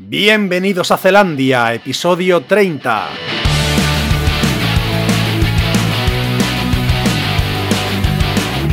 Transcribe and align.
Bienvenidos 0.00 0.92
a 0.92 0.96
Zelandia, 0.96 1.74
episodio 1.74 2.42
30. 2.42 3.08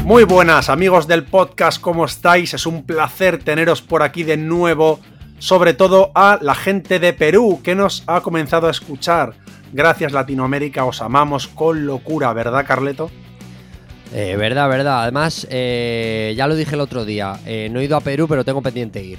Muy 0.03 0.23
buenas 0.23 0.69
amigos 0.69 1.07
del 1.07 1.23
podcast, 1.23 1.81
¿cómo 1.81 2.05
estáis? 2.05 2.53
Es 2.53 2.67
un 2.67 2.83
placer 2.83 3.43
teneros 3.43 3.81
por 3.81 4.03
aquí 4.03 4.21
de 4.21 4.37
nuevo, 4.37 4.99
sobre 5.39 5.73
todo 5.73 6.11
a 6.13 6.37
la 6.43 6.53
gente 6.53 6.99
de 6.99 7.11
Perú 7.13 7.59
que 7.63 7.73
nos 7.73 8.03
ha 8.05 8.21
comenzado 8.21 8.67
a 8.67 8.71
escuchar. 8.71 9.33
Gracias 9.73 10.11
Latinoamérica, 10.11 10.85
os 10.85 11.01
amamos 11.01 11.47
con 11.47 11.87
locura, 11.87 12.31
¿verdad 12.33 12.67
Carleto? 12.67 13.09
Eh, 14.13 14.35
verdad, 14.37 14.69
verdad. 14.69 15.01
Además, 15.01 15.47
eh, 15.49 16.35
ya 16.37 16.45
lo 16.45 16.55
dije 16.55 16.75
el 16.75 16.81
otro 16.81 17.03
día, 17.03 17.39
eh, 17.47 17.67
no 17.71 17.79
he 17.79 17.85
ido 17.85 17.97
a 17.97 18.01
Perú, 18.01 18.27
pero 18.27 18.45
tengo 18.45 18.61
pendiente 18.61 19.03
ir. 19.03 19.17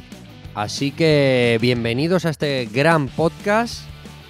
Así 0.57 0.91
que 0.91 1.59
bienvenidos 1.61 2.25
a 2.25 2.31
este 2.31 2.67
gran 2.73 3.09
podcast 3.09 3.81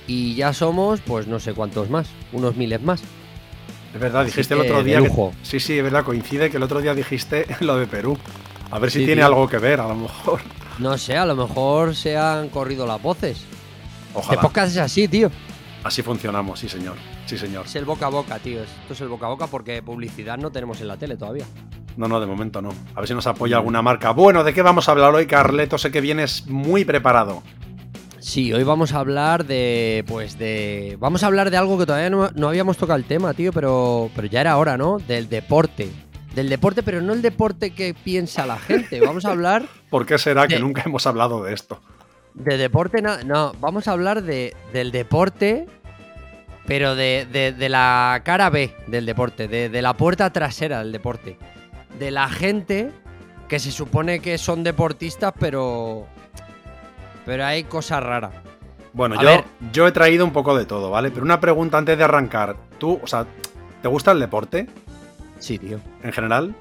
y 0.09 0.34
ya 0.34 0.53
somos, 0.53 1.01
pues 1.01 1.29
no 1.29 1.39
sé 1.39 1.55
cuántos 1.55 1.89
más, 1.89 2.09
unos 2.33 2.57
miles 2.57 2.83
más. 2.83 3.01
Es 3.95 4.01
verdad, 4.01 4.23
Así 4.23 4.31
dijiste 4.33 4.55
el 4.55 4.61
otro 4.61 4.83
día. 4.83 5.01
que- 5.01 5.31
sí, 5.45 5.61
sí, 5.61 5.79
es 5.79 5.84
verdad, 5.84 6.03
coincide 6.05 6.51
que 6.51 6.57
el 6.57 6.65
otro 6.65 6.81
día 6.81 6.95
dijiste 6.95 7.47
lo 7.61 7.77
de 7.77 7.87
Perú. 7.87 8.19
A 8.73 8.81
ver 8.81 8.91
si 8.91 8.98
Sí, 9.01 9.05
tiene 9.07 9.20
tío. 9.20 9.27
algo 9.27 9.48
que 9.48 9.59
ver, 9.59 9.79
a 9.81 9.87
lo 9.87 9.95
mejor. 9.95 10.41
No 10.81 10.98
sé, 10.98 11.17
a 11.17 11.25
lo 11.25 11.37
mejor 11.37 11.95
se 11.95 12.17
han 12.17 12.48
corrido 12.48 12.87
las 12.89 13.01
voces. 13.01 13.39
Este 13.39 14.19
Ojalá. 14.19 14.41
podcast 14.43 14.73
es 14.73 14.79
así, 14.79 15.06
tío. 15.06 15.31
Así 15.87 16.03
funcionamos, 16.03 16.59
sí, 16.59 16.69
señor. 16.69 16.97
Sí, 17.27 17.39
señor. 17.39 17.67
Es 17.67 17.77
el 17.77 17.85
boca 17.85 18.07
a 18.07 18.09
boca, 18.09 18.41
tío. 18.41 18.61
Esto 18.61 18.93
es 18.93 19.01
el 19.01 19.07
boca 19.07 19.27
a 19.27 19.29
boca 19.29 19.47
porque 19.47 19.83
publicidad 19.83 20.37
no 20.37 20.51
tenemos 20.51 20.81
en 20.81 20.89
la 20.89 20.97
tele 20.97 21.17
todavía. 21.17 21.45
No, 21.97 22.09
no, 22.09 22.19
de 22.19 22.27
momento 22.27 22.61
no. 22.61 22.71
A 22.97 23.01
ver 23.01 23.07
si 23.07 23.15
nos 23.15 23.29
apoya 23.29 23.59
alguna 23.59 23.83
marca. 23.83 24.11
Bueno, 24.11 24.43
¿de 24.43 24.53
qué 24.53 24.62
vamos 24.62 24.89
a 24.89 24.93
hablar 24.93 25.15
hoy, 25.15 25.27
Carleto? 25.29 25.79
Sé 25.79 25.93
que 25.93 26.01
vienes 26.01 26.49
muy 26.49 26.85
preparado. 26.85 27.45
Sí, 28.19 28.53
hoy 28.53 28.65
vamos 28.65 28.95
a 28.95 28.99
hablar 28.99 29.47
de. 29.47 30.05
Pues 30.09 30.37
de. 30.37 30.97
Vamos 30.99 31.23
a 31.23 31.28
hablar 31.28 31.53
de 31.53 31.56
algo 31.56 31.78
que 31.78 31.87
todavía 31.87 32.11
no, 32.11 32.31
no 32.34 32.48
habíamos 32.48 32.77
tocado 32.78 32.98
el 32.98 33.05
tema, 33.05 33.33
tío, 33.33 33.53
pero, 33.53 34.11
pero 34.17 34.27
ya 34.27 34.41
era 34.41 34.56
hora, 34.56 34.77
¿no? 34.77 34.98
Del 34.98 35.28
deporte. 35.28 35.89
Del 36.34 36.48
deporte, 36.48 36.83
pero 36.83 37.00
no 37.00 37.12
el 37.12 37.23
deporte 37.23 37.71
que 37.71 37.95
piensa 37.95 38.45
la 38.45 38.59
gente. 38.59 39.00
Vamos 39.00 39.25
a 39.25 39.31
hablar 39.31 39.62
¿Por 39.91 40.05
qué 40.05 40.19
será 40.19 40.48
que 40.48 40.59
nunca 40.59 40.83
hemos 40.84 41.06
hablado 41.06 41.45
de 41.45 41.55
esto? 41.55 41.81
De 42.37 42.56
deporte. 42.56 43.03
na- 43.03 43.23
No, 43.25 43.53
vamos 43.61 43.89
a 43.89 43.92
hablar 43.92 44.23
de, 44.23 44.55
del 44.73 44.92
deporte, 44.92 45.67
pero 46.67 46.95
de, 46.95 47.27
de- 47.31 47.53
de 47.53 47.69
la 47.69 48.20
cara 48.25 48.48
B 48.51 48.73
del 48.87 49.05
deporte, 49.06 49.48
de, 49.48 49.69
de 49.69 49.83
la 49.83 49.95
puerta 49.95 50.31
trasera 50.31 50.78
del 50.78 50.93
deporte. 50.93 51.37
De 51.98 52.11
la 52.11 52.28
gente 52.28 52.93
que 53.48 53.59
se 53.59 53.70
supone 53.73 54.20
que 54.20 54.39
son 54.39 54.62
deportistas, 54.65 55.33
pero. 55.39 56.06
Pero 57.25 57.45
hay 57.45 57.65
cosas 57.65 58.03
raras. 58.03 58.33
Bueno, 58.93 59.21
yo, 59.21 59.45
yo 59.73 59.87
he 59.87 59.93
traído 59.93 60.25
un 60.25 60.33
poco 60.33 60.56
de 60.56 60.65
todo, 60.65 60.91
¿vale? 60.91 61.11
Pero 61.11 61.23
una 61.23 61.41
pregunta 61.41 61.77
antes 61.77 61.98
de 61.98 62.05
arrancar. 62.05 62.56
¿Tú, 62.78 62.98
o 63.03 63.06
sea, 63.06 63.27
te 63.83 63.89
gusta 63.89 64.12
el 64.12 64.21
deporte 64.21 64.67
Sí, 65.39 65.59
tío. 65.59 65.81
en 66.03 66.12
general? 66.12 66.55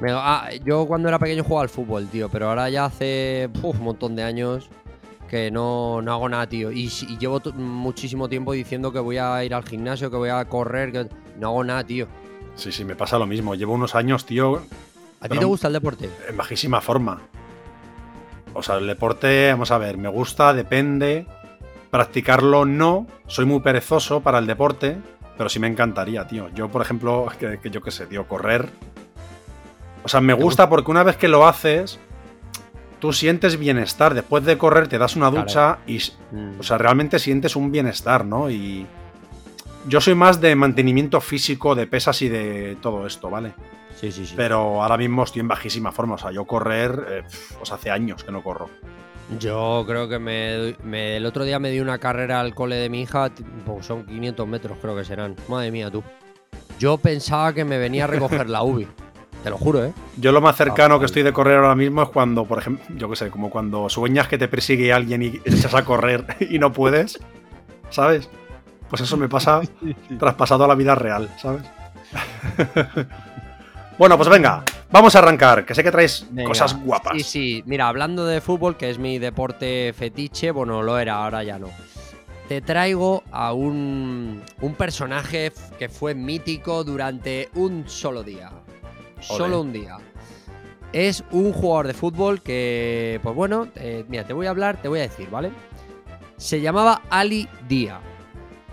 Me- 0.00 0.12
ah, 0.12 0.48
yo 0.64 0.86
cuando 0.86 1.08
era 1.08 1.18
pequeño 1.18 1.42
jugaba 1.44 1.62
al 1.64 1.68
fútbol, 1.68 2.06
tío, 2.08 2.28
pero 2.30 2.48
ahora 2.48 2.68
ya 2.70 2.84
hace 2.86 3.50
uf, 3.62 3.78
un 3.78 3.84
montón 3.84 4.14
de 4.16 4.22
años 4.22 4.68
que 5.28 5.50
no, 5.50 6.00
no 6.02 6.12
hago 6.12 6.28
nada, 6.28 6.48
tío. 6.48 6.70
Y, 6.70 6.88
llevo 7.18 7.40
muchísimo 7.54 8.28
tiempo 8.28 8.52
diciendo 8.52 8.92
que 8.92 8.98
voy 8.98 9.18
a 9.18 9.44
ir 9.44 9.54
al 9.54 9.64
gimnasio, 9.64 10.10
que 10.10 10.16
voy 10.16 10.30
a 10.30 10.44
correr, 10.44 10.92
que 10.92 11.08
no 11.38 11.48
hago 11.48 11.64
nada, 11.64 11.84
tío. 11.84 12.06
Sí, 12.54 12.72
sí, 12.72 12.84
me 12.84 12.96
pasa 12.96 13.18
lo 13.18 13.26
mismo. 13.26 13.54
Llevo 13.54 13.74
unos 13.74 13.94
años, 13.94 14.24
tío, 14.24 14.62
¿A 15.20 15.28
ti 15.28 15.38
te 15.38 15.44
gusta 15.44 15.66
el 15.68 15.72
deporte? 15.72 16.10
en 16.28 16.36
bajísima 16.36 16.80
forma. 16.80 17.20
O 18.54 18.62
sea, 18.62 18.76
el 18.76 18.86
deporte, 18.86 19.50
vamos 19.50 19.70
a 19.70 19.78
ver, 19.78 19.98
me 19.98 20.08
gusta, 20.08 20.54
depende. 20.54 21.26
Practicarlo 21.90 22.64
no. 22.64 23.06
Soy 23.26 23.44
muy 23.44 23.60
perezoso 23.60 24.20
para 24.20 24.38
el 24.38 24.46
deporte, 24.46 24.96
pero 25.36 25.48
sí 25.48 25.58
me 25.58 25.66
encantaría, 25.66 26.26
tío. 26.26 26.48
Yo, 26.54 26.68
por 26.68 26.82
ejemplo, 26.82 27.26
que, 27.38 27.58
que 27.58 27.70
yo 27.70 27.82
qué 27.82 27.90
sé, 27.90 28.06
tío, 28.06 28.26
correr. 28.26 28.68
O 30.04 30.08
sea, 30.08 30.20
me 30.20 30.34
¿Te 30.34 30.42
gusta 30.42 30.68
porque 30.68 30.90
una 30.90 31.02
vez 31.02 31.16
que 31.16 31.28
lo 31.28 31.46
haces, 31.46 31.98
tú 33.06 33.12
sientes 33.12 33.56
bienestar. 33.58 34.14
Después 34.14 34.44
de 34.44 34.58
correr 34.58 34.88
te 34.88 34.98
das 34.98 35.14
una 35.16 35.30
Claro. 35.30 35.46
ducha 35.46 35.78
y, 35.86 35.98
Mm, 36.32 36.58
o 36.60 36.62
sea, 36.62 36.76
realmente 36.78 37.18
sientes 37.20 37.54
un 37.56 37.70
bienestar, 37.70 38.24
¿no? 38.24 38.50
Y 38.50 38.84
yo 39.86 40.00
soy 40.00 40.14
más 40.16 40.40
de 40.40 40.56
mantenimiento 40.56 41.20
físico, 41.20 41.74
de 41.76 41.86
pesas 41.86 42.20
y 42.22 42.28
de 42.28 42.76
todo 42.82 43.06
esto, 43.06 43.30
¿vale? 43.30 43.54
sí, 44.00 44.10
sí, 44.12 44.26
sí. 44.26 44.34
Pero 44.36 44.82
ahora 44.82 44.96
mismo 44.98 45.22
estoy 45.22 45.40
en 45.40 45.48
bajísima 45.48 45.90
forma. 45.92 46.16
O 46.16 46.18
sea, 46.18 46.30
yo 46.32 46.44
correr, 46.44 47.06
eh, 47.08 47.22
pf, 47.22 47.54
pues 47.58 47.72
hace 47.72 47.90
años 47.90 48.22
que 48.24 48.30
no 48.32 48.42
corro. 48.42 48.68
Yo 49.40 49.84
creo 49.86 50.08
que 50.08 50.18
me, 50.18 50.76
me- 50.84 51.16
el 51.16 51.24
otro 51.26 51.44
día 51.44 51.58
me 51.58 51.70
di 51.70 51.80
una 51.80 51.98
carrera 51.98 52.40
al 52.40 52.54
cole 52.54 52.76
de 52.76 52.88
mi 52.90 53.00
hija, 53.02 53.30
pues 53.64 53.86
son 53.86 54.04
500 54.04 54.46
metros 54.46 54.78
creo 54.82 54.94
que 54.96 55.04
serán. 55.04 55.34
Madre 55.48 55.70
mía, 55.70 55.90
tú. 55.90 56.02
Yo 56.78 56.98
pensaba 56.98 57.52
que 57.54 57.64
me 57.64 57.78
venía 57.78 58.04
a 58.04 58.06
recoger 58.06 58.50
la 58.50 58.62
UBI. 58.62 58.86
Te 59.46 59.50
lo 59.50 59.58
juro, 59.58 59.84
¿eh? 59.84 59.92
Yo 60.16 60.32
lo 60.32 60.40
más 60.40 60.56
cercano 60.56 60.96
Ah, 60.96 60.98
que 60.98 61.04
estoy 61.04 61.22
de 61.22 61.32
correr 61.32 61.58
ahora 61.58 61.76
mismo 61.76 62.02
es 62.02 62.08
cuando, 62.08 62.44
por 62.46 62.58
ejemplo, 62.58 62.84
yo 62.96 63.08
qué 63.08 63.14
sé, 63.14 63.30
como 63.30 63.48
cuando 63.48 63.88
sueñas 63.88 64.26
que 64.26 64.38
te 64.38 64.48
persigue 64.48 64.92
alguien 64.92 65.22
y 65.22 65.40
echas 65.44 65.72
a 65.72 65.84
correr 65.84 66.26
y 66.50 66.58
no 66.58 66.72
puedes, 66.72 67.20
¿sabes? 67.90 68.28
Pues 68.90 69.02
eso 69.02 69.16
me 69.16 69.28
pasa 69.28 69.60
traspasado 70.18 70.64
a 70.64 70.66
la 70.66 70.74
vida 70.74 70.96
real, 70.96 71.32
¿sabes? 71.40 71.62
bueno, 73.98 74.16
pues 74.16 74.28
venga, 74.28 74.64
vamos 74.90 75.14
a 75.14 75.20
arrancar, 75.20 75.64
que 75.64 75.76
sé 75.76 75.84
que 75.84 75.92
traes 75.92 76.26
Venga. 76.28 76.48
cosas 76.48 76.76
guapas. 76.82 77.12
Sí, 77.14 77.22
sí. 77.22 77.62
Mira, 77.66 77.86
hablando 77.86 78.26
de 78.26 78.40
fútbol, 78.40 78.76
que 78.76 78.90
es 78.90 78.98
mi 78.98 79.20
deporte 79.20 79.94
fetiche, 79.96 80.50
bueno, 80.50 80.82
lo 80.82 80.98
era, 80.98 81.22
ahora 81.22 81.44
ya 81.44 81.56
no. 81.56 81.68
Te 82.48 82.62
traigo 82.62 83.22
a 83.30 83.52
un, 83.52 84.42
un 84.60 84.74
personaje 84.74 85.52
que 85.78 85.88
fue 85.88 86.16
mítico 86.16 86.82
durante 86.82 87.48
un 87.54 87.84
solo 87.88 88.24
día. 88.24 88.50
Solo 89.20 89.60
un 89.60 89.72
día. 89.72 89.98
Es 90.92 91.24
un 91.30 91.52
jugador 91.52 91.88
de 91.88 91.94
fútbol 91.94 92.42
que, 92.42 93.20
pues 93.22 93.34
bueno, 93.34 93.68
eh, 93.74 94.04
mira, 94.08 94.24
te 94.24 94.32
voy 94.32 94.46
a 94.46 94.50
hablar, 94.50 94.80
te 94.80 94.88
voy 94.88 95.00
a 95.00 95.02
decir, 95.02 95.28
¿vale? 95.30 95.50
Se 96.36 96.60
llamaba 96.60 97.02
Ali 97.10 97.48
Dia. 97.68 98.00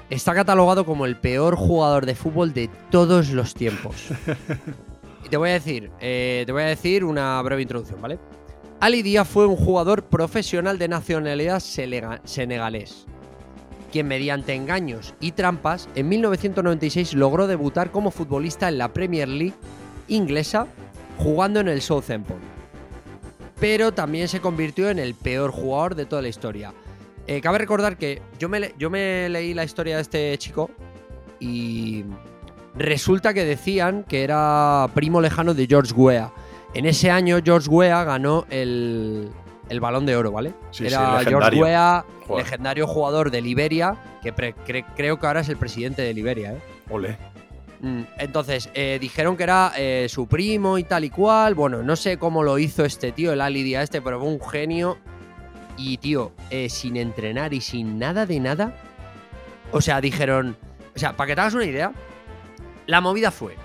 Está 0.09 0.33
catalogado 0.33 0.85
como 0.85 1.05
el 1.05 1.15
peor 1.15 1.55
jugador 1.55 2.05
de 2.05 2.15
fútbol 2.15 2.53
de 2.53 2.69
todos 2.91 3.29
los 3.31 3.53
tiempos. 3.53 4.09
Y 5.25 5.29
te 5.29 5.37
voy 5.37 5.51
a 5.51 5.53
decir, 5.53 5.89
eh, 6.01 6.43
te 6.45 6.51
voy 6.51 6.63
a 6.63 6.67
decir 6.67 7.05
una 7.05 7.41
breve 7.41 7.61
introducción, 7.61 8.01
¿vale? 8.01 8.19
Ali 8.79 9.01
Dia 9.01 9.23
fue 9.23 9.47
un 9.47 9.55
jugador 9.55 10.03
profesional 10.03 10.77
de 10.77 10.89
nacionalidad 10.89 11.61
senegalés, 11.61 13.05
quien 13.91 14.07
mediante 14.07 14.53
engaños 14.53 15.13
y 15.21 15.31
trampas 15.31 15.87
en 15.95 16.09
1996 16.09 17.13
logró 17.13 17.47
debutar 17.47 17.91
como 17.91 18.11
futbolista 18.11 18.67
en 18.67 18.77
la 18.77 18.91
Premier 18.91 19.29
League 19.29 19.53
inglesa 20.07 20.67
jugando 21.17 21.59
en 21.59 21.67
el 21.67 21.81
Southampton. 21.81 22.37
Pero 23.59 23.93
también 23.93 24.27
se 24.27 24.41
convirtió 24.41 24.89
en 24.89 24.99
el 24.99 25.15
peor 25.15 25.51
jugador 25.51 25.95
de 25.95 26.05
toda 26.05 26.21
la 26.21 26.27
historia. 26.27 26.73
Eh, 27.27 27.39
cabe 27.39 27.57
recordar 27.59 27.97
que 27.97 28.21
yo 28.37 28.49
me, 28.49 28.73
yo 28.77 28.89
me 28.89 29.29
leí 29.29 29.53
la 29.53 29.63
historia 29.63 29.95
de 29.95 30.01
este 30.01 30.37
chico 30.37 30.69
y 31.39 32.03
resulta 32.75 33.33
que 33.33 33.45
decían 33.45 34.03
que 34.03 34.23
era 34.23 34.89
primo 34.93 35.21
lejano 35.21 35.53
de 35.53 35.65
George 35.67 35.93
Weah. 35.93 36.31
En 36.73 36.85
ese 36.85 37.11
año 37.11 37.37
George 37.43 37.69
Weah 37.69 38.03
ganó 38.03 38.45
el, 38.49 39.29
el 39.69 39.79
balón 39.79 40.05
de 40.05 40.15
oro, 40.17 40.31
¿vale? 40.31 40.49
Sí, 40.71 40.79
sí, 40.89 40.93
era 40.93 41.21
George. 41.23 41.61
Weah, 41.61 42.03
legendario 42.35 42.87
jugador 42.87 43.31
de 43.31 43.41
Liberia, 43.41 43.95
que 44.21 44.33
pre- 44.33 44.55
cre- 44.67 44.85
creo 44.97 45.19
que 45.19 45.27
ahora 45.27 45.41
es 45.41 45.49
el 45.49 45.57
presidente 45.57 46.01
de 46.01 46.13
Liberia, 46.13 46.53
¿eh? 46.53 46.61
Ole. 46.89 47.17
Mm, 47.83 48.03
Entonces, 48.17 48.69
eh, 48.73 48.97
dijeron 48.99 49.35
que 49.35 49.43
era 49.43 49.73
eh, 49.75 50.07
su 50.09 50.25
primo 50.25 50.77
y 50.77 50.85
tal 50.85 51.03
y 51.03 51.09
cual. 51.09 51.53
Bueno, 51.53 51.83
no 51.83 51.97
sé 51.97 52.17
cómo 52.17 52.41
lo 52.41 52.57
hizo 52.57 52.85
este 52.85 53.11
tío, 53.11 53.33
el 53.33 53.41
Ali 53.41 53.61
Dia 53.61 53.83
este, 53.83 54.01
pero 54.01 54.19
fue 54.19 54.29
un 54.29 54.41
genio. 54.41 54.97
Y, 55.75 55.97
tío, 55.97 56.31
eh, 56.49 56.69
sin 56.69 56.95
entrenar 56.95 57.53
y 57.53 57.59
sin 57.59 57.99
nada 57.99 58.25
de 58.25 58.39
nada. 58.39 58.73
O 59.71 59.81
sea, 59.81 59.99
dijeron. 59.99 60.55
O 60.95 60.99
sea, 60.99 61.17
para 61.17 61.27
que 61.27 61.35
te 61.35 61.41
hagas 61.41 61.55
una 61.55 61.65
idea, 61.65 61.91
la 62.87 63.01
movida 63.01 63.31
fue. 63.31 63.55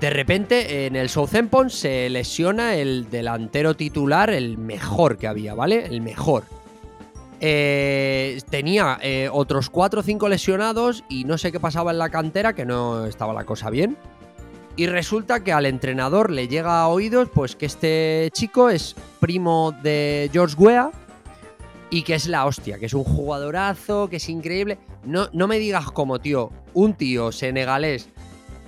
De 0.00 0.08
repente, 0.08 0.86
en 0.86 0.96
el 0.96 1.10
Southampton 1.10 1.68
se 1.68 2.08
lesiona 2.08 2.76
el 2.76 3.10
delantero 3.10 3.74
titular, 3.74 4.30
el 4.30 4.56
mejor 4.56 5.18
que 5.18 5.26
había, 5.26 5.54
¿vale? 5.54 5.84
El 5.84 6.00
mejor. 6.00 6.44
Eh, 7.40 8.40
tenía 8.50 8.98
eh, 9.00 9.28
otros 9.32 9.70
4 9.70 10.00
o 10.00 10.02
5 10.02 10.28
lesionados 10.28 11.04
y 11.08 11.24
no 11.24 11.38
sé 11.38 11.52
qué 11.52 11.60
pasaba 11.60 11.92
en 11.92 11.98
la 11.98 12.10
cantera, 12.10 12.54
que 12.54 12.64
no 12.64 13.06
estaba 13.06 13.32
la 13.32 13.44
cosa 13.44 13.70
bien. 13.70 13.96
Y 14.76 14.86
resulta 14.86 15.42
que 15.42 15.52
al 15.52 15.66
entrenador 15.66 16.30
le 16.30 16.46
llega 16.46 16.80
a 16.80 16.88
oídos 16.88 17.28
pues 17.32 17.56
que 17.56 17.66
este 17.66 18.30
chico 18.32 18.70
es 18.70 18.94
primo 19.18 19.72
de 19.82 20.30
George 20.32 20.54
Weah 20.56 20.90
y 21.90 22.02
que 22.02 22.14
es 22.14 22.28
la 22.28 22.46
hostia, 22.46 22.78
que 22.78 22.86
es 22.86 22.94
un 22.94 23.04
jugadorazo, 23.04 24.08
que 24.08 24.16
es 24.16 24.28
increíble. 24.28 24.78
No, 25.04 25.28
no 25.32 25.48
me 25.48 25.58
digas 25.58 25.90
como, 25.90 26.20
tío, 26.20 26.50
un 26.74 26.94
tío 26.94 27.32
senegalés 27.32 28.08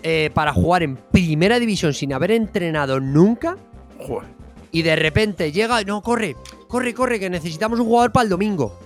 eh, 0.02 0.30
para 0.32 0.52
jugar 0.52 0.82
en 0.82 0.96
primera 0.96 1.58
división 1.58 1.92
sin 1.92 2.12
haber 2.12 2.30
entrenado 2.30 3.00
nunca 3.00 3.56
Joder. 3.98 4.28
y 4.72 4.82
de 4.82 4.96
repente 4.96 5.52
llega, 5.52 5.82
no, 5.84 6.02
corre, 6.02 6.36
corre, 6.70 6.94
corre, 6.94 7.20
que 7.20 7.28
necesitamos 7.28 7.80
un 7.80 7.86
jugador 7.86 8.12
para 8.12 8.24
el 8.24 8.30
domingo. 8.30 8.78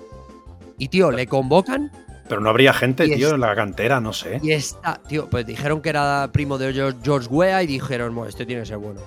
Y 0.79 0.89
tío, 0.89 1.13
le 1.13 1.29
convocan 1.29 1.93
Pero 2.29 2.41
no 2.41 2.51
habría 2.51 2.73
gente, 2.73 3.07
tío, 3.09 3.35
en 3.35 3.41
la 3.41 3.55
cantera, 3.55 4.01
no 4.01 4.13
sé. 4.13 4.41
y 4.43 4.53
está, 4.53 5.01
tío, 5.07 5.29
pues 5.31 5.47
dijeron 5.47 5.81
que 5.81 5.91
era 5.91 6.29
primo 6.33 6.59
de 6.59 6.73
George, 6.73 6.99
George 7.05 7.29
Weah 7.29 7.63
y 7.63 7.67
dijeron, 7.67 8.15
bueno, 8.15 8.29
este 8.29 8.45
tiene 8.47 8.63
que 8.63 8.67
ser 8.67 8.79
bueno. 8.79 9.01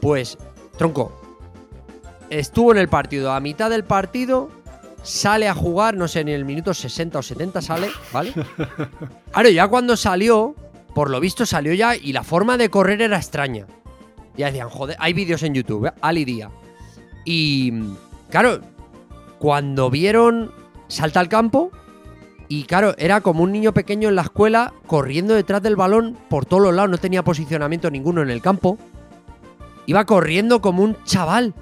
Pues, 0.00 0.38
tronco, 0.76 1.20
estuvo 2.30 2.70
en 2.70 2.78
el 2.78 2.88
partido, 2.88 3.32
a 3.32 3.40
mitad 3.40 3.70
del 3.70 3.82
partido 3.82 4.50
sale 5.02 5.48
a 5.48 5.54
jugar, 5.54 5.96
no 5.96 6.06
sé, 6.06 6.20
en 6.20 6.28
el 6.28 6.44
minuto 6.44 6.74
60 6.74 7.18
o 7.18 7.22
70 7.22 7.62
sale, 7.62 7.88
¿vale? 8.12 8.32
Claro, 9.32 9.48
ya 9.50 9.68
cuando 9.68 9.96
salió, 9.96 10.54
por 10.94 11.10
lo 11.10 11.20
visto 11.20 11.46
salió 11.46 11.72
ya 11.74 11.96
y 11.96 12.12
la 12.12 12.24
forma 12.24 12.56
de 12.56 12.68
correr 12.68 13.00
era 13.02 13.16
extraña. 13.16 13.66
Ya 14.36 14.46
decían, 14.46 14.68
joder, 14.68 14.96
hay 14.98 15.12
vídeos 15.12 15.42
en 15.42 15.54
YouTube, 15.54 15.86
¿eh? 15.86 15.92
Ali 16.00 16.24
Día. 16.24 16.50
Y, 17.24 17.72
claro, 18.30 18.60
cuando 19.38 19.90
vieron, 19.90 20.52
salta 20.88 21.20
al 21.20 21.28
campo 21.28 21.70
y, 22.48 22.64
claro, 22.64 22.94
era 22.98 23.20
como 23.20 23.42
un 23.42 23.52
niño 23.52 23.72
pequeño 23.74 24.08
en 24.08 24.16
la 24.16 24.22
escuela 24.22 24.72
corriendo 24.86 25.34
detrás 25.34 25.62
del 25.62 25.76
balón 25.76 26.16
por 26.28 26.46
todos 26.46 26.62
los 26.62 26.74
lados, 26.74 26.90
no 26.90 26.98
tenía 26.98 27.22
posicionamiento 27.22 27.90
ninguno 27.90 28.22
en 28.22 28.30
el 28.30 28.40
campo. 28.40 28.78
Iba 29.86 30.04
corriendo 30.04 30.60
como 30.60 30.82
un 30.82 30.96
chaval. 31.04 31.54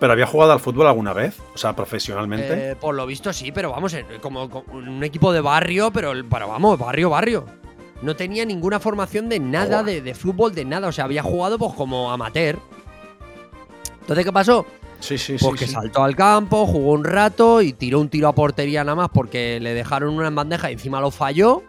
¿Pero 0.00 0.12
había 0.12 0.26
jugado 0.26 0.52
al 0.52 0.60
fútbol 0.60 0.86
alguna 0.86 1.12
vez? 1.12 1.38
O 1.54 1.58
sea, 1.58 1.74
profesionalmente. 1.74 2.72
Eh, 2.72 2.76
por 2.76 2.94
lo 2.94 3.06
visto 3.06 3.32
sí, 3.32 3.52
pero 3.52 3.70
vamos, 3.70 3.94
en- 3.94 4.06
como, 4.20 4.50
como 4.50 4.64
un 4.76 5.02
equipo 5.04 5.32
de 5.32 5.40
barrio, 5.40 5.90
pero, 5.92 6.12
pero 6.28 6.48
vamos, 6.48 6.78
barrio, 6.78 7.10
barrio. 7.10 7.44
No 8.02 8.14
tenía 8.16 8.44
ninguna 8.44 8.80
formación 8.80 9.28
de 9.28 9.40
nada, 9.40 9.82
de, 9.82 10.02
de 10.02 10.14
fútbol, 10.14 10.54
de 10.54 10.64
nada. 10.64 10.88
O 10.88 10.92
sea, 10.92 11.04
había 11.04 11.22
jugado 11.22 11.58
pues 11.58 11.72
como 11.74 12.10
amateur. 12.12 12.58
Entonces, 14.00 14.24
¿qué 14.24 14.32
pasó? 14.32 14.66
Sí, 15.04 15.18
sí, 15.18 15.38
sí. 15.38 15.46
Que 15.58 15.66
sí. 15.66 15.72
saltó 15.72 16.02
al 16.02 16.16
campo, 16.16 16.66
jugó 16.66 16.92
un 16.92 17.04
rato 17.04 17.62
y 17.62 17.72
tiró 17.72 18.00
un 18.00 18.08
tiro 18.08 18.28
a 18.28 18.34
portería 18.34 18.82
nada 18.84 18.96
más 18.96 19.10
porque 19.12 19.60
le 19.60 19.74
dejaron 19.74 20.14
una 20.14 20.28
en 20.28 20.34
bandeja 20.34 20.70
y 20.70 20.74
encima 20.74 21.00
lo 21.00 21.10
falló. 21.10 21.62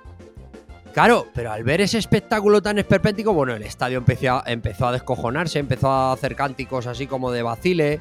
Claro, 0.94 1.28
pero 1.34 1.52
al 1.52 1.66
ver 1.66 1.82
ese 1.82 1.98
espectáculo 1.98 2.62
tan 2.62 2.80
esperpéntico, 2.80 3.34
bueno, 3.34 3.54
el 3.54 3.64
estadio 3.64 3.98
empezó 3.98 4.36
a, 4.36 4.44
empezó 4.48 4.88
a 4.88 4.94
descojonarse, 4.94 5.60
empezó 5.60 5.90
a 5.90 6.14
hacer 6.14 6.38
cánticos 6.38 6.88
así 6.88 7.06
como 7.06 7.32
de 7.32 7.44
vacile. 7.44 8.00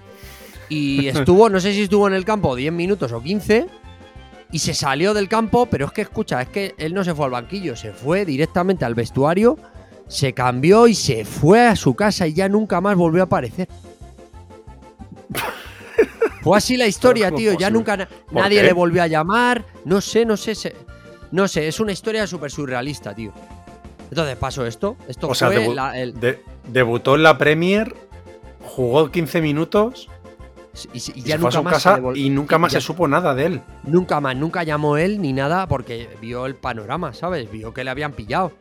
Y 0.69 1.09
estuvo, 1.09 1.49
no 1.51 1.59
sé 1.59 1.73
si 1.73 1.83
estuvo 1.83 2.07
en 2.07 2.15
el 2.15 2.25
campo 2.25 2.55
10 2.55 2.73
minutos 2.73 3.11
o 3.11 3.21
15. 3.21 3.67
Y 4.53 4.61
se 4.61 4.75
salió 4.75 5.13
del 5.13 5.29
campo, 5.29 5.67
pero 5.67 5.87
es 5.87 5.93
que 5.93 6.03
escucha, 6.03 6.41
es 6.41 6.49
que 6.49 6.77
él 6.79 6.95
no 6.95 7.03
se 7.03 7.13
fue 7.13 7.25
al 7.25 7.33
banquillo, 7.33 7.75
se 7.75 7.93
fue 7.93 8.25
directamente 8.25 8.85
al 8.85 8.95
vestuario, 8.95 9.59
se 10.07 10.33
cambió 10.33 10.87
y 10.87 10.95
se 10.95 11.25
fue 11.25 11.67
a 11.67 11.75
su 11.75 11.95
casa 11.95 12.29
y 12.29 12.35
ya 12.35 12.49
nunca 12.49 12.81
más 12.81 12.95
volvió 12.95 13.23
a 13.23 13.27
aparecer. 13.27 13.67
Fue 16.43 16.59
así 16.59 16.77
la 16.77 16.87
historia, 16.87 17.27
¿cómo 17.29 17.39
tío. 17.39 17.55
Ya 17.59 17.71
nunca 17.71 17.97
na- 17.97 18.07
¿Por 18.09 18.43
nadie 18.43 18.61
qué? 18.61 18.67
le 18.67 18.73
volvió 18.73 19.03
a 19.03 19.07
llamar. 19.07 19.65
No 19.85 20.01
sé, 20.01 20.25
no 20.27 20.37
sé. 20.37 20.75
no 21.31 21.49
sé, 21.49 21.67
es 21.67 21.81
una 21.81 21.93
historia 21.93 22.27
súper 22.27 22.51
surrealista, 22.51 23.15
tío. 23.15 23.33
Entonces 24.11 24.37
pasó 24.37 24.67
esto. 24.67 24.97
Esto 25.09 25.29
O 25.29 25.35
sea, 25.35 25.49
fue 25.49 25.67
debu- 25.67 25.75
la- 25.75 25.99
el- 25.99 26.19
de- 26.21 26.41
debutó 26.69 27.15
en 27.17 27.23
la 27.23 27.39
Premier, 27.39 27.95
jugó 28.63 29.11
15 29.11 29.41
minutos 29.41 30.09
y, 30.93 30.99
ya 31.23 31.37
se 31.37 31.39
fue 31.41 31.49
a 31.51 31.53
nunca 31.53 31.63
más 31.63 31.73
casa 31.73 32.01
y 32.15 32.31
nunca 32.31 32.59
más 32.59 32.73
ya- 32.73 32.81
se 32.81 32.87
supo 32.87 33.09
nada 33.09 33.35
de 33.35 33.47
él. 33.47 33.61
Nunca 33.85 34.21
más, 34.21 34.37
nunca 34.37 34.63
llamó 34.65 34.97
él 34.97 35.21
ni 35.21 35.33
nada 35.33 35.67
porque 35.67 36.09
vio 36.21 36.47
el 36.47 36.55
panorama, 36.55 37.15
¿sabes? 37.15 37.51
Vio 37.51 37.73
que 37.73 37.83
le 37.85 37.91
habían 37.91 38.13
pillado. 38.13 38.53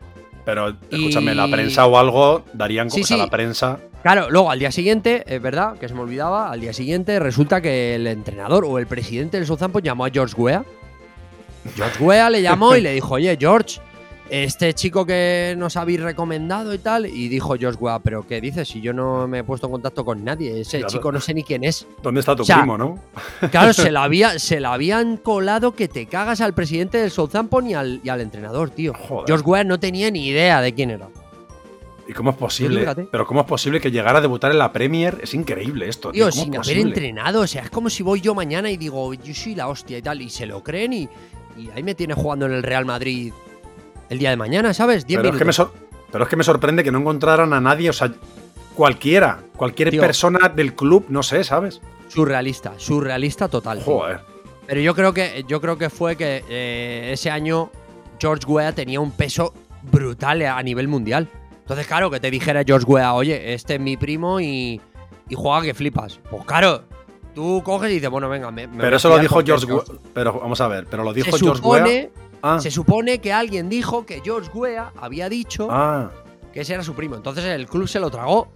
Pero 0.44 0.70
Y- 0.90 0.96
escúchame, 0.96 1.34
la 1.34 1.48
prensa 1.48 1.86
o 1.86 1.96
algo 1.98 2.44
darían 2.52 2.90
Sí, 2.90 3.00
cosas 3.00 3.20
a 3.20 3.24
la 3.24 3.30
prensa. 3.30 3.78
Claro, 4.02 4.28
luego 4.28 4.50
al 4.50 4.58
día 4.58 4.70
siguiente, 4.70 5.24
es 5.26 5.40
verdad, 5.40 5.78
que 5.78 5.88
se 5.88 5.94
me 5.94 6.00
olvidaba, 6.02 6.50
al 6.50 6.60
día 6.60 6.74
siguiente 6.74 7.18
resulta 7.18 7.62
que 7.62 7.94
el 7.94 8.06
entrenador 8.06 8.64
o 8.66 8.78
el 8.78 8.86
presidente 8.86 9.38
del 9.38 9.46
Southampton 9.46 9.82
llamó 9.82 10.04
a 10.04 10.10
George 10.10 10.34
Weah. 10.36 10.62
George 11.74 12.02
Weah 12.04 12.28
le 12.28 12.42
llamó 12.42 12.76
y 12.76 12.82
le 12.82 12.92
dijo, 12.92 13.14
oye, 13.14 13.34
George, 13.40 13.80
este 14.30 14.72
chico 14.72 15.04
que 15.04 15.54
nos 15.58 15.76
habéis 15.76 16.00
recomendado 16.00 16.72
y 16.72 16.78
tal, 16.78 17.06
y 17.06 17.28
dijo 17.28 17.54
Weah, 17.78 17.98
pero 17.98 18.26
¿qué 18.26 18.40
dices? 18.40 18.68
Si 18.68 18.80
yo 18.80 18.92
no 18.92 19.28
me 19.28 19.40
he 19.40 19.44
puesto 19.44 19.66
en 19.66 19.72
contacto 19.72 20.04
con 20.04 20.24
nadie, 20.24 20.60
ese 20.60 20.78
Claro. 20.78 20.92
chico 20.92 21.12
no 21.12 21.20
sé 21.20 21.34
ni 21.34 21.42
quién 21.44 21.64
es. 21.64 21.86
¿Dónde 22.02 22.20
está 22.20 22.34
tu 22.34 22.42
O 22.42 22.46
sea, 22.46 22.58
primo, 22.58 22.78
no? 22.78 22.98
Claro, 23.50 23.72
se 23.72 23.90
la, 23.92 24.04
había, 24.04 24.38
se 24.38 24.60
la 24.60 24.72
habían 24.72 25.18
colado 25.18 25.74
que 25.74 25.88
te 25.88 26.06
cagas 26.06 26.40
al 26.40 26.54
presidente 26.54 26.98
del 26.98 27.10
Southampton 27.10 27.68
y 27.68 27.74
al, 27.74 28.00
y 28.02 28.08
al 28.08 28.20
entrenador, 28.20 28.70
tío. 28.70 28.94
Joder. 28.94 29.26
George 29.26 29.44
Weah 29.44 29.64
no 29.64 29.78
tenía 29.78 30.10
ni 30.10 30.26
idea 30.26 30.60
de 30.60 30.72
quién 30.72 30.90
era. 30.90 31.08
¿Y 32.06 32.12
cómo 32.12 32.30
es 32.30 32.36
posible? 32.36 32.86
Pero 33.10 33.26
¿cómo 33.26 33.40
es 33.40 33.46
posible 33.46 33.80
que 33.80 33.90
llegara 33.90 34.18
a 34.18 34.20
debutar 34.20 34.50
en 34.50 34.58
la 34.58 34.72
Premier? 34.72 35.20
Es 35.22 35.32
increíble 35.32 35.88
esto, 35.88 36.12
tío. 36.12 36.28
Tío, 36.30 36.42
¿Cómo 36.42 36.60
es 36.60 36.66
sin 36.66 36.74
haber 36.74 36.86
entrenado. 36.86 37.40
O 37.40 37.46
sea, 37.46 37.62
es 37.62 37.70
como 37.70 37.88
si 37.88 38.02
voy 38.02 38.20
yo 38.20 38.34
mañana 38.34 38.70
y 38.70 38.76
digo, 38.76 39.14
yo 39.14 39.34
soy 39.34 39.54
la 39.54 39.68
hostia 39.68 39.96
y 39.98 40.02
tal. 40.02 40.20
Y 40.20 40.28
se 40.28 40.44
lo 40.44 40.62
creen 40.62 40.92
y, 40.92 41.08
y 41.56 41.70
ahí 41.74 41.82
me 41.82 41.94
tiene 41.94 42.12
jugando 42.12 42.44
en 42.44 42.52
el 42.52 42.62
Real 42.62 42.84
Madrid 42.84 43.32
el 44.10 44.18
día 44.18 44.30
de 44.30 44.36
mañana, 44.36 44.74
¿sabes? 44.74 45.06
10 45.06 45.18
Pero 45.18 45.28
es, 45.30 45.38
que 45.38 45.44
me 45.44 45.50
minutos. 45.52 45.70
pero 46.12 46.24
es 46.24 46.30
que 46.30 46.36
me 46.36 46.44
sorprende 46.44 46.84
que 46.84 46.90
no 46.92 46.98
encontraran 46.98 47.52
a 47.52 47.60
nadie, 47.60 47.90
o 47.90 47.92
sea, 47.92 48.12
cualquiera, 48.74 49.40
cualquier 49.56 49.90
Tío. 49.90 50.00
persona 50.00 50.48
del 50.48 50.74
club, 50.74 51.06
no 51.08 51.22
sé, 51.22 51.44
¿sabes? 51.44 51.80
Surrealista, 52.08 52.74
surrealista 52.76 53.48
total. 53.48 53.78
tío. 53.78 53.84
Joder. 53.86 54.20
Pero 54.66 54.80
yo 54.80 54.94
creo 54.94 55.12
que, 55.12 55.44
yo 55.46 55.60
creo 55.60 55.76
que 55.78 55.90
fue 55.90 56.16
que 56.16 56.42
eh, 56.48 57.10
ese 57.12 57.30
año 57.30 57.70
George 58.18 58.44
Weah 58.46 58.72
tenía 58.72 59.00
un 59.00 59.10
peso 59.10 59.52
brutal 59.82 60.42
a 60.42 60.62
nivel 60.62 60.88
mundial. 60.88 61.28
Entonces, 61.60 61.86
claro, 61.86 62.10
que 62.10 62.20
te 62.20 62.30
dijera 62.30 62.62
George 62.64 62.86
Weah, 62.86 63.14
oye, 63.14 63.54
este 63.54 63.74
es 63.74 63.80
mi 63.80 63.96
primo 63.96 64.40
y, 64.40 64.80
y 65.28 65.34
juega 65.34 65.62
que 65.62 65.74
flipas. 65.74 66.20
Pues 66.30 66.44
claro, 66.44 66.84
tú 67.34 67.62
coges 67.64 67.90
y 67.90 67.94
dices, 67.94 68.10
bueno, 68.10 68.28
venga, 68.28 68.50
me, 68.50 68.68
Pero 68.68 68.96
eso 68.96 69.08
lo 69.08 69.18
dijo 69.18 69.42
George 69.44 69.66
Weah. 69.66 69.84
Pero 70.14 70.40
vamos 70.40 70.60
a 70.60 70.68
ver, 70.68 70.86
pero 70.90 71.04
lo 71.04 71.12
Se 71.12 71.22
dijo 71.22 71.36
George 71.38 71.62
Weah. 71.62 72.08
Ah, 72.46 72.60
se 72.60 72.70
supone 72.70 73.22
que 73.22 73.32
alguien 73.32 73.70
dijo 73.70 74.04
que 74.04 74.20
George 74.22 74.50
Weah 74.52 74.92
había 75.00 75.30
dicho 75.30 75.66
ah. 75.70 76.10
que 76.52 76.60
ese 76.60 76.74
era 76.74 76.82
su 76.82 76.94
primo. 76.94 77.14
Entonces 77.16 77.42
el 77.46 77.66
club 77.66 77.88
se 77.88 77.98
lo 77.98 78.10
tragó. 78.10 78.52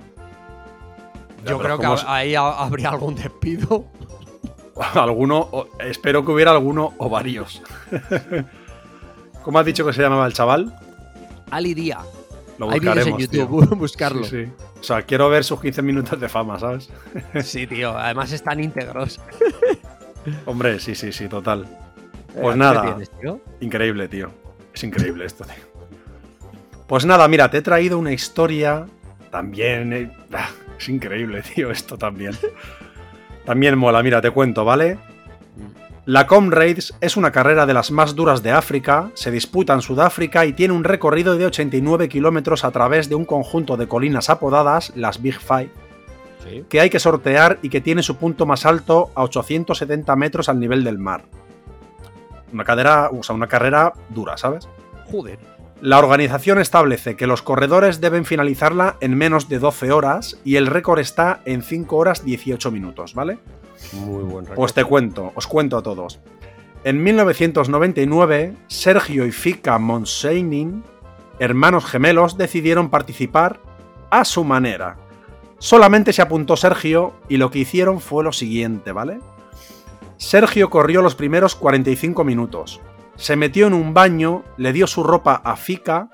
Yo 1.47 1.59
creo 1.59 1.79
que 1.79 1.87
ahí 2.07 2.35
ha- 2.35 2.51
habría 2.59 2.91
algún 2.91 3.15
despido. 3.15 3.87
Alguno, 4.95 5.49
espero 5.81 6.23
que 6.23 6.33
hubiera 6.33 6.51
alguno 6.51 6.93
o 6.99 7.09
varios. 7.09 7.63
¿Cómo 9.43 9.59
has 9.59 9.65
dicho 9.65 9.87
que 9.87 9.95
se 9.95 10.03
llamaba 10.03 10.27
el 10.27 10.35
chaval? 10.35 10.73
Ali 11.51 11.73
Día. 11.73 11.99
Lo 12.59 12.71
Hay 12.71 12.81
vídeos 12.81 13.07
en 13.07 13.17
tío. 13.17 13.27
YouTube, 13.27 13.75
buscarlo. 13.77 14.23
Sí, 14.25 14.45
sí. 14.45 14.53
O 14.79 14.83
sea, 14.83 15.01
quiero 15.03 15.31
ver 15.31 15.45
sus 15.45 15.61
15 15.63 15.81
minutos 15.81 16.21
de 16.21 16.29
fama, 16.29 16.59
¿sabes? 16.61 16.91
Sí, 17.43 17.67
tío. 17.67 17.97
Además 17.97 18.33
están 18.33 18.63
íntegros. 18.63 19.19
Hombre, 20.45 20.79
sí, 20.79 20.95
sí, 20.95 21.11
sí, 21.11 21.27
total. 21.27 21.67
Eh, 22.39 22.43
Pues 22.43 22.55
¿qué 22.55 22.59
nada. 22.59 22.83
tienes, 22.83 23.11
tío? 23.21 23.41
Increíble, 23.61 24.09
tío. 24.09 24.31
Es 24.73 24.85
increíble 24.85 25.25
esto, 25.25 25.45
tío. 25.45 25.55
Pues 26.87 27.05
nada, 27.05 27.27
mira, 27.29 27.51
te 27.51 27.59
he 27.59 27.63
traído 27.63 27.99
una 27.99 28.13
historia 28.13 28.87
también. 29.31 29.93
eh, 29.93 30.11
es 30.79 30.89
increíble, 30.89 31.43
tío, 31.55 31.71
esto 31.71 31.99
también. 31.99 32.33
También 33.45 33.77
mola, 33.79 34.03
mira, 34.03 34.21
te 34.21 34.31
cuento, 34.31 34.65
¿vale? 34.65 34.99
La 36.07 36.27
Comrades 36.27 36.95
es 37.03 37.19
una 37.19 37.33
carrera 37.33 37.67
de 37.67 37.75
las 37.75 37.91
más 37.91 38.15
duras 38.15 38.43
de 38.43 38.51
África, 38.51 39.11
se 39.13 39.31
disputa 39.31 39.75
en 39.75 39.83
Sudáfrica 39.83 40.47
y 40.47 40.55
tiene 40.55 40.73
un 40.73 40.85
recorrido 40.85 41.37
de 41.37 41.45
89 41.45 42.09
kilómetros 42.09 42.65
a 42.65 42.71
través 42.71 43.11
de 43.11 43.15
un 43.15 43.27
conjunto 43.27 43.77
de 43.77 43.89
colinas 43.89 44.31
apodadas 44.31 44.91
las 44.97 45.21
Big 45.21 45.39
Five, 45.39 45.69
Sí. 46.43 46.65
que 46.71 46.81
hay 46.81 46.89
que 46.89 46.99
sortear 46.99 47.59
y 47.61 47.69
que 47.69 47.83
tiene 47.83 48.03
su 48.03 48.17
punto 48.17 48.47
más 48.47 48.65
alto 48.65 49.11
a 49.15 49.23
870 49.25 50.17
metros 50.17 50.49
al 50.49 50.59
nivel 50.59 50.83
del 50.83 50.97
mar. 50.99 51.25
Una, 52.53 52.65
cadera, 52.65 53.11
o 53.11 53.23
sea, 53.23 53.35
una 53.35 53.47
carrera 53.47 53.93
dura, 54.09 54.37
¿sabes? 54.37 54.69
Joder. 55.11 55.39
La 55.81 55.99
organización 55.99 56.59
establece 56.59 57.15
que 57.15 57.29
los 57.29 57.43
corredores 57.43 58.01
deben 58.01 58.25
finalizarla 58.25 58.97
en 59.01 59.17
menos 59.17 59.49
de 59.49 59.61
12 59.61 59.93
horas 59.93 60.39
y 60.45 60.57
el 60.57 60.67
récord 60.67 60.99
está 60.99 61.41
en 61.45 61.63
5 61.63 61.97
horas 61.97 62.25
18 62.25 62.71
minutos, 62.73 63.15
¿vale? 63.15 63.39
Muy 63.93 64.25
buen 64.25 64.45
récord. 64.45 64.57
Pues 64.57 64.75
te 64.75 64.85
cuento, 64.85 65.33
os 65.37 65.47
cuento 65.47 65.77
a 65.77 65.83
todos. 65.83 66.19
En 66.83 67.03
1999, 67.03 68.55
Sergio 68.67 69.27
y 69.27 69.33
Fika 69.33 69.79
Monseinin, 69.79 70.83
hermanos 71.39 71.85
gemelos, 71.85 72.37
decidieron 72.37 72.91
participar 72.91 73.61
a 74.11 74.25
su 74.25 74.43
manera. 74.43 74.97
Solamente 75.59 76.13
se 76.13 76.23
apuntó 76.23 76.57
Sergio 76.57 77.15
y 77.29 77.37
lo 77.37 77.51
que 77.51 77.61
hicieron 77.61 78.01
fue 78.01 78.25
lo 78.25 78.33
siguiente, 78.33 78.93
¿vale? 78.93 79.19
Sergio 80.19 80.69
corrió 80.69 81.01
los 81.01 81.15
primeros 81.15 81.55
45 81.55 82.25
minutos. 82.25 82.81
Se 83.17 83.37
metió 83.37 83.69
en 83.69 83.73
un 83.73 83.95
baño, 83.95 84.45
le 84.57 84.73
dio 84.73 84.89
su 84.89 85.05
ropa 85.05 85.41
a 85.45 85.57
Fika, 85.57 86.11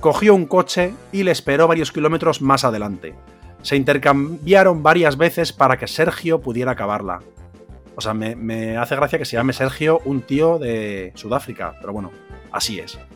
cogió 0.00 0.34
un 0.34 0.46
coche 0.46 0.94
y 1.10 1.24
le 1.24 1.32
esperó 1.32 1.66
varios 1.66 1.90
kilómetros 1.90 2.40
más 2.40 2.64
adelante. 2.64 3.14
Se 3.62 3.76
intercambiaron 3.76 4.84
varias 4.84 5.16
veces 5.16 5.52
para 5.52 5.76
que 5.76 5.88
Sergio 5.88 6.40
pudiera 6.40 6.72
acabarla. 6.72 7.20
O 7.96 8.00
sea, 8.00 8.14
me, 8.14 8.36
me 8.36 8.76
hace 8.76 8.94
gracia 8.94 9.18
que 9.18 9.24
se 9.24 9.36
llame 9.36 9.52
Sergio 9.52 10.00
un 10.04 10.22
tío 10.22 10.60
de 10.60 11.10
Sudáfrica, 11.16 11.74
pero 11.80 11.92
bueno, 11.92 12.12
así 12.52 12.78
es. 12.78 12.98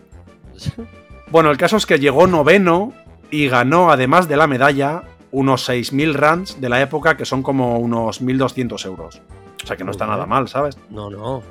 Bueno, 1.31 1.51
el 1.51 1.57
caso 1.57 1.79
es 1.79 1.87
que 1.87 1.99
llegó 1.99 2.27
noveno 2.27 2.93
y 3.31 3.49
ganó, 3.49 3.91
además 3.91 4.29
de 4.29 4.37
la 4.37 4.47
medalla, 4.47 5.05
unos 5.31 5.67
6.000 5.67 6.13
rands 6.13 6.61
de 6.61 6.69
la 6.69 6.83
época, 6.83 7.17
que 7.17 7.25
son 7.25 7.43
como 7.43 7.79
unos 7.79 8.21
1.200 8.21 8.85
euros. 8.85 9.23
O 9.63 9.67
sea 9.67 9.77
que 9.77 9.85
no 9.85 9.91
está 9.91 10.07
nada 10.07 10.27
mal, 10.27 10.49
¿sabes? 10.49 10.77
No, 10.91 11.11
no. 11.11 11.43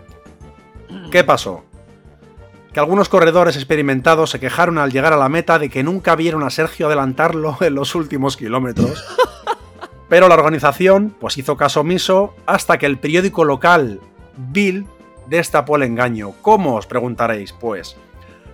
¿Qué 1.11 1.23
pasó? 1.23 1.63
Que 2.73 2.79
algunos 2.79 3.09
corredores 3.09 3.55
experimentados 3.55 4.29
se 4.29 4.39
quejaron 4.39 4.77
al 4.77 4.91
llegar 4.91 5.13
a 5.13 5.17
la 5.17 5.29
meta 5.29 5.59
de 5.59 5.69
que 5.69 5.83
nunca 5.83 6.15
vieron 6.15 6.43
a 6.43 6.49
Sergio 6.49 6.87
adelantarlo 6.87 7.57
en 7.61 7.75
los 7.75 7.95
últimos 7.95 8.37
kilómetros. 8.37 9.03
Pero 10.09 10.27
la 10.27 10.35
organización 10.35 11.15
pues 11.19 11.37
hizo 11.37 11.55
caso 11.55 11.81
omiso 11.81 12.35
hasta 12.45 12.77
que 12.77 12.85
el 12.85 12.97
periódico 12.97 13.45
local 13.45 14.01
Bill 14.37 14.85
destapó 15.27 15.77
el 15.77 15.83
engaño. 15.83 16.33
¿Cómo 16.41 16.75
os 16.75 16.85
preguntaréis? 16.85 17.53
Pues 17.53 17.95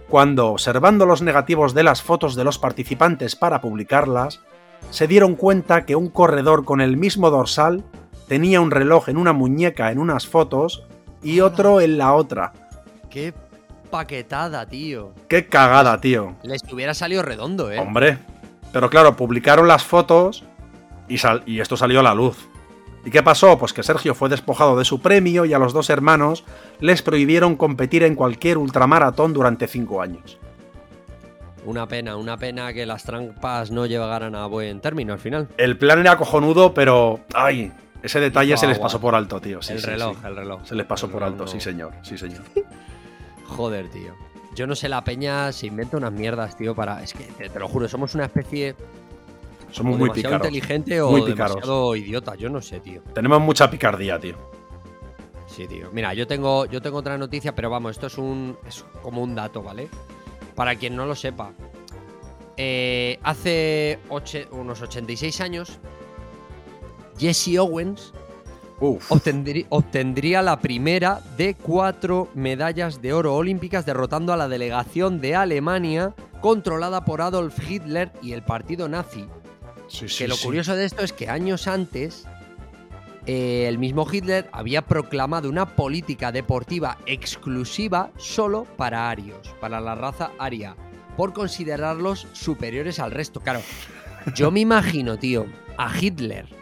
cuando 0.07 0.51
observando 0.51 1.05
los 1.05 1.21
negativos 1.21 1.73
de 1.73 1.83
las 1.83 2.01
fotos 2.01 2.35
de 2.35 2.43
los 2.43 2.59
participantes 2.59 3.35
para 3.35 3.59
publicarlas, 3.59 4.41
se 4.89 5.07
dieron 5.07 5.35
cuenta 5.35 5.85
que 5.85 5.95
un 5.95 6.09
corredor 6.09 6.63
con 6.63 6.79
el 6.79 6.95
mismo 6.95 7.29
dorsal 7.29 7.83
tenía 8.27 8.61
un 8.61 8.71
reloj 8.71 9.09
en 9.09 9.17
una 9.17 9.33
muñeca 9.33 9.91
en 9.91 9.99
unas 9.99 10.27
fotos 10.27 10.83
y 11.23 11.39
otro 11.41 11.81
en 11.81 11.97
la 11.97 12.13
otra. 12.13 12.53
Qué 13.09 13.33
paquetada, 13.89 14.65
tío. 14.65 15.13
Qué 15.27 15.47
cagada, 15.47 15.99
tío. 16.01 16.35
Les 16.43 16.61
hubiera 16.71 16.93
salido 16.93 17.21
redondo, 17.23 17.71
¿eh? 17.71 17.79
Hombre. 17.79 18.17
Pero 18.73 18.89
claro, 18.89 19.15
publicaron 19.15 19.67
las 19.67 19.83
fotos 19.83 20.43
y, 21.07 21.17
sal- 21.17 21.43
y 21.45 21.61
esto 21.61 21.77
salió 21.77 22.01
a 22.01 22.03
la 22.03 22.13
luz. 22.13 22.47
¿Y 23.05 23.09
qué 23.11 23.23
pasó? 23.23 23.57
Pues 23.57 23.71
que 23.71 23.83
Sergio 23.83 24.13
fue 24.13 24.27
despojado 24.27 24.77
de 24.77 24.83
su 24.83 24.99
premio 24.99 25.45
y 25.45 25.53
a 25.53 25.59
los 25.59 25.71
dos 25.71 25.89
hermanos 25.89 26.43
les 26.81 27.01
prohibieron 27.01 27.55
competir 27.55 28.03
en 28.03 28.15
cualquier 28.15 28.57
ultramaratón 28.57 29.31
durante 29.31 29.67
cinco 29.67 30.01
años. 30.01 30.37
Una 31.65 31.87
pena, 31.87 32.17
una 32.17 32.37
pena 32.37 32.73
que 32.73 32.85
las 32.85 33.03
trampas 33.03 33.71
no 33.71 33.85
llegaran 33.85 34.35
a 34.35 34.45
buen 34.47 34.79
término 34.81 35.13
al 35.13 35.19
final. 35.19 35.47
El 35.57 35.77
plan 35.77 35.99
era 35.99 36.17
cojonudo, 36.17 36.73
pero. 36.73 37.21
¡Ay! 37.33 37.71
Ese 38.03 38.19
detalle 38.19 38.55
se 38.57 38.67
les 38.67 38.79
pasó 38.79 38.99
por 39.01 39.15
alto, 39.15 39.39
tío. 39.41 39.61
Sí, 39.61 39.73
el 39.73 39.79
sí, 39.79 39.85
reloj, 39.87 40.17
sí. 40.19 40.27
el 40.27 40.35
reloj. 40.35 40.61
Se 40.65 40.75
les 40.75 40.85
pasó 40.85 41.07
El 41.07 41.11
por 41.13 41.23
alto, 41.23 41.43
no- 41.45 41.47
sí, 41.49 41.59
señor. 41.59 41.93
Sí, 42.03 42.17
señor. 42.17 42.43
Joder, 43.47 43.89
tío. 43.89 44.13
Yo 44.55 44.65
no 44.67 44.75
sé, 44.75 44.89
la 44.89 45.03
peña 45.03 45.51
se 45.51 45.67
inventa 45.67 45.97
unas 45.97 46.11
mierdas, 46.11 46.57
tío, 46.57 46.73
para. 46.75 47.03
Es 47.03 47.13
que 47.13 47.23
te, 47.25 47.49
te 47.49 47.59
lo 47.59 47.67
juro, 47.67 47.87
somos 47.87 48.15
una 48.15 48.25
especie 48.25 48.75
Somos 49.71 49.95
o 49.95 49.97
muy 49.97 50.09
picaros. 50.11 50.37
inteligente 50.37 51.01
o 51.01 51.11
Muy 51.11 51.21
picaros. 51.21 51.55
demasiado 51.55 51.95
idiota. 51.95 52.35
Yo 52.35 52.49
no 52.49 52.61
sé, 52.61 52.79
tío. 52.79 53.01
Tenemos 53.13 53.39
mucha 53.41 53.69
picardía, 53.69 54.19
tío. 54.19 54.35
Sí, 55.47 55.67
tío. 55.67 55.89
Mira, 55.91 56.13
yo 56.13 56.27
tengo, 56.27 56.65
yo 56.65 56.81
tengo 56.81 56.97
otra 56.97 57.17
noticia, 57.17 57.53
pero 57.55 57.69
vamos, 57.69 57.91
esto 57.91 58.07
es 58.07 58.17
un. 58.17 58.57
es 58.67 58.83
como 59.01 59.21
un 59.23 59.33
dato, 59.35 59.61
¿vale? 59.63 59.89
Para 60.55 60.75
quien 60.75 60.95
no 60.95 61.05
lo 61.05 61.15
sepa. 61.15 61.51
Eh, 62.57 63.19
hace 63.23 63.99
oche- 64.09 64.47
unos 64.51 64.81
86 64.81 65.41
años, 65.41 65.79
Jesse 67.17 67.57
Owens 67.59 68.13
obtendría 68.79 70.41
la 70.41 70.59
primera 70.59 71.21
de 71.35 71.55
cuatro 71.55 72.29
medallas 72.35 73.01
de 73.01 73.13
oro 73.13 73.35
olímpicas 73.35 73.85
derrotando 73.85 74.33
a 74.33 74.37
la 74.37 74.47
delegación 74.47 75.19
de 75.19 75.35
Alemania 75.35 76.13
controlada 76.41 77.03
por 77.03 77.21
Adolf 77.21 77.57
Hitler 77.69 78.11
y 78.21 78.33
el 78.33 78.43
partido 78.43 78.87
nazi. 78.87 79.25
Sí, 79.87 80.07
sí, 80.07 80.19
Que 80.19 80.27
lo 80.27 80.35
sí. 80.35 80.45
curioso 80.45 80.75
de 80.75 80.85
esto 80.85 81.03
es 81.03 81.11
que 81.11 81.29
años 81.29 81.67
antes 81.67 82.25
eh, 83.25 83.65
el 83.67 83.79
mismo 83.79 84.07
Hitler 84.11 84.47
había 84.51 84.83
proclamado 84.83 85.49
una 85.49 85.75
política 85.75 86.31
deportiva 86.31 86.97
exclusiva 87.07 88.11
solo 88.17 88.65
para 88.77 89.09
arios, 89.09 89.55
para 89.59 89.81
la 89.81 89.95
raza 89.95 90.31
aria, 90.37 90.75
por 91.15 91.33
considerarlos 91.33 92.27
superiores 92.33 92.99
al 92.99 93.11
resto. 93.11 93.39
Claro, 93.39 93.61
yo 94.35 94.51
me 94.51 94.59
imagino, 94.59 95.17
tío, 95.17 95.47
a 95.77 95.91
Hitler 95.99 96.56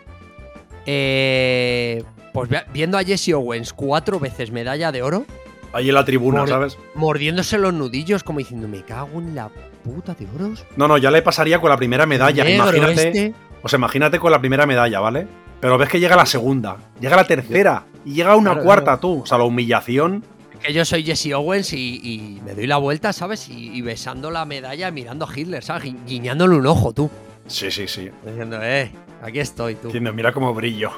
eh, 0.85 2.03
pues 2.33 2.49
vi- 2.49 2.57
viendo 2.73 2.97
a 2.97 3.03
Jesse 3.03 3.29
Owens 3.33 3.73
cuatro 3.73 4.19
veces 4.19 4.51
medalla 4.51 4.91
de 4.91 5.01
oro, 5.01 5.25
Ahí 5.73 5.89
en 5.89 5.95
la 5.95 6.05
tribuna, 6.05 6.47
¿sabes? 6.47 6.77
mordiéndose 6.93 7.57
los 7.57 7.73
nudillos 7.73 8.23
como 8.23 8.39
diciendo, 8.39 8.67
me 8.67 8.81
cago 8.83 9.19
en 9.19 9.35
la 9.35 9.49
puta 9.83 10.13
de 10.13 10.25
oros. 10.35 10.63
No, 10.77 10.87
no, 10.87 10.97
ya 10.97 11.11
le 11.11 11.21
pasaría 11.21 11.59
con 11.59 11.69
la 11.69 11.75
primera 11.77 12.05
medalla. 12.05 12.49
Imagínate. 12.49 13.07
este. 13.09 13.33
O 13.61 13.67
sea, 13.67 13.77
imagínate 13.77 14.17
con 14.19 14.31
la 14.31 14.39
primera 14.39 14.65
medalla, 14.65 15.01
¿vale? 15.01 15.27
Pero 15.59 15.77
ves 15.77 15.89
que 15.89 15.99
llega 15.99 16.15
la 16.15 16.25
segunda, 16.25 16.77
llega 17.01 17.17
la 17.17 17.25
tercera 17.27 17.85
y 18.05 18.13
llega 18.13 18.35
una 18.37 18.51
Claro, 18.51 18.63
cuarta, 18.65 18.83
claro. 18.85 18.99
tú. 18.99 19.21
O 19.23 19.25
sea, 19.25 19.37
la 19.37 19.43
humillación. 19.43 20.23
que 20.61 20.71
yo 20.71 20.85
soy 20.85 21.03
Jesse 21.03 21.33
Owens 21.33 21.73
y, 21.73 21.99
y 22.01 22.41
me 22.45 22.53
doy 22.55 22.67
la 22.67 22.77
vuelta, 22.77 23.11
¿sabes? 23.11 23.49
Y, 23.49 23.71
y 23.75 23.81
besando 23.81 24.31
la 24.31 24.45
medalla, 24.45 24.89
mirando 24.91 25.25
a 25.25 25.29
Hitler, 25.37 25.61
¿sabes? 25.63 25.83
Gui- 25.83 25.97
Guiñándole 26.05 26.55
un 26.55 26.67
ojo, 26.67 26.93
tú. 26.93 27.09
Sí, 27.47 27.69
sí, 27.69 27.87
sí. 27.87 28.09
Diciendo, 28.25 28.59
eh, 28.61 28.91
aquí 29.21 29.39
estoy, 29.39 29.75
tú. 29.75 29.87
Diciendo, 29.87 30.13
mira 30.13 30.31
cómo 30.31 30.53
brillo. 30.53 30.91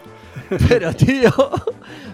Pero, 0.69 0.93
tío, 0.93 1.31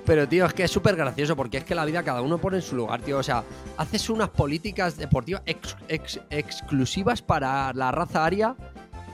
pero, 0.06 0.28
tío, 0.28 0.46
es 0.46 0.54
que 0.54 0.64
es 0.64 0.72
súper 0.72 0.96
gracioso 0.96 1.36
porque 1.36 1.58
es 1.58 1.64
que 1.66 1.76
la 1.76 1.86
vida 1.86 2.02
cada 2.04 2.22
uno 2.22 2.38
pone 2.40 2.58
en 2.58 2.64
su 2.64 2.76
lugar, 2.76 3.02
tío. 3.02 3.18
O 3.20 3.24
sea, 3.24 3.44
haces 3.78 4.10
unas 4.10 4.30
políticas 4.30 4.98
deportivas 4.98 5.44
ex- 5.46 5.78
ex- 5.88 6.20
exclusivas 6.30 7.22
para 7.22 7.72
la 7.74 7.92
raza 7.92 8.26
aria 8.26 8.56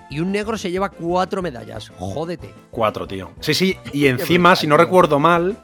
y 0.09 0.19
un 0.21 0.31
negro 0.31 0.57
se 0.57 0.71
lleva 0.71 0.89
cuatro 0.89 1.41
medallas. 1.41 1.91
Jódete. 1.97 2.53
Cuatro, 2.71 3.07
tío. 3.07 3.31
Sí, 3.41 3.53
sí. 3.53 3.75
Y 3.93 4.05
encima, 4.07 4.55
si 4.55 4.67
no 4.67 4.77
recuerdo 4.77 5.19
mal, 5.19 5.57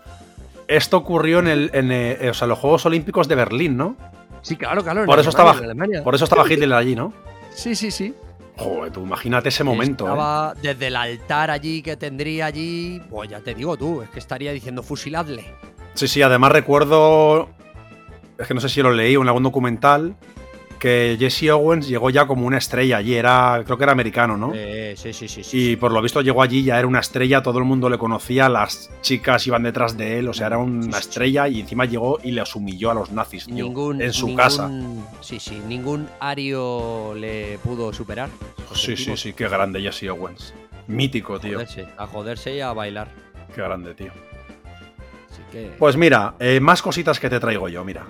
esto 0.67 0.97
ocurrió 0.97 1.39
en, 1.39 1.47
el, 1.47 1.69
en 1.73 1.91
eh, 1.91 2.29
o 2.29 2.33
sea, 2.33 2.47
los 2.47 2.59
Juegos 2.59 2.85
Olímpicos 2.85 3.27
de 3.27 3.35
Berlín, 3.35 3.77
¿no? 3.77 3.95
Sí, 4.41 4.55
claro, 4.57 4.83
claro. 4.83 5.05
Por 5.05 5.19
eso 5.19 5.29
Alemania, 5.29 5.99
estaba-. 5.99 6.03
Por 6.03 6.15
eso 6.15 6.23
estaba 6.25 6.51
Hitler 6.51 6.73
allí, 6.73 6.95
¿no? 6.95 7.13
Sí, 7.53 7.75
sí, 7.75 7.89
sí. 7.89 8.13
Joder, 8.57 8.91
tú 8.91 9.01
imagínate 9.01 9.49
ese 9.49 9.63
momento, 9.63 10.05
¿eh? 10.05 10.11
Estaba 10.11 10.53
desde 10.53 10.87
el 10.87 10.95
altar 10.95 11.51
allí 11.51 11.81
que 11.81 11.97
tendría 11.97 12.45
allí. 12.45 13.01
Pues 13.09 13.29
ya 13.29 13.39
te 13.39 13.53
digo 13.53 13.75
tú, 13.75 14.01
es 14.01 14.09
que 14.09 14.19
estaría 14.19 14.51
diciendo 14.53 14.81
fusiladle. 14.81 15.45
Sí, 15.93 16.07
sí, 16.07 16.21
además 16.21 16.51
recuerdo. 16.51 17.49
Es 18.37 18.47
que 18.47 18.53
no 18.53 18.61
sé 18.61 18.69
si 18.69 18.81
lo 18.81 18.91
leí 18.91 19.15
en 19.15 19.27
algún 19.27 19.43
documental. 19.43 20.15
Que 20.85 21.17
Jesse 21.19 21.49
Owens 21.49 21.87
llegó 21.87 22.11
ya 22.11 22.27
como 22.27 22.45
una 22.45 22.59
estrella 22.59 22.97
allí. 22.97 23.15
Era, 23.15 23.63
creo 23.65 23.75
que 23.75 23.83
era 23.85 23.91
americano, 23.93 24.37
¿no? 24.37 24.51
Eh, 24.53 24.93
sí, 24.95 25.13
sí, 25.13 25.27
sí, 25.27 25.43
sí. 25.43 25.71
Y 25.71 25.75
por 25.77 25.91
lo 25.91 25.99
visto 25.99 26.21
llegó 26.21 26.43
allí, 26.43 26.61
ya 26.63 26.77
era 26.77 26.87
una 26.87 26.99
estrella, 26.99 27.41
todo 27.41 27.57
el 27.57 27.65
mundo 27.65 27.89
le 27.89 27.97
conocía, 27.97 28.49
las 28.49 28.91
chicas 29.01 29.47
iban 29.47 29.63
detrás 29.63 29.97
de 29.97 30.19
él, 30.19 30.27
o 30.29 30.33
sea, 30.35 30.45
era 30.45 30.59
una 30.59 30.99
estrella 30.99 31.47
y 31.47 31.61
encima 31.61 31.85
llegó 31.85 32.19
y 32.23 32.29
les 32.33 32.55
humilló 32.55 32.91
a 32.91 32.93
los 32.93 33.11
nazis, 33.11 33.47
tío, 33.47 33.65
en 33.99 34.13
su 34.13 34.27
ningún- 34.27 34.37
casa. 34.37 34.69
Sí, 35.21 35.39
sí, 35.39 35.59
ningún 35.67 36.07
ario 36.19 37.15
le 37.15 37.57
pudo 37.63 37.91
superar. 37.91 38.29
Sí, 38.75 38.95
sí, 38.95 39.17
sí, 39.17 39.33
qué 39.33 39.49
grande 39.49 39.81
Jesse 39.81 40.09
Owens. 40.11 40.53
Mítico, 40.85 41.33
A 41.37 41.39
tío. 41.39 41.53
joderse, 41.53 41.87
a 41.97 42.05
joderse 42.05 42.55
y 42.57 42.61
a 42.61 42.71
bailar. 42.73 43.07
Qué 43.55 43.61
grande, 43.63 43.95
tío. 43.95 44.11
Así 45.31 45.41
que. 45.51 45.71
Pues 45.79 45.97
mira, 45.97 46.35
eh, 46.39 46.59
más 46.59 46.83
cositas 46.83 47.19
que 47.19 47.27
te 47.27 47.39
traigo 47.39 47.69
yo, 47.69 47.83
mira. 47.83 48.05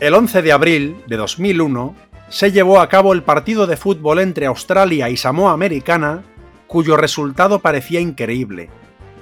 El 0.00 0.14
11 0.14 0.40
de 0.40 0.50
abril 0.50 0.96
de 1.08 1.18
2001 1.18 1.94
se 2.30 2.50
llevó 2.50 2.80
a 2.80 2.88
cabo 2.88 3.12
el 3.12 3.22
partido 3.22 3.66
de 3.66 3.76
fútbol 3.76 4.20
entre 4.20 4.46
Australia 4.46 5.10
y 5.10 5.18
Samoa 5.18 5.52
Americana, 5.52 6.22
cuyo 6.66 6.96
resultado 6.96 7.58
parecía 7.58 8.00
increíble. 8.00 8.70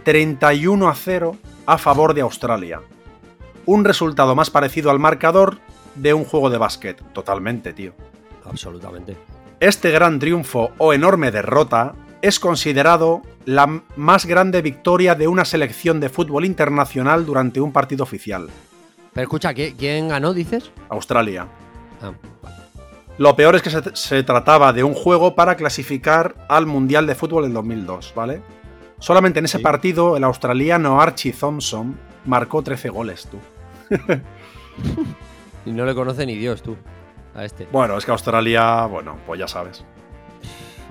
31 0.05 0.89
a 0.89 0.95
0 0.95 1.37
a 1.67 1.79
favor 1.79 2.15
de 2.15 2.21
Australia. 2.21 2.81
Un 3.67 3.85
resultado 3.85 4.37
más 4.37 4.51
parecido 4.51 4.93
al 4.93 5.01
marcador 5.01 5.59
de 5.97 6.15
un 6.15 6.25
juego 6.25 6.49
de 6.49 6.59
básquet. 6.59 7.03
Totalmente, 7.13 7.73
tío. 7.73 7.95
Absolutamente. 8.49 9.17
Este 9.59 9.91
gran 9.91 10.21
triunfo 10.21 10.71
o 10.79 10.93
enorme 10.93 11.33
derrota 11.33 11.95
es 12.23 12.39
considerado 12.39 13.23
la 13.47 13.83
más 13.97 14.27
grande 14.27 14.63
victoria 14.63 15.17
de 15.17 15.27
una 15.27 15.45
selección 15.45 15.99
de 15.99 16.09
fútbol 16.09 16.45
internacional 16.45 17.27
durante 17.27 17.61
un 17.61 17.73
partido 17.73 18.05
oficial. 18.05 18.49
Pero 19.13 19.23
escucha, 19.25 19.53
¿qui- 19.55 19.75
¿quién 19.77 20.09
ganó, 20.09 20.33
dices? 20.35 20.71
Australia. 20.89 21.47
Ah, 22.03 22.13
vale. 22.43 22.57
Lo 23.19 23.35
peor 23.35 23.57
es 23.57 23.63
que 23.63 23.71
se, 23.71 23.83
se 23.97 24.23
trataba 24.23 24.73
de 24.73 24.85
un 24.85 24.95
juego 24.95 25.35
para 25.35 25.57
clasificar 25.57 26.35
al 26.49 26.67
Mundial 26.67 27.07
de 27.07 27.15
Fútbol 27.17 27.43
del 27.45 27.53
2002, 27.53 28.13
¿vale? 28.15 28.41
Solamente 29.01 29.39
en 29.41 29.45
ese 29.47 29.59
Sí. 29.59 29.63
partido 29.65 30.17
el 30.17 30.25
australiano 30.25 31.01
Archie 31.01 31.33
Thompson 31.33 31.99
marcó 32.27 32.63
13 32.63 32.89
goles, 32.91 33.29
tú. 33.31 33.39
Y 35.67 35.71
no 35.73 35.85
le 35.85 35.95
conoce 35.95 36.25
ni 36.25 36.37
Dios, 36.37 36.63
tú. 36.63 36.77
A 37.35 37.45
este. 37.45 37.67
Bueno, 37.71 37.99
es 37.99 38.05
que 38.05 38.11
Australia, 38.11 38.87
bueno, 38.87 39.17
pues 39.27 39.39
ya 39.39 39.47
sabes. 39.49 39.85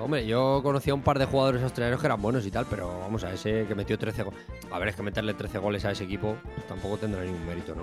Hombre, 0.00 0.26
yo 0.26 0.60
conocía 0.62 0.92
a 0.92 0.96
un 0.96 1.02
par 1.02 1.18
de 1.18 1.26
jugadores 1.26 1.62
australianos 1.62 2.00
que 2.00 2.06
eran 2.06 2.22
buenos 2.22 2.46
y 2.46 2.50
tal, 2.50 2.66
pero 2.70 3.00
vamos 3.00 3.24
a 3.24 3.32
ese 3.32 3.66
que 3.66 3.74
metió 3.74 3.98
13 3.98 4.22
goles. 4.22 4.40
A 4.70 4.78
ver, 4.78 4.88
es 4.88 4.96
que 4.96 5.02
meterle 5.02 5.34
13 5.34 5.58
goles 5.58 5.84
a 5.84 5.90
ese 5.90 6.04
equipo 6.04 6.36
pues, 6.54 6.66
tampoco 6.66 6.98
tendrá 6.98 7.22
ningún 7.24 7.44
mérito, 7.46 7.74
¿no? 7.74 7.82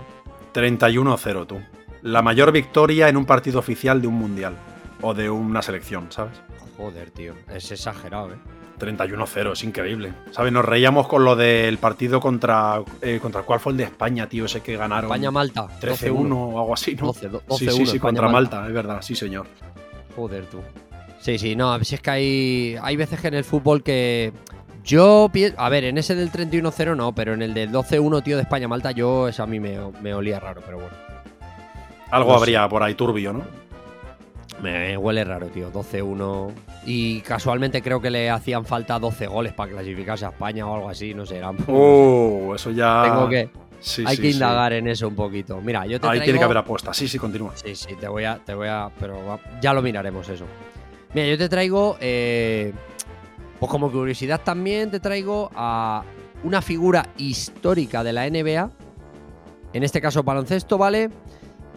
31-0, 0.53 1.47
tú. 1.47 1.59
La 2.03 2.21
mayor 2.21 2.51
victoria 2.51 3.09
en 3.09 3.17
un 3.17 3.25
partido 3.25 3.59
oficial 3.59 4.01
de 4.01 4.07
un 4.07 4.15
Mundial. 4.15 4.55
O 5.01 5.13
de 5.13 5.29
una 5.29 5.61
selección, 5.61 6.07
¿sabes? 6.09 6.41
Joder, 6.77 7.11
tío. 7.11 7.33
Es 7.53 7.69
exagerado, 7.71 8.31
¿eh? 8.33 8.37
31-0, 8.79 9.53
es 9.53 9.63
increíble. 9.63 10.13
¿Sabes? 10.31 10.51
Nos 10.51 10.65
reíamos 10.65 11.07
con 11.07 11.23
lo 11.23 11.35
del 11.35 11.77
partido 11.77 12.19
contra. 12.19 12.81
Eh, 13.01 13.19
¿Contra 13.21 13.43
cuál 13.43 13.59
fue 13.59 13.73
el 13.73 13.77
de 13.77 13.83
España, 13.85 14.27
tío? 14.27 14.45
Ese 14.45 14.61
que 14.61 14.77
ganaron. 14.77 15.05
España-Malta. 15.05 15.67
13-1 15.79 16.31
o 16.33 16.59
algo 16.59 16.73
así, 16.73 16.95
¿no? 16.95 17.07
12, 17.07 17.29
12, 17.29 17.43
sí, 17.57 17.69
sí, 17.69 17.85
sí, 17.85 17.99
contra 17.99 18.27
Malta, 18.29 18.65
es 18.67 18.73
verdad, 18.73 19.01
sí, 19.01 19.15
señor. 19.15 19.47
Joder, 20.15 20.45
tú. 20.45 20.59
Sí, 21.25 21.39
sí, 21.39 21.55
no, 21.55 21.83
si 21.83 21.95
es 21.95 22.01
que 22.01 22.11
hay, 22.11 22.77
hay 22.83 22.95
veces 22.95 23.19
que 23.19 23.29
en 23.29 23.33
el 23.33 23.43
fútbol 23.43 23.81
que 23.81 24.31
Yo 24.83 25.27
pienso. 25.33 25.59
A 25.59 25.69
ver, 25.69 25.83
en 25.85 25.97
ese 25.97 26.13
del 26.13 26.31
31-0 26.31 26.95
no, 26.95 27.15
pero 27.15 27.33
en 27.33 27.41
el 27.41 27.55
del 27.55 27.71
12-1, 27.71 28.21
tío, 28.21 28.35
de 28.35 28.43
España-Malta, 28.43 28.91
yo, 28.91 29.27
eso 29.27 29.41
a 29.41 29.47
mí 29.47 29.59
me, 29.59 29.75
me 30.03 30.13
olía 30.13 30.39
raro, 30.39 30.61
pero 30.63 30.77
bueno. 30.77 30.95
Algo 32.11 32.29
No 32.29 32.37
sé. 32.37 32.43
habría 32.43 32.69
por 32.69 32.83
ahí 32.83 32.93
turbio, 32.93 33.33
¿no? 33.33 33.41
Me 34.61 34.95
huele 34.97 35.23
raro, 35.23 35.47
tío. 35.47 35.73
12-1. 35.73 36.51
Y 36.85 37.21
casualmente 37.21 37.81
creo 37.81 37.99
que 37.99 38.11
le 38.11 38.29
hacían 38.29 38.63
falta 38.63 38.99
12 38.99 39.25
goles 39.25 39.51
para 39.53 39.71
clasificarse 39.71 40.25
a 40.27 40.29
España 40.29 40.67
o 40.67 40.75
algo 40.75 40.89
así, 40.89 41.15
no 41.15 41.25
sé. 41.25 41.37
Era... 41.37 41.49
Oh, 41.67 42.53
eso 42.53 42.69
ya. 42.69 43.01
Tengo 43.03 43.27
que. 43.27 43.49
Sí, 43.79 44.03
hay 44.05 44.15
sí, 44.15 44.21
que 44.21 44.27
sí. 44.27 44.33
indagar 44.35 44.73
en 44.73 44.87
eso 44.87 45.07
un 45.07 45.15
poquito. 45.15 45.59
Mira, 45.59 45.87
yo 45.87 45.99
te 45.99 46.05
Ahí 46.05 46.19
traigo... 46.19 46.23
tiene 46.25 46.37
que 46.37 46.45
haber 46.45 46.57
apuesta. 46.57 46.93
Sí, 46.93 47.07
sí, 47.07 47.17
continúa. 47.17 47.53
Sí, 47.55 47.73
sí, 47.73 47.95
te 47.99 48.07
voy 48.07 48.25
a. 48.25 48.37
Te 48.37 48.53
voy 48.53 48.67
a. 48.67 48.91
Pero 48.99 49.39
ya 49.59 49.73
lo 49.73 49.81
miraremos 49.81 50.29
eso. 50.29 50.45
Mira, 51.15 51.27
yo 51.27 51.37
te 51.37 51.47
traigo. 51.49 51.97
eh, 52.01 52.73
pues 53.59 53.71
como 53.71 53.89
curiosidad 53.89 54.41
también 54.43 54.91
te 54.91 54.99
traigo 54.99 55.49
a 55.55 56.03
una 56.43 56.61
figura 56.61 57.07
histórica 57.17 58.03
de 58.03 58.11
la 58.11 58.29
NBA. 58.29 58.69
En 59.71 59.83
este 59.83 60.01
caso, 60.01 60.23
baloncesto, 60.23 60.77
¿vale? 60.77 61.09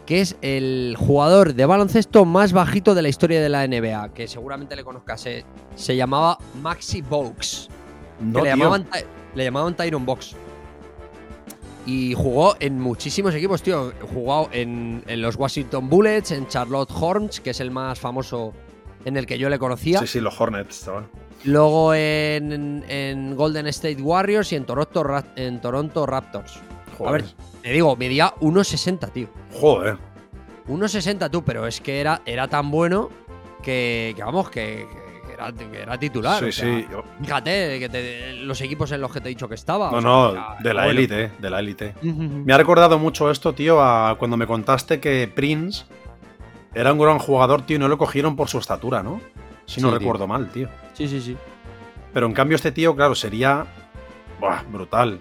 Que 0.05 0.21
es 0.21 0.37
el 0.43 0.97
jugador 0.99 1.55
de 1.55 1.67
baloncesto 1.67 2.25
más 2.25 2.53
bajito 2.53 2.97
de 2.97 3.03
la 3.03 3.09
historia 3.09 3.41
de 3.41 3.49
la 3.49 3.65
NBA. 3.67 4.13
Que 4.13 4.27
seguramente 4.27 4.75
le 4.75 4.83
conozcas. 4.83 5.21
Se, 5.21 5.45
se 5.77 5.95
llamaba 5.95 6.37
Maxi 6.61 7.01
Box. 7.01 7.69
No, 8.21 8.43
le 8.43 8.51
llamaban, 8.51 8.89
le 9.37 9.45
llamaban 9.45 9.77
Tyron 9.77 10.05
Box. 10.05 10.35
Y 11.87 12.13
jugó 12.15 12.57
en 12.59 12.81
muchísimos 12.81 13.35
equipos, 13.37 13.63
tío. 13.63 13.93
Jugó 14.13 14.49
en, 14.53 15.05
en 15.07 15.23
los 15.23 15.37
Washington 15.37 15.89
Bullets, 15.89 16.33
en 16.33 16.49
Charlotte 16.49 16.91
Hornets, 16.93 17.41
que 17.41 17.51
es 17.51 17.61
el 17.61 17.71
más 17.71 18.01
famoso 18.01 18.53
en 19.05 19.17
el 19.17 19.27
que 19.27 19.39
yo 19.39 19.49
le 19.49 19.59
conocía. 19.59 20.01
Sí, 20.01 20.07
sí, 20.07 20.21
los 20.21 20.41
Hornets, 20.41 20.85
chaval. 20.85 21.07
Luego 21.45 21.95
en, 21.95 22.85
en 22.89 23.37
Golden 23.37 23.67
State 23.69 24.03
Warriors 24.03 24.53
y 24.53 24.57
en 24.57 24.65
Toronto, 24.65 25.05
Ra- 25.05 25.25
en 25.37 25.61
Toronto 25.61 26.05
Raptors. 26.07 26.59
Joder. 26.97 27.09
A 27.09 27.13
ver, 27.13 27.25
te 27.63 27.71
digo, 27.73 27.95
medía 27.97 28.35
1,60, 28.41 29.13
tío. 29.13 29.29
Joder. 29.53 29.97
1,60 30.69 31.31
tú, 31.31 31.45
pero 31.45 31.67
es 31.67 31.81
que 31.81 32.01
era, 32.01 32.23
era 32.27 32.49
tan 32.49 32.71
bueno 32.71 33.09
que, 33.63 34.13
que 34.17 34.23
vamos, 34.23 34.51
que, 34.51 34.87
que 35.27 35.33
era, 35.33 35.53
que 35.53 35.81
era 35.83 35.97
titular. 35.99 36.39
sí, 36.41 36.49
o 36.49 36.53
sea, 36.53 36.65
sí. 36.81 36.87
Yo- 36.91 37.05
Fíjate, 37.23 37.79
que 37.79 37.89
te- 37.89 38.33
los 38.35 38.61
equipos 38.61 38.91
en 38.93 39.01
los 39.01 39.13
que 39.13 39.21
te 39.21 39.29
he 39.29 39.31
dicho 39.31 39.49
que 39.49 39.55
estaba. 39.55 39.91
No, 39.93 40.01
sea, 40.33 40.41
no, 40.41 40.55
de 40.61 40.75
la 40.75 40.85
bueno. 40.85 40.99
élite, 40.99 41.31
de 41.39 41.51
la 41.51 41.61
élite. 41.61 41.95
Me 42.03 42.53
ha 42.53 42.59
recordado 42.59 42.99
mucho 42.99 43.31
esto, 43.31 43.53
tío, 43.55 43.81
a 43.81 44.17
cuando 44.19 44.37
me 44.37 44.47
contaste 44.47 45.01
que 45.01 45.31
Prince 45.33 45.85
era 46.81 46.93
un 46.93 46.99
gran 46.99 47.19
jugador, 47.19 47.63
tío, 47.63 47.77
y 47.77 47.79
no 47.81 47.89
lo 47.89 47.99
cogieron 47.99 48.37
por 48.37 48.49
su 48.49 48.59
estatura, 48.59 49.03
¿no? 49.03 49.21
Si 49.67 49.81
no 49.81 49.89
Sí, 49.89 49.93
tío. 49.93 49.99
recuerdo 49.99 50.27
mal, 50.27 50.49
tío. 50.51 50.69
Sí, 50.95 51.09
sí, 51.09 51.21
sí. 51.21 51.37
Pero 52.15 52.27
en 52.27 52.33
cambio 52.33 52.57
este 52.57 52.73
tío, 52.73 52.95
claro, 52.97 53.15
sería 53.15 53.67
buah, 54.41 54.63
brutal. 54.71 55.21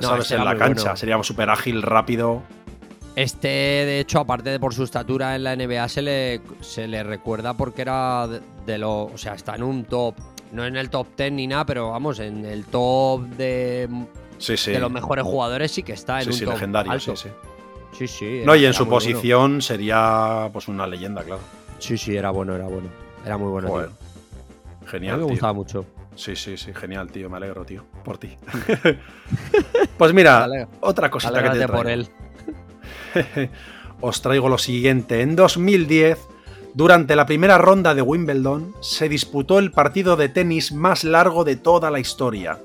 No, 0.00 0.08
¿Sabes? 0.08 0.24
este 0.24 0.34
en 0.36 0.44
la 0.44 0.56
cancha. 0.56 0.82
bueno. 0.82 0.96
Sería 0.96 1.22
súper 1.22 1.50
ágil, 1.50 1.82
rápido. 1.82 2.42
Este, 3.16 3.48
de 3.48 4.00
hecho, 4.00 4.20
aparte 4.20 4.50
de 4.50 4.58
por 4.60 4.72
su 4.72 4.84
estatura 4.84 5.34
en 5.36 5.44
la 5.44 5.54
NBA, 5.56 5.88
se 5.88 6.00
le, 6.02 6.40
se 6.60 6.86
le 6.88 7.02
recuerda 7.02 7.54
porque 7.54 7.82
era 7.82 8.26
de, 8.28 8.40
de 8.64 8.78
lo. 8.78 9.04
O 9.06 9.18
sea, 9.18 9.34
está 9.34 9.54
en 9.56 9.62
un 9.64 9.84
top. 9.84 10.14
No 10.52 10.64
en 10.64 10.76
el 10.76 10.88
top 10.90 11.08
10 11.16 11.32
ni 11.32 11.46
nada, 11.46 11.66
pero 11.66 11.90
vamos, 11.90 12.18
en 12.20 12.44
el 12.44 12.64
top 12.66 13.22
de, 13.22 13.88
Sí, 14.38 14.56
sí. 14.56 14.70
de 14.72 14.80
los 14.80 14.90
mejores 14.90 15.24
jugadores 15.24 15.72
sí 15.72 15.82
que 15.82 15.92
está 15.94 16.18
en 16.18 16.24
sí, 16.24 16.30
un 16.30 16.36
sí, 16.36 16.44
top 16.44 16.54
legendario, 16.54 16.92
alto. 16.92 17.16
sí, 17.16 17.28
sí. 17.28 17.34
Sí, 17.96 18.08
sí. 18.08 18.42
No, 18.44 18.54
y 18.56 18.64
en 18.64 18.72
su 18.72 18.84
bueno. 18.84 18.96
posición 18.96 19.62
sería 19.62 20.48
pues 20.52 20.68
una 20.68 20.86
leyenda, 20.86 21.22
claro. 21.22 21.40
Sí, 21.78 21.96
sí, 21.98 22.16
era 22.16 22.30
bueno, 22.30 22.54
era 22.54 22.66
bueno. 22.66 22.88
Era 23.24 23.36
muy 23.36 23.50
bueno. 23.50 23.68
Joder. 23.68 23.88
tío. 23.90 23.96
A 23.98 24.84
mí 24.84 24.86
Genial, 24.88 25.16
me 25.18 25.22
tío. 25.24 25.30
gustaba 25.30 25.52
mucho. 25.52 25.84
Sí, 26.14 26.36
sí, 26.36 26.56
sí, 26.56 26.72
genial, 26.74 27.10
tío. 27.10 27.30
Me 27.30 27.36
alegro, 27.38 27.64
tío, 27.64 27.84
por 28.04 28.18
ti. 28.18 28.36
pues 29.98 30.12
mira, 30.12 30.46
otra 30.80 31.10
cosita 31.10 31.32
que 31.34 31.40
te 31.40 31.48
Alégrate 31.50 31.66
traigo. 31.66 31.82
por 31.82 31.90
él. 31.90 32.08
Os 34.00 34.20
traigo 34.22 34.48
lo 34.48 34.58
siguiente. 34.58 35.20
En 35.22 35.36
2010, 35.36 36.18
durante 36.74 37.14
la 37.16 37.26
primera 37.26 37.58
ronda 37.58 37.94
de 37.94 38.02
Wimbledon, 38.02 38.74
se 38.80 39.08
disputó 39.08 39.58
el 39.58 39.70
partido 39.70 40.16
de 40.16 40.28
tenis 40.28 40.72
más 40.72 41.04
largo 41.04 41.44
de 41.44 41.56
toda 41.56 41.90
la 41.90 42.00
historia. 42.00 42.58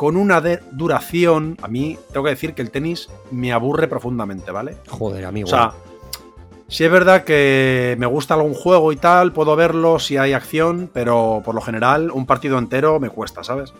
Con 0.00 0.16
una 0.16 0.40
de- 0.40 0.60
duración, 0.72 1.58
a 1.60 1.68
mí 1.68 1.98
tengo 2.10 2.24
que 2.24 2.30
decir 2.30 2.54
que 2.54 2.62
el 2.62 2.70
tenis 2.70 3.10
me 3.30 3.52
aburre 3.52 3.86
profundamente, 3.86 4.50
¿vale? 4.50 4.78
Joder, 4.88 5.26
amigo. 5.26 5.46
O 5.46 5.50
sea, 5.50 5.72
si 6.68 6.84
es 6.84 6.90
verdad 6.90 7.22
que 7.24 7.96
me 7.98 8.06
gusta 8.06 8.32
algún 8.32 8.54
juego 8.54 8.92
y 8.92 8.96
tal, 8.96 9.34
puedo 9.34 9.54
verlo 9.56 9.98
si 9.98 10.16
hay 10.16 10.32
acción, 10.32 10.88
pero 10.90 11.42
por 11.44 11.54
lo 11.54 11.60
general 11.60 12.10
un 12.12 12.24
partido 12.24 12.56
entero 12.56 12.98
me 12.98 13.10
cuesta, 13.10 13.44
¿sabes? 13.44 13.74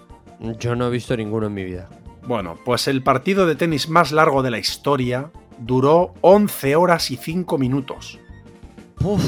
yo 0.58 0.76
no 0.76 0.88
he 0.88 0.90
visto 0.90 1.16
ninguno 1.16 1.46
en 1.46 1.54
mi 1.54 1.64
vida. 1.64 1.88
Bueno, 2.26 2.58
pues 2.66 2.86
el 2.86 3.02
partido 3.02 3.46
de 3.46 3.54
tenis 3.54 3.88
más 3.88 4.12
largo 4.12 4.42
de 4.42 4.50
la 4.50 4.58
historia 4.58 5.30
duró 5.56 6.12
11 6.20 6.76
horas 6.76 7.10
y 7.10 7.16
5 7.16 7.56
minutos. 7.56 8.18
Uf. 9.02 9.22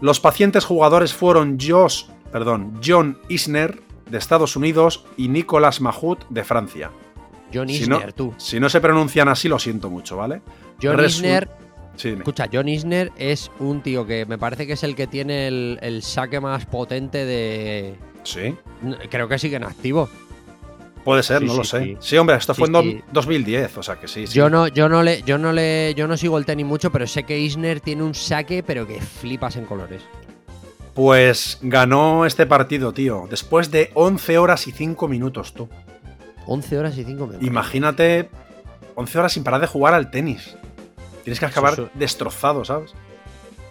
Los 0.00 0.20
pacientes 0.20 0.64
jugadores 0.64 1.12
fueron 1.14 1.58
Josh, 1.60 2.04
perdón, 2.30 2.78
John 2.84 3.18
Isner 3.28 3.80
de 4.12 4.18
Estados 4.18 4.54
Unidos 4.54 5.04
y 5.16 5.26
Nicolas 5.28 5.80
Mahut 5.80 6.20
de 6.28 6.44
Francia. 6.44 6.90
John 7.52 7.68
Si 7.68 7.86
no- 7.88 7.96
Isner, 7.96 8.12
tú. 8.12 8.32
Si 8.36 8.60
no 8.60 8.68
se 8.68 8.80
pronuncian 8.80 9.28
así, 9.28 9.48
lo 9.48 9.58
siento 9.58 9.90
mucho, 9.90 10.16
¿vale? 10.16 10.40
John 10.80 10.96
Resu- 10.96 11.06
Isner 11.08 11.48
Sí. 11.96 12.08
Escucha, 12.08 12.48
John 12.50 12.68
Isner 12.70 13.12
es 13.16 13.50
un 13.58 13.82
tío 13.82 14.06
que 14.06 14.24
me 14.24 14.38
parece 14.38 14.66
que 14.66 14.72
es 14.72 14.82
el 14.82 14.94
que 14.96 15.06
tiene 15.06 15.46
el, 15.46 15.78
el 15.82 16.02
saque 16.02 16.40
más 16.40 16.64
potente 16.64 17.26
de. 17.26 17.96
Sí. 18.22 18.54
Creo 19.10 19.28
que 19.28 19.38
sigue 19.38 19.56
en 19.56 19.64
activo. 19.64 20.08
Puede 21.04 21.22
ser, 21.22 21.40
Sí, 21.40 21.46
no 21.46 21.54
lo 21.56 21.64
sé. 21.64 21.82
sí. 21.84 21.96
Sí, 22.00 22.16
hombre, 22.16 22.36
esto 22.36 22.54
fue 22.54 22.68
en 22.68 22.72
do- 22.72 22.80
sí. 22.82 23.02
2010, 23.12 23.76
o 23.76 23.82
sea 23.82 23.96
que 24.00 24.08
sí, 24.08 24.26
sí. 24.26 24.32
Yo 24.34 24.48
no, 24.48 24.68
yo 24.68 24.88
no 24.88 25.02
le, 25.02 25.20
yo 25.22 25.36
no 25.36 25.52
le, 25.52 25.92
yo 25.94 26.06
no 26.08 26.16
sigo 26.16 26.38
el 26.38 26.46
tenis 26.46 26.64
mucho, 26.64 26.90
pero 26.92 27.06
sé 27.06 27.24
que 27.24 27.38
Isner 27.38 27.80
tiene 27.80 28.02
un 28.04 28.14
saque, 28.14 28.62
pero 28.62 28.86
que 28.86 29.00
flipas 29.00 29.56
en 29.56 29.66
colores. 29.66 30.00
Pues 30.94 31.58
ganó 31.62 32.26
este 32.26 32.46
partido, 32.46 32.92
tío, 32.92 33.26
después 33.30 33.70
de 33.70 33.90
11 33.94 34.38
horas 34.38 34.66
y 34.66 34.72
5 34.72 35.08
minutos, 35.08 35.54
tú. 35.54 35.68
11 36.46 36.78
horas 36.78 36.98
y 36.98 37.04
5 37.04 37.26
minutos. 37.26 37.46
Imagínate 37.46 38.28
11 38.94 39.18
horas 39.18 39.32
sin 39.32 39.42
parar 39.44 39.60
de 39.60 39.66
jugar 39.68 39.94
al 39.94 40.10
tenis. 40.10 40.56
Tienes 41.24 41.40
que 41.40 41.46
acabar 41.46 41.72
es- 41.74 41.80
destrozado, 41.94 42.64
¿sabes? 42.64 42.92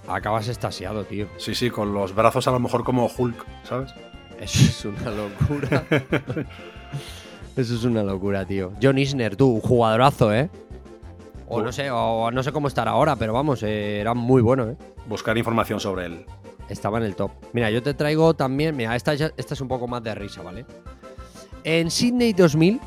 Acabas 0.07 0.47
estasiado, 0.47 1.03
tío. 1.03 1.27
Sí, 1.37 1.53
sí, 1.53 1.69
con 1.69 1.93
los 1.93 2.15
brazos 2.15 2.47
a 2.47 2.51
lo 2.51 2.59
mejor 2.59 2.83
como 2.83 3.05
Hulk, 3.15 3.45
¿sabes? 3.65 3.93
Eso 4.39 4.63
es 4.63 4.85
una 4.85 5.11
locura. 5.11 5.83
Eso 7.55 7.75
es 7.75 7.83
una 7.83 8.01
locura, 8.01 8.45
tío. 8.45 8.71
John 8.81 8.97
Isner, 8.97 9.35
tú, 9.35 9.47
un 9.55 9.61
jugadorazo, 9.61 10.33
¿eh? 10.33 10.49
O 11.47 11.61
no 11.61 11.71
sé, 11.73 11.91
o 11.91 12.31
no 12.31 12.41
sé 12.43 12.51
cómo 12.53 12.67
estará 12.69 12.91
ahora, 12.91 13.17
pero 13.17 13.33
vamos, 13.33 13.61
eh, 13.61 13.99
era 13.99 14.13
muy 14.13 14.41
bueno, 14.41 14.69
¿eh? 14.69 14.77
Buscar 15.07 15.37
información 15.37 15.79
sobre 15.81 16.05
él. 16.05 16.25
Estaba 16.71 16.97
en 16.99 17.03
el 17.03 17.15
top. 17.15 17.31
Mira, 17.53 17.69
yo 17.69 17.83
te 17.83 17.93
traigo 17.93 18.33
también. 18.33 18.75
Mira, 18.75 18.95
esta, 18.95 19.13
es 19.13 19.61
un 19.61 19.67
poco 19.67 19.87
más 19.87 20.01
de 20.03 20.15
risa, 20.15 20.41
¿vale? 20.41 20.65
En 21.63 21.91
Sydney 21.91 22.33
2000, 22.33 22.79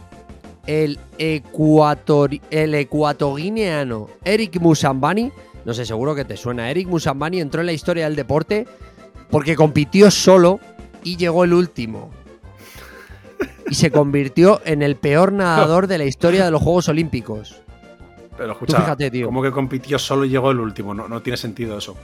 el, 0.66 0.98
el 1.18 2.74
ecuatoguineano 2.74 4.08
Eric 4.24 4.58
Musambani, 4.60 5.30
no 5.64 5.74
sé, 5.74 5.84
seguro 5.84 6.14
que 6.14 6.24
te 6.24 6.36
suena, 6.36 6.70
Eric 6.70 6.88
Musambani 6.88 7.40
entró 7.40 7.60
en 7.60 7.66
la 7.66 7.72
historia 7.72 8.04
del 8.04 8.16
deporte 8.16 8.66
porque 9.30 9.54
compitió 9.54 10.10
solo 10.10 10.60
y 11.02 11.16
llegó 11.16 11.44
el 11.44 11.52
último. 11.52 12.10
Y 13.68 13.74
se 13.74 13.90
convirtió 13.90 14.60
en 14.64 14.82
el 14.82 14.96
peor 14.96 15.32
nadador 15.32 15.86
de 15.86 15.98
la 15.98 16.04
historia 16.04 16.44
de 16.44 16.50
los 16.50 16.62
Juegos 16.62 16.88
Olímpicos. 16.88 17.60
Pero 18.36 18.52
escucha, 18.52 18.80
fíjate, 18.80 19.10
tío. 19.10 19.26
como 19.26 19.42
que 19.42 19.50
compitió 19.50 19.98
solo 19.98 20.24
y 20.24 20.30
llegó 20.30 20.50
el 20.50 20.60
último. 20.60 20.94
No, 20.94 21.08
no 21.08 21.22
tiene 21.22 21.36
sentido 21.36 21.78
eso. 21.78 21.96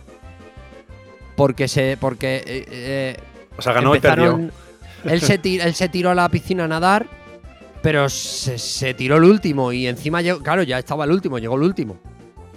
Porque 1.40 1.68
se. 1.68 1.96
Porque. 1.98 2.36
eh, 2.46 2.64
eh, 2.68 3.16
O 3.56 3.62
sea, 3.62 3.72
ganó 3.72 3.96
y 3.96 4.00
perdió. 4.00 4.38
Él 5.04 5.22
se, 5.22 5.40
tir- 5.40 5.62
él 5.64 5.74
se 5.74 5.88
tiró 5.88 6.10
a 6.10 6.14
la 6.14 6.28
piscina 6.28 6.64
a 6.64 6.68
nadar, 6.68 7.06
pero 7.80 8.10
se, 8.10 8.58
se 8.58 8.92
tiró 8.92 9.16
el 9.16 9.24
último 9.24 9.72
y 9.72 9.86
encima, 9.86 10.20
llegó, 10.20 10.40
claro, 10.42 10.62
ya 10.62 10.78
estaba 10.78 11.06
el 11.06 11.12
último, 11.12 11.38
llegó 11.38 11.56
el 11.56 11.62
último. 11.62 11.96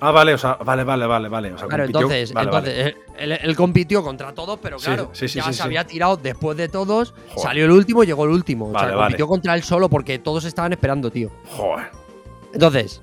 Ah, 0.02 0.12
vale, 0.12 0.34
o 0.34 0.38
sea, 0.38 0.56
vale, 0.56 0.84
vale, 0.84 1.06
vale, 1.06 1.30
vale. 1.30 1.54
O 1.54 1.58
sea, 1.58 1.70
Claro, 1.70 1.84
compitió- 1.86 2.02
entonces, 2.02 2.34
vale, 2.34 2.52
vale. 2.52 2.82
entonces 2.82 3.04
Él, 3.18 3.32
él 3.42 3.56
compitió 3.56 4.04
contra 4.04 4.34
todos, 4.34 4.60
pero 4.62 4.76
claro, 4.76 5.12
sí, 5.14 5.30
sí, 5.30 5.38
ya 5.40 5.46
sí, 5.46 5.52
se 5.52 5.56
sí. 5.56 5.62
había 5.64 5.88
tirado 5.88 6.18
después 6.18 6.58
de 6.58 6.68
todos, 6.68 7.14
Joder. 7.30 7.42
salió 7.42 7.64
el 7.64 7.72
último, 7.72 8.04
llegó 8.04 8.26
el 8.26 8.32
último. 8.32 8.68
o 8.74 8.78
sea, 8.78 8.94
compitió 8.94 9.26
contra 9.30 9.56
él 9.56 9.64
solo 9.64 9.88
porque 9.88 10.20
todos 10.20 10.44
estaban 10.44 10.74
esperando, 10.74 11.10
tío. 11.10 11.32
Joder. 11.48 11.86
Entonces, 12.54 13.02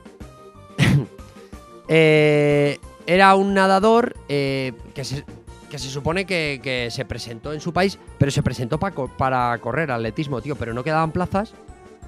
eh, 1.88 2.79
era 3.07 3.35
un 3.35 3.55
nadador 3.55 4.14
eh, 4.29 4.73
que, 4.95 5.05
se, 5.05 5.25
que 5.71 5.79
se 5.79 5.89
supone 5.89 6.27
que, 6.27 6.61
que 6.63 6.89
se 6.91 7.05
presentó 7.07 7.53
en 7.55 7.61
su 7.61 7.73
país, 7.73 7.99
pero 8.19 8.31
se 8.31 8.43
presentó 8.43 8.79
pa 8.79 8.91
co- 8.91 9.09
para 9.09 9.57
correr 9.59 9.91
atletismo, 9.91 10.43
tío, 10.43 10.57
pero 10.57 10.75
no 10.75 10.85
quedaban 10.85 11.13
plazas. 11.13 11.55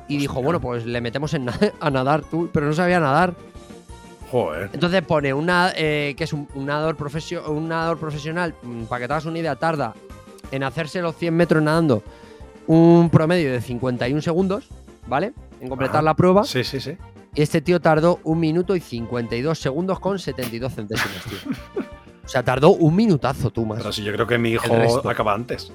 Y 0.09 0.19
dijo, 0.19 0.43
bueno, 0.43 0.61
pues 0.61 0.85
le 0.85 1.01
metemos 1.01 1.33
en 1.33 1.47
na- 1.47 1.59
a 1.81 1.89
nadar 1.91 2.23
tú, 2.23 2.51
pero 2.53 2.67
no 2.67 2.73
sabía 2.75 3.01
nadar. 3.01 3.35
Joder. 4.31 4.71
Entonces 4.73 5.03
pone 5.03 5.33
una, 5.33 5.73
eh, 5.77 6.15
que 6.17 6.25
es 6.25 6.33
un, 6.33 6.49
un 6.55 6.67
nadador 6.67 6.97
profesio- 6.97 7.49
un 7.49 7.69
nadador 7.69 7.99
profesional, 7.99 8.55
mm, 8.63 8.85
para 8.85 9.01
que 9.01 9.07
te 9.07 9.13
hagas 9.15 9.27
una 9.27 9.39
idea, 9.39 9.57
tarda 9.57 9.95
en 10.51 10.63
hacerse 10.65 11.01
los 11.01 11.17
100 11.17 11.35
metros 11.35 11.63
nadando 11.63 12.03
un 12.67 13.11
promedio 13.11 13.53
de 13.53 13.61
51 13.61 14.23
segundos, 14.23 14.69
¿vale? 15.07 15.33
En 15.61 15.69
completar 15.69 15.97
Ajá. 15.97 16.03
la 16.03 16.15
prueba. 16.15 16.45
Sí, 16.45 16.65
sí, 16.65 16.81
sí. 16.81 16.97
Y 17.35 17.43
este 17.43 17.61
tío 17.61 17.81
tardó 17.81 18.21
un 18.25 18.41
minuto 18.41 18.75
y 18.77 18.81
52 18.81 19.59
segundos 19.59 19.99
con 20.01 20.19
72 20.19 20.75
centésimas, 20.75 21.25
tío. 21.25 21.82
O 22.33 22.35
sea, 22.35 22.43
tardó 22.43 22.71
un 22.71 22.97
minutazo 22.97 23.51
tú 23.51 23.67
más. 23.67 23.77
Pero 23.77 23.93
sí, 23.93 24.03
yo 24.03 24.11
creo 24.15 24.27
que 24.27 24.39
mi 24.39 24.53
hijo 24.53 25.07
acaba 25.07 25.35
antes. 25.35 25.71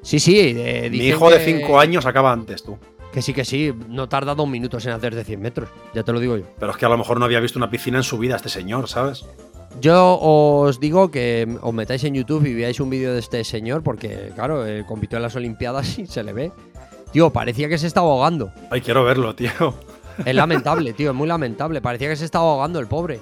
Sí, 0.00 0.18
sí. 0.18 0.38
eh, 0.56 0.88
Mi 0.90 0.96
hijo 1.08 1.28
de 1.30 1.36
que- 1.36 1.44
5 1.60 1.78
años 1.78 2.06
acaba 2.06 2.32
antes, 2.32 2.62
tú. 2.62 2.78
Que 3.12 3.20
sí, 3.20 3.34
que 3.34 3.44
sí. 3.44 3.70
No 3.90 4.08
tarda 4.08 4.34
dos 4.34 4.48
minutos 4.48 4.86
en 4.86 4.92
hacer 4.92 5.14
de 5.14 5.24
100 5.24 5.42
metros. 5.42 5.68
Ya 5.94 6.02
te 6.02 6.10
lo 6.12 6.20
digo 6.20 6.38
yo. 6.38 6.44
Pero 6.58 6.72
es 6.72 6.78
que 6.78 6.86
a 6.86 6.88
lo 6.88 6.96
mejor 6.96 7.18
no 7.18 7.26
había 7.26 7.38
visto 7.40 7.58
una 7.58 7.68
piscina 7.68 7.98
en 7.98 8.02
su 8.02 8.16
vida 8.16 8.36
este 8.36 8.48
señor, 8.48 8.88
¿sabes? 8.88 9.26
Yo 9.78 10.18
os 10.20 10.80
digo 10.80 11.10
que 11.10 11.46
os 11.60 11.74
metáis 11.74 12.02
en 12.04 12.14
YouTube 12.14 12.46
y 12.46 12.54
veáis 12.54 12.80
un 12.80 12.88
vídeo 12.88 13.12
de 13.12 13.18
este 13.18 13.44
señor 13.44 13.82
porque, 13.82 14.30
claro, 14.34 14.66
eh, 14.66 14.84
compitió 14.88 15.16
en 15.18 15.22
las 15.22 15.36
Olimpiadas 15.36 15.98
y 15.98 16.06
se 16.06 16.24
le 16.24 16.32
ve. 16.32 16.50
Tío, 17.12 17.28
parecía 17.28 17.68
que 17.68 17.76
se 17.76 17.86
estaba 17.88 18.08
ahogando. 18.08 18.50
Ay, 18.70 18.80
quiero 18.80 19.04
verlo, 19.04 19.34
tío. 19.34 19.50
Es 20.24 20.34
lamentable, 20.34 20.94
tío, 20.94 21.10
es 21.10 21.16
muy 21.16 21.28
lamentable. 21.28 21.82
Parecía 21.82 22.08
que 22.08 22.16
se 22.16 22.24
estaba 22.24 22.44
ahogando 22.52 22.78
el 22.80 22.86
pobre. 22.86 23.20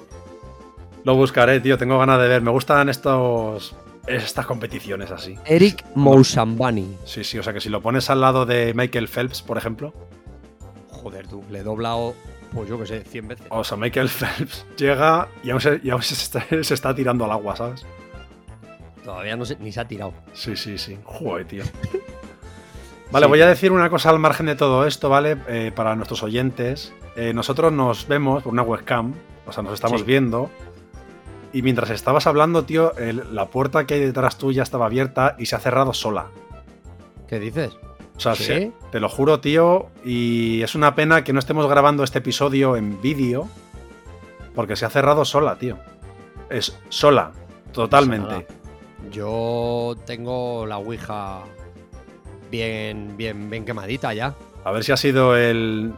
Lo 1.03 1.15
buscaré, 1.15 1.59
tío. 1.59 1.77
Tengo 1.77 1.97
ganas 1.99 2.19
de 2.19 2.27
ver. 2.27 2.41
Me 2.41 2.51
gustan 2.51 2.89
estos 2.89 3.75
estas 4.07 4.45
competiciones 4.45 5.11
así. 5.11 5.37
Eric 5.45 5.85
Moussambani. 5.95 6.97
Sí, 7.05 7.23
sí. 7.23 7.37
O 7.39 7.43
sea 7.43 7.53
que 7.53 7.61
si 7.61 7.69
lo 7.69 7.81
pones 7.81 8.09
al 8.09 8.21
lado 8.21 8.45
de 8.45 8.73
Michael 8.73 9.07
Phelps, 9.07 9.41
por 9.41 9.57
ejemplo. 9.57 9.93
Joder, 10.89 11.27
tú, 11.27 11.43
le 11.49 11.59
he 11.59 11.63
doblado, 11.63 12.13
pues 12.53 12.69
yo 12.69 12.79
que 12.79 12.85
sé, 12.85 13.01
100 13.03 13.27
veces. 13.27 13.45
O 13.49 13.63
sea, 13.63 13.77
Michael 13.77 14.09
Phelps 14.09 14.65
llega 14.77 15.27
y 15.43 15.49
aún 15.51 15.59
se, 15.61 15.79
y 15.83 15.89
aún 15.89 16.01
se 16.01 16.13
está, 16.13 16.45
se 16.63 16.73
está 16.73 16.95
tirando 16.95 17.25
al 17.25 17.31
agua, 17.31 17.55
¿sabes? 17.55 17.85
Todavía 19.03 19.35
no 19.35 19.43
se, 19.45 19.57
ni 19.57 19.71
se 19.73 19.81
ha 19.81 19.87
tirado. 19.87 20.13
Sí, 20.33 20.55
sí, 20.55 20.77
sí. 20.77 20.97
Joder, 21.03 21.45
tío. 21.45 21.63
Vale, 23.11 23.27
voy 23.27 23.41
a 23.41 23.47
decir 23.47 23.71
una 23.71 23.89
cosa 23.89 24.09
al 24.09 24.17
margen 24.19 24.45
de 24.47 24.55
todo 24.55 24.87
esto, 24.87 25.07
¿vale? 25.09 25.37
Eh, 25.47 25.71
para 25.75 25.95
nuestros 25.95 26.23
oyentes. 26.23 26.93
Eh, 27.15 27.31
nosotros 27.33 27.71
nos 27.71 28.07
vemos 28.07 28.41
por 28.43 28.53
una 28.53 28.63
webcam, 28.63 29.13
o 29.45 29.51
sea, 29.51 29.61
nos 29.61 29.73
estamos 29.73 30.01
Sí. 30.01 30.07
viendo. 30.07 30.49
Y 31.53 31.61
mientras 31.61 31.91
estabas 31.91 32.25
hablando, 32.27 32.65
tío, 32.65 32.95
el- 32.97 33.23
la 33.35 33.45
puerta 33.47 33.85
que 33.85 33.93
hay 33.93 33.99
detrás 34.01 34.37
tuya 34.37 34.63
estaba 34.63 34.87
abierta 34.87 35.35
y 35.37 35.45
se 35.45 35.55
ha 35.55 35.59
cerrado 35.59 35.93
sola. 35.93 36.27
¿Qué 37.27 37.39
dices? 37.39 37.77
O 38.17 38.19
sea, 38.19 38.35
¿Sí? 38.35 38.43
se- 38.43 38.71
te 38.91 38.99
lo 38.99 39.07
juro, 39.09 39.39
tío, 39.39 39.87
y 40.03 40.61
es 40.63 40.75
una 40.75 40.95
pena 40.95 41.23
que 41.23 41.31
no 41.33 41.39
estemos 41.39 41.67
grabando 41.69 42.03
este 42.03 42.19
episodio 42.19 42.75
en 42.75 43.01
vídeo, 43.01 43.47
porque 44.55 44.75
se 44.75 44.85
ha 44.85 44.89
cerrado 44.89 45.25
sola, 45.25 45.55
tío. 45.57 45.77
Es 46.49 46.77
sola, 46.89 47.31
totalmente. 47.71 48.45
Yo 49.11 49.95
tengo 50.05 50.65
la 50.65 50.77
Ouija 50.77 51.41
bien, 52.51 53.15
bien, 53.17 53.49
bien 53.49 53.65
quemadita 53.65 54.13
ya. 54.13 54.35
A 54.63 54.71
ver 54.71 54.83
si 54.83 54.91
ha 54.91 54.97
sido 54.97 55.35
el. 55.35 55.91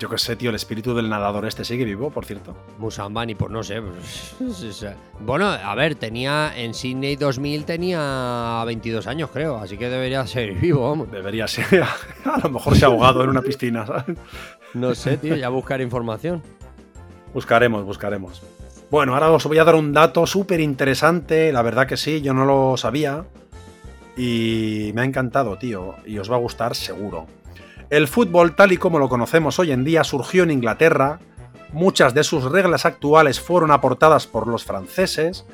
Yo 0.00 0.08
qué 0.08 0.16
sé, 0.16 0.34
tío, 0.34 0.48
el 0.48 0.56
espíritu 0.56 0.94
del 0.94 1.10
nadador 1.10 1.44
este 1.44 1.62
sigue 1.62 1.84
vivo, 1.84 2.10
por 2.10 2.24
cierto. 2.24 2.56
Musambani, 2.78 3.34
pues 3.34 3.52
no 3.52 3.62
sé. 3.62 3.82
pues. 3.82 4.86
Bueno, 5.20 5.46
a 5.46 5.74
ver, 5.74 5.94
tenía 5.94 6.54
en 6.56 6.72
Sydney 6.72 7.16
2000 7.16 7.66
tenía 7.66 8.62
22 8.64 9.06
años, 9.06 9.28
creo, 9.30 9.58
así 9.58 9.76
que 9.76 9.90
debería 9.90 10.26
ser 10.26 10.54
vivo, 10.54 10.88
vamos. 10.88 11.12
Debería 11.12 11.46
ser. 11.46 11.82
A 12.24 12.38
lo 12.42 12.48
mejor 12.48 12.76
se 12.78 12.86
ha 12.86 12.88
ahogado 12.88 13.22
en 13.22 13.28
una 13.28 13.42
piscina, 13.42 13.86
¿sabes? 13.86 14.16
No 14.72 14.94
sé, 14.94 15.18
tío, 15.18 15.36
ya 15.36 15.50
buscar 15.50 15.82
información. 15.82 16.42
Buscaremos, 17.34 17.84
buscaremos. 17.84 18.42
Bueno, 18.90 19.12
ahora 19.12 19.30
os 19.30 19.44
voy 19.44 19.58
a 19.58 19.64
dar 19.64 19.74
un 19.74 19.92
dato 19.92 20.26
súper 20.26 20.60
interesante. 20.60 21.52
La 21.52 21.60
verdad 21.60 21.86
que 21.86 21.98
sí, 21.98 22.22
yo 22.22 22.32
no 22.32 22.46
lo 22.46 22.78
sabía. 22.78 23.26
Y 24.16 24.92
me 24.94 25.02
ha 25.02 25.04
encantado, 25.04 25.58
tío. 25.58 25.96
Y 26.06 26.18
os 26.18 26.30
va 26.30 26.36
a 26.36 26.40
gustar 26.40 26.74
seguro. 26.74 27.26
El 27.90 28.06
fútbol, 28.06 28.54
tal 28.54 28.70
y 28.70 28.76
como 28.76 29.00
lo 29.00 29.08
conocemos 29.08 29.58
hoy 29.58 29.72
en 29.72 29.82
día, 29.82 30.04
surgió 30.04 30.44
en 30.44 30.52
Inglaterra. 30.52 31.18
Muchas 31.72 32.14
de 32.14 32.22
sus 32.22 32.44
reglas 32.44 32.86
actuales 32.86 33.40
fueron 33.40 33.72
aportadas 33.72 34.28
por 34.28 34.46
los 34.46 34.64
franceses. 34.64 35.44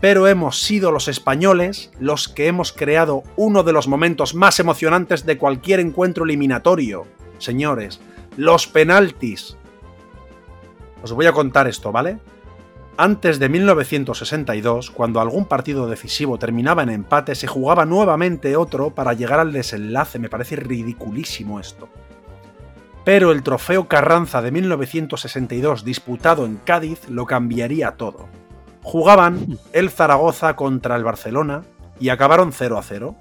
Pero 0.00 0.28
hemos 0.28 0.62
sido 0.62 0.92
los 0.92 1.08
españoles 1.08 1.90
los 1.98 2.28
que 2.28 2.46
hemos 2.46 2.72
creado 2.72 3.24
uno 3.36 3.64
de 3.64 3.72
los 3.72 3.88
momentos 3.88 4.36
más 4.36 4.60
emocionantes 4.60 5.26
de 5.26 5.36
cualquier 5.36 5.80
encuentro 5.80 6.24
eliminatorio. 6.24 7.08
Señores, 7.38 8.00
los 8.36 8.68
penaltis. 8.68 9.56
Os 11.02 11.12
voy 11.12 11.26
a 11.26 11.32
contar 11.32 11.66
esto, 11.66 11.90
¿vale? 11.90 12.18
Antes 12.96 13.38
de 13.38 13.48
1962, 13.48 14.90
cuando 14.90 15.20
algún 15.20 15.46
partido 15.46 15.86
decisivo 15.88 16.38
terminaba 16.38 16.82
en 16.82 16.90
empate, 16.90 17.34
se 17.34 17.46
jugaba 17.46 17.86
nuevamente 17.86 18.56
otro 18.56 18.90
para 18.90 19.14
llegar 19.14 19.40
al 19.40 19.52
desenlace. 19.52 20.18
Me 20.18 20.28
parece 20.28 20.56
ridiculísimo 20.56 21.60
esto. 21.60 21.88
Pero 23.04 23.32
el 23.32 23.42
trofeo 23.42 23.88
Carranza 23.88 24.42
de 24.42 24.50
1962 24.50 25.84
disputado 25.84 26.44
en 26.44 26.56
Cádiz 26.56 27.08
lo 27.08 27.24
cambiaría 27.24 27.92
todo. 27.92 28.28
Jugaban 28.82 29.58
el 29.72 29.90
Zaragoza 29.90 30.54
contra 30.56 30.96
el 30.96 31.04
Barcelona 31.04 31.62
y 31.98 32.10
acabaron 32.10 32.52
0 32.52 32.78
a 32.78 32.82
0. 32.82 33.16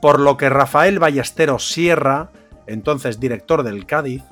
Por 0.00 0.20
lo 0.20 0.36
que 0.36 0.48
Rafael 0.48 0.98
Ballesteros 0.98 1.70
Sierra, 1.70 2.30
entonces 2.66 3.20
director 3.20 3.62
del 3.62 3.86
Cádiz, 3.86 4.22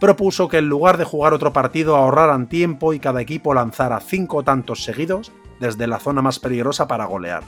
propuso 0.00 0.48
que 0.48 0.58
en 0.58 0.68
lugar 0.68 0.96
de 0.96 1.04
jugar 1.04 1.32
otro 1.32 1.52
partido 1.52 1.94
ahorraran 1.94 2.48
tiempo 2.48 2.92
y 2.92 2.98
cada 2.98 3.20
equipo 3.20 3.54
lanzara 3.54 4.00
cinco 4.00 4.42
tantos 4.42 4.82
seguidos 4.82 5.30
desde 5.60 5.86
la 5.86 6.00
zona 6.00 6.22
más 6.22 6.40
peligrosa 6.40 6.88
para 6.88 7.04
golear. 7.04 7.44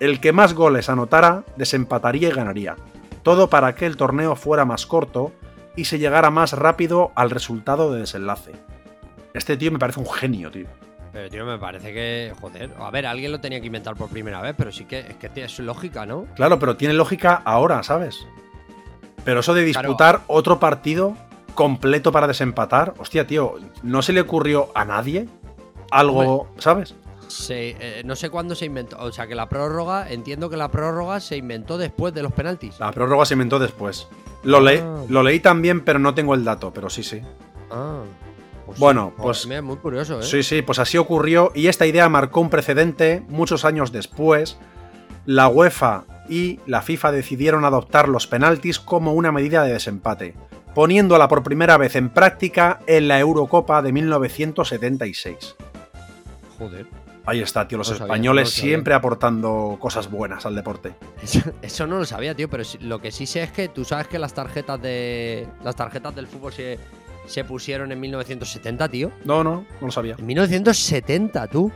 El 0.00 0.20
que 0.20 0.32
más 0.32 0.54
goles 0.54 0.88
anotara 0.88 1.44
desempataría 1.56 2.30
y 2.30 2.32
ganaría. 2.32 2.76
Todo 3.22 3.48
para 3.48 3.74
que 3.74 3.86
el 3.86 3.96
torneo 3.96 4.34
fuera 4.36 4.64
más 4.64 4.86
corto 4.86 5.32
y 5.76 5.84
se 5.84 5.98
llegara 5.98 6.30
más 6.30 6.52
rápido 6.52 7.12
al 7.14 7.30
resultado 7.30 7.92
de 7.92 8.00
desenlace. 8.00 8.52
Este 9.34 9.56
tío 9.56 9.70
me 9.70 9.78
parece 9.78 10.00
un 10.00 10.10
genio, 10.10 10.50
tío. 10.50 10.66
Pero, 11.12 11.30
tío, 11.30 11.46
me 11.46 11.58
parece 11.58 11.92
que, 11.92 12.32
joder, 12.40 12.70
a 12.78 12.90
ver, 12.90 13.06
alguien 13.06 13.32
lo 13.32 13.40
tenía 13.40 13.60
que 13.60 13.66
inventar 13.66 13.96
por 13.96 14.08
primera 14.08 14.40
vez, 14.40 14.54
pero 14.56 14.70
sí 14.70 14.84
que 14.84 15.00
es 15.00 15.16
que 15.16 15.48
su 15.48 15.62
lógica, 15.62 16.04
¿no? 16.04 16.26
Claro, 16.34 16.58
pero 16.58 16.76
tiene 16.76 16.94
lógica 16.94 17.42
ahora, 17.44 17.82
¿sabes? 17.82 18.26
Pero 19.24 19.40
eso 19.40 19.54
de 19.54 19.64
disputar 19.64 20.20
otro 20.26 20.60
partido 20.60 21.16
completo 21.56 22.12
para 22.12 22.28
desempatar, 22.28 22.94
hostia, 22.98 23.26
tío, 23.26 23.56
¿no 23.82 24.02
se 24.02 24.12
le 24.12 24.20
ocurrió 24.20 24.70
a 24.76 24.84
nadie 24.84 25.26
algo, 25.90 26.48
¿sabes? 26.58 26.94
Se, 27.26 27.70
eh, 27.80 28.02
no 28.04 28.14
sé 28.14 28.30
cuándo 28.30 28.54
se 28.54 28.66
inventó, 28.66 28.96
o 29.00 29.10
sea, 29.10 29.26
que 29.26 29.34
la 29.34 29.48
prórroga, 29.48 30.08
entiendo 30.10 30.48
que 30.48 30.56
la 30.56 30.70
prórroga 30.70 31.18
se 31.18 31.36
inventó 31.36 31.76
después 31.78 32.14
de 32.14 32.22
los 32.22 32.32
penaltis. 32.32 32.78
La 32.78 32.92
prórroga 32.92 33.24
se 33.26 33.34
inventó 33.34 33.58
después. 33.58 34.06
Lo, 34.44 34.60
le- 34.60 34.80
Ah. 34.80 35.02
lo 35.08 35.24
leí 35.24 35.40
también, 35.40 35.80
pero 35.84 35.98
no 35.98 36.14
tengo 36.14 36.34
el 36.34 36.44
dato, 36.44 36.72
pero 36.72 36.88
sí, 36.88 37.02
sí. 37.02 37.20
Ah. 37.72 38.02
pues 38.64 38.78
Bueno, 38.78 39.12
sí. 39.16 39.22
pues- 39.22 39.46
mira, 39.46 39.62
muy 39.62 39.76
curioso, 39.76 40.20
¿eh? 40.20 40.22
Sí, 40.24 40.42
sí, 40.42 40.62
pues 40.62 40.78
así 40.80 40.98
ocurrió 40.98 41.50
y 41.54 41.66
esta 41.68 41.86
idea 41.86 42.08
marcó 42.08 42.40
un 42.40 42.50
precedente 42.50 43.22
muchos 43.28 43.64
años 43.64 43.90
después. 43.92 44.56
La 45.24 45.48
UEFA 45.48 46.04
y 46.28 46.58
la 46.66 46.82
FIFA 46.82 47.12
decidieron 47.12 47.64
adoptar 47.64 48.08
los 48.08 48.26
penaltis 48.26 48.78
como 48.80 49.12
una 49.14 49.30
medida 49.32 49.62
de 49.64 49.72
desempate, 49.72 50.34
poniéndola 50.80 51.26
por 51.26 51.42
primera 51.42 51.78
vez 51.78 51.96
en 51.96 52.10
práctica 52.10 52.80
en 52.86 53.08
la 53.08 53.18
Eurocopa 53.18 53.80
de 53.80 53.92
1976. 53.92 55.56
Joder. 56.58 56.86
Ahí 57.24 57.40
está, 57.40 57.66
tío, 57.66 57.78
los 57.78 57.88
No 57.88 57.94
lo 57.94 57.98
sabía, 57.98 58.12
españoles 58.12 58.42
no 58.44 58.46
lo 58.50 58.50
sabía. 58.50 58.62
siempre 58.70 58.94
aportando 58.94 59.76
cosas 59.80 60.10
buenas 60.10 60.44
al 60.46 60.54
deporte. 60.54 60.92
Eso, 61.22 61.40
eso 61.62 61.86
no 61.86 61.96
lo 61.98 62.04
sabía, 62.04 62.34
tío, 62.36 62.48
pero 62.48 62.62
lo 62.82 63.00
que 63.00 63.10
sí 63.10 63.26
sé 63.26 63.42
es 63.42 63.50
que 63.50 63.68
tú 63.68 63.84
sabes 63.84 64.06
que 64.06 64.18
las 64.20 64.32
tarjetas 64.34 64.80
de. 64.80 65.48
Las 65.64 65.74
tarjetas 65.74 66.14
del 66.14 66.26
fútbol 66.28 66.52
se, 66.52 66.78
se 67.26 67.42
pusieron 67.42 67.90
en 67.90 67.98
1970, 67.98 68.88
tío. 68.90 69.10
No, 69.24 69.42
no, 69.42 69.64
no 69.80 69.86
lo 69.86 69.90
sabía. 69.90 70.14
En 70.18 70.26
1970, 70.26 71.46
tú. 71.48 71.72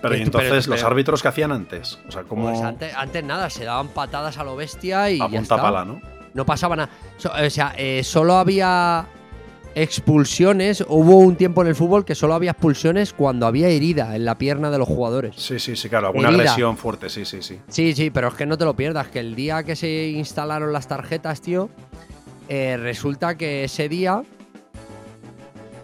Pero 0.00 0.14
y 0.14 0.18
Pero- 0.18 0.24
entonces 0.24 0.64
pero- 0.66 0.76
los 0.76 0.84
árbitros 0.84 1.20
que 1.22 1.28
hacían 1.28 1.50
antes, 1.52 1.98
o 2.08 2.12
sea, 2.12 2.22
como 2.22 2.48
Pues 2.50 2.62
antes, 2.62 2.94
antes 2.94 3.24
nada, 3.24 3.50
se 3.50 3.64
daban 3.64 3.88
patadas 3.88 4.38
a 4.38 4.44
lo 4.44 4.54
bestia 4.56 5.10
y 5.10 5.16
a 5.20 5.24
ya 5.24 5.26
punta 5.26 5.40
está. 5.56 5.56
pala, 5.60 5.84
¿no? 5.84 6.00
No 6.38 6.46
pasaba 6.46 6.76
nada. 6.76 6.88
So- 7.18 7.30
o 7.32 7.50
sea, 7.50 7.74
eh, 7.76 8.02
solo 8.04 8.34
había 8.36 9.06
expulsiones. 9.74 10.82
Hubo 10.88 11.18
un 11.18 11.36
tiempo 11.36 11.62
en 11.62 11.68
el 11.68 11.74
fútbol 11.74 12.04
que 12.04 12.14
solo 12.14 12.34
había 12.34 12.52
expulsiones 12.52 13.12
cuando 13.12 13.46
había 13.46 13.68
herida 13.68 14.16
en 14.16 14.24
la 14.24 14.38
pierna 14.38 14.70
de 14.70 14.78
los 14.78 14.88
jugadores. 14.88 15.34
Sí, 15.36 15.58
sí, 15.58 15.76
sí, 15.76 15.88
claro, 15.88 16.06
alguna 16.08 16.28
Herida. 16.28 16.42
agresión 16.42 16.76
fuerte, 16.76 17.08
sí, 17.10 17.24
sí, 17.24 17.42
sí. 17.42 17.58
Sí, 17.68 17.92
sí, 17.94 18.10
pero 18.10 18.28
es 18.28 18.34
que 18.34 18.46
no 18.46 18.56
te 18.56 18.64
lo 18.64 18.74
pierdas, 18.74 19.08
que 19.08 19.18
el 19.20 19.34
día 19.34 19.62
que 19.64 19.76
se 19.76 20.08
instalaron 20.08 20.72
las 20.72 20.88
tarjetas, 20.88 21.40
tío, 21.40 21.68
eh, 22.48 22.76
resulta 22.78 23.36
que 23.36 23.64
ese 23.64 23.88
día... 23.88 24.22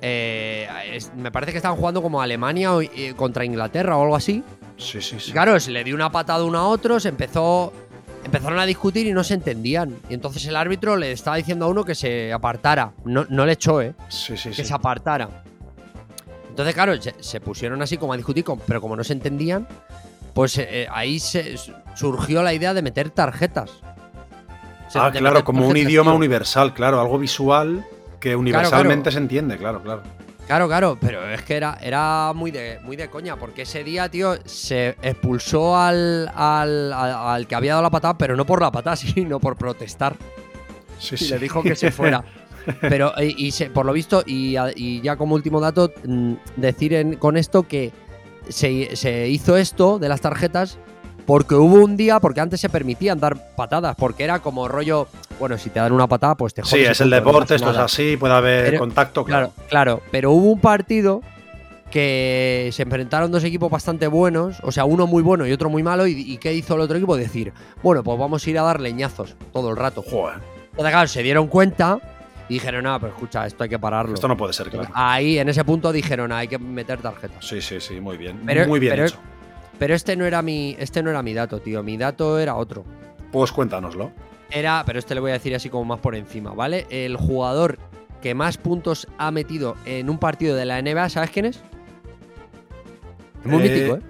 eh, 0.03 0.69
es- 0.93 1.13
me 1.15 1.31
parece 1.31 1.53
que 1.53 1.59
estaban 1.59 1.79
jugando 1.79 2.03
como 2.03 2.21
Alemania 2.21 2.75
o, 2.75 2.81
eh, 2.83 3.15
contra 3.17 3.45
Inglaterra 3.45 3.97
o 3.97 4.03
algo 4.03 4.17
así. 4.17 4.43
Sí, 4.77 5.01
sí, 5.01 5.17
sí. 5.21 5.31
Y 5.31 5.33
claro, 5.33 5.59
se 5.61 5.71
le 5.71 5.85
dio 5.85 5.95
una 5.95 6.11
patada 6.11 6.45
uno 6.45 6.59
a 6.59 6.67
otro, 6.69 6.99
se 7.01 7.09
empezó. 7.09 7.73
Empezaron 8.25 8.59
a 8.59 8.67
discutir 8.67 9.07
y 9.07 9.13
no 9.13 9.23
se 9.23 9.35
entendían. 9.35 9.97
Y 10.09 10.15
entonces 10.15 10.45
el 10.47 10.57
árbitro 10.57 10.97
le 10.97 11.13
estaba 11.13 11.37
diciendo 11.37 11.67
a 11.67 11.69
uno 11.69 11.85
que 11.85 11.95
se 11.95 12.33
apartara. 12.33 12.93
No, 13.05 13.27
no 13.29 13.45
le 13.47 13.53
echó, 13.53 13.81
¿eh? 13.81 13.95
Sí, 14.09 14.37
sí, 14.37 14.49
Que 14.51 14.57
sí. 14.57 14.65
se 14.65 14.75
apartara. 14.75 15.29
Entonces, 16.49 16.75
claro, 16.75 17.01
se, 17.01 17.15
se 17.21 17.41
pusieron 17.41 17.83
así 17.83 17.97
como 17.99 18.13
a 18.13 18.17
discutir, 18.17 18.45
pero 18.67 18.81
como 18.81 18.97
no 18.97 19.05
se 19.05 19.13
entendían, 19.13 19.67
pues 20.33 20.57
eh, 20.59 20.87
ahí 20.91 21.19
se, 21.19 21.57
surgió 21.95 22.43
la 22.43 22.55
idea 22.55 22.73
de 22.75 22.83
meter 22.83 23.11
tarjetas. 23.11 23.71
Se- 24.89 24.99
ah, 24.99 25.11
claro, 25.13 25.45
como 25.45 25.67
un 25.67 25.77
idioma 25.77 26.13
tío. 26.13 26.17
universal, 26.17 26.73
claro, 26.73 27.01
algo 27.01 27.19
visual 27.19 27.85
que 28.21 28.35
universalmente 28.37 29.11
se 29.11 29.19
entiende, 29.19 29.59
claro, 29.59 29.83
claro. 29.83 30.03
Claro, 30.47 30.69
claro, 30.69 30.99
pero 31.01 31.27
es 31.31 31.41
que 31.43 31.57
era, 31.57 31.79
era 31.81 32.33
muy, 32.35 32.51
de, 32.51 32.79
muy 32.83 32.97
de 32.97 33.09
coña, 33.09 33.37
porque 33.37 33.63
ese 33.63 33.83
día, 33.83 34.11
tío, 34.11 34.37
se 34.45 34.91
expulsó 35.01 35.77
al, 35.77 36.31
al, 36.35 36.93
al- 36.93 37.13
al 37.15 37.47
que 37.47 37.55
había 37.55 37.73
dado 37.73 37.83
la 37.83 37.91
patada, 37.91 38.19
pero 38.19 38.37
no 38.37 38.45
por 38.45 38.61
la 38.61 38.71
patada, 38.71 38.95
sino 38.97 39.41
por 39.41 39.57
protestar. 39.57 40.17
Sí, 40.99 41.15
Y 41.15 41.19
sí. 41.19 41.29
le 41.31 41.39
dijo 41.39 41.63
que 41.63 41.75
se 41.77 41.91
fuera. 41.91 42.23
Pero, 42.81 43.13
y, 43.21 43.47
y 43.49 43.51
se- 43.51 43.69
por 43.69 43.85
lo 43.85 43.93
visto, 43.93 44.23
y, 44.25 44.57
y 44.77 45.03
ya 45.03 45.17
como 45.17 45.35
último 45.35 45.61
dato, 45.61 45.93
mm, 46.07 46.33
decir 46.57 46.95
en- 46.95 47.17
con 47.17 47.37
esto 47.37 47.65
que 47.69 47.93
se, 48.49 48.97
se 48.97 49.29
hizo 49.29 49.59
esto 49.59 49.99
de 49.99 50.09
las 50.09 50.23
tarjetas 50.23 50.79
porque 51.27 51.55
hubo 51.55 51.77
un 51.77 51.97
día, 51.97 52.21
porque 52.21 52.41
antes 52.41 52.61
se 52.61 52.69
permitían 52.69 53.19
dar 53.19 53.55
patadas, 53.57 53.97
porque 53.97 54.25
era 54.25 54.41
como 54.41 54.69
rollo, 54.69 55.09
bueno, 55.41 55.57
si 55.59 55.71
te 55.71 55.81
dan 55.81 55.93
una 55.93 56.07
patada, 56.07 56.35
pues 56.35 56.53
te 56.55 56.63
jodes. 56.63 56.73
Sí, 56.75 56.81
es 56.85 57.01
el 57.01 57.11
deporte, 57.11 57.55
esto 57.55 57.71
es 57.71 57.77
así, 57.79 58.17
puede 58.17 58.35
haber 58.35 58.65
Pero- 58.67 58.79
contacto, 58.81 59.25
claro. 59.25 59.53
Claro, 59.55 59.69
claro, 59.69 60.03
pero 60.11 60.31
hubo 60.33 60.51
un 60.53 60.61
partido 60.61 61.21
que 61.91 62.71
se 62.73 62.83
enfrentaron 62.83 63.31
dos 63.31 63.45
equipos 63.45 63.71
bastante 63.71 64.07
buenos, 64.07 64.57
o 64.63 64.73
sea, 64.73 64.85
uno 64.85 65.07
muy 65.07 65.23
bueno 65.23 65.47
y 65.47 65.53
otro 65.53 65.71
muy 65.71 65.83
malo, 65.83 66.07
y, 66.07 66.13
y 66.13 66.39
¿qué 66.39 66.53
hizo 66.53 66.75
el 66.75 66.81
otro 66.81 66.97
equipo? 66.97 67.17
Decir, 67.17 67.53
bueno, 67.83 68.03
pues 68.03 68.19
vamos 68.19 68.45
a 68.47 68.51
ir 68.51 68.59
a 68.59 68.63
dar 68.63 68.81
leñazos 68.81 69.37
todo 69.53 69.71
el 69.71 69.77
rato. 69.77 70.03
Joder, 70.03 70.39
Entonces, 70.71 70.91
claro, 70.93 71.09
se 71.09 71.23
dieron 71.23 71.47
cuenta 71.47 71.99
y 72.49 72.55
dijeron, 72.55 72.85
no, 72.85 72.99
pero 73.01 73.13
escucha, 73.13 73.47
esto 73.47 73.63
hay 73.63 73.71
que 73.71 73.79
pararlo. 73.79 74.15
esto 74.15 74.27
no 74.29 74.37
puede 74.37 74.53
ser, 74.53 74.71
claro. 74.71 74.89
Ahí, 74.93 75.39
en 75.39 75.49
ese 75.49 75.65
punto, 75.65 75.93
dijeron, 75.93 76.33
hay 76.33 76.49
que 76.49 76.59
meter 76.59 76.99
tarjetas. 77.01 77.45
Sí, 77.47 77.61
sí, 77.63 77.81
sí, 77.81 78.01
muy 78.01 78.17
bien. 78.17 78.41
Pero- 78.45 78.67
muy 78.67 78.81
bien 78.81 78.93
pero- 78.95 79.07
hecho. 79.07 79.19
Pero 79.79 79.95
este 79.95 80.17
no 80.17 80.25
era 80.25 80.41
mi, 80.43 80.77
este 80.79 81.03
no 81.03 81.11
era 81.11 81.23
mi 81.23 81.35
dato, 81.35 81.61
tío. 81.61 81.83
Mi 81.83 81.97
dato 81.97 82.39
era 82.39 82.55
otro. 82.57 82.85
Pues 83.33 83.51
cuéntanoslo. 83.53 84.13
Era, 84.51 84.83
pero 84.87 84.99
este 84.99 85.15
le 85.15 85.21
voy 85.21 85.31
a 85.31 85.35
decir 85.35 85.55
así 85.55 85.69
como 85.69 85.85
más 85.85 86.01
por 86.01 86.15
encima, 86.15 86.53
¿vale? 86.53 86.87
El 86.91 87.17
jugador 87.17 87.79
que 88.23 88.35
más 88.35 88.57
puntos 88.57 89.09
ha 89.19 89.31
metido 89.31 89.77
en 89.85 90.09
un 90.09 90.19
partido 90.19 90.55
de 90.57 90.65
la 90.65 90.81
NBA, 90.81 91.09
¿sabes 91.09 91.31
quién 91.31 91.47
es? 91.47 91.57
Es 93.45 93.51
muy 93.51 93.67
Eh, 93.67 93.69
mítico, 93.71 93.97
¿eh? 93.97 94.01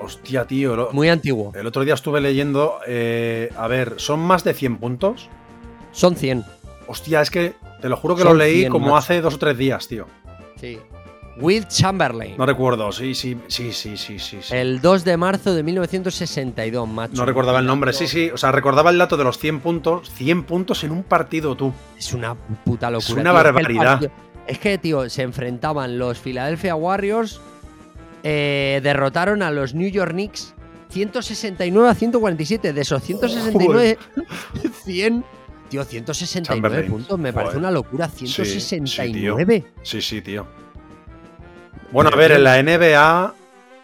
Hostia, 0.00 0.44
tío. 0.46 0.74
lo- 0.74 0.92
Muy 0.92 1.08
antiguo. 1.08 1.52
El 1.54 1.66
otro 1.66 1.84
día 1.84 1.94
estuve 1.94 2.20
leyendo. 2.20 2.78
eh, 2.86 3.50
a 3.56 3.68
ver, 3.68 3.94
¿son 3.98 4.18
más 4.20 4.42
de 4.44 4.52
100 4.54 4.78
puntos? 4.78 5.28
Son 5.92 6.16
100. 6.16 6.44
Hostia, 6.88 7.20
es 7.20 7.30
que 7.30 7.54
te 7.80 7.88
lo 7.88 7.96
juro 7.96 8.16
que 8.16 8.22
Son 8.22 8.32
lo 8.32 8.38
leí 8.38 8.60
100, 8.60 8.72
como 8.72 8.86
macho. 8.86 8.96
hace 8.96 9.20
dos 9.20 9.34
o 9.34 9.38
tres 9.38 9.56
días, 9.56 9.86
tío. 9.86 10.06
Sí. 10.56 10.78
Will 11.36 11.66
Chamberlain. 11.66 12.36
No 12.36 12.44
recuerdo, 12.46 12.92
sí, 12.92 13.14
sí, 13.14 13.38
sí, 13.48 13.72
sí, 13.72 13.96
sí, 13.96 14.18
sí. 14.18 14.38
El 14.50 14.80
2 14.80 15.04
de 15.04 15.16
marzo 15.16 15.54
de 15.54 15.62
1962, 15.62 16.88
macho. 16.88 17.14
No 17.14 17.24
recordaba 17.24 17.58
el 17.60 17.66
nombre, 17.66 17.92
sí, 17.92 18.06
sí. 18.06 18.30
O 18.30 18.36
sea, 18.36 18.52
recordaba 18.52 18.90
el 18.90 18.98
dato 18.98 19.16
de 19.16 19.24
los 19.24 19.38
100 19.38 19.60
puntos. 19.60 20.10
100 20.10 20.44
puntos 20.44 20.84
en 20.84 20.92
un 20.92 21.02
partido, 21.02 21.56
tú. 21.56 21.72
Es 21.98 22.12
una 22.12 22.34
puta 22.34 22.90
locura. 22.90 23.06
Es 23.06 23.10
una 23.12 23.30
tío. 23.30 23.32
Barbaridad. 23.32 24.12
Es 24.46 24.58
que, 24.58 24.76
tío, 24.78 25.08
se 25.08 25.22
enfrentaban 25.22 25.98
los 25.98 26.18
Philadelphia 26.18 26.74
Warriors, 26.74 27.40
eh, 28.22 28.80
derrotaron 28.82 29.42
a 29.42 29.50
los 29.50 29.74
New 29.74 29.88
York 29.90 30.12
Knicks 30.12 30.54
169 30.90 31.88
a 31.88 31.94
147. 31.94 32.72
De 32.72 32.80
esos 32.80 33.02
169, 33.02 33.98
100. 34.84 35.24
Tío, 35.70 35.84
169 35.84 36.46
Chamberlain. 36.60 36.90
puntos. 36.90 37.18
Me 37.18 37.32
parece 37.32 37.52
Joder. 37.52 37.58
una 37.60 37.70
locura. 37.70 38.06
Sí, 38.10 38.26
sí, 38.26 38.44
169. 38.44 39.64
Sí, 39.82 40.02
sí, 40.02 40.20
tío. 40.20 40.46
Bueno, 41.92 42.10
a 42.12 42.16
ver, 42.16 42.32
en 42.32 42.44
la 42.44 42.62
NBA. 42.62 43.34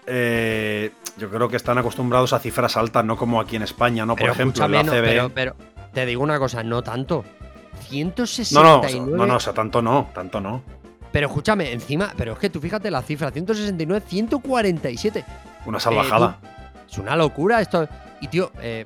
eh, 0.07 0.90
yo 1.18 1.29
creo 1.31 1.49
que 1.49 1.57
están 1.57 1.79
acostumbrados 1.79 2.33
a 2.33 2.38
cifras 2.38 2.77
altas, 2.77 3.05
no 3.05 3.16
como 3.16 3.40
aquí 3.40 3.57
en 3.57 3.62
España, 3.62 4.07
¿no? 4.07 4.14
Por 4.14 4.21
pero 4.21 4.33
ejemplo, 4.33 4.64
en 4.64 4.73
la 4.73 4.85
CB. 4.85 5.03
pero, 5.03 5.29
pero 5.31 5.57
te 5.92 6.07
digo 6.07 6.23
una 6.23 6.38
cosa, 6.38 6.62
no 6.62 6.83
tanto. 6.83 7.25
No, 7.25 7.81
169. 7.88 9.01
no, 9.01 9.16
no, 9.16 9.27
no, 9.27 9.37
o 9.37 9.40
sea, 9.40 9.53
tanto 9.53 9.83
no, 9.83 10.11
tanto 10.14 10.40
no. 10.40 10.62
Pero 11.11 11.27
escúchame, 11.29 11.73
encima, 11.73 12.12
pero 12.16 12.33
es 12.35 12.38
que 12.38 12.51
tú 12.51 12.61
fíjate 12.61 12.90
la 12.90 13.03
cifra, 13.03 13.31
169, 13.31 14.05
147. 14.07 15.25
Una 15.66 15.81
salvajada. 15.81 16.38
Es 16.90 16.99
una 16.99 17.16
locura 17.16 17.61
esto. 17.61 17.88
Y 18.21 18.29
tío, 18.29 18.51
eh, 18.61 18.85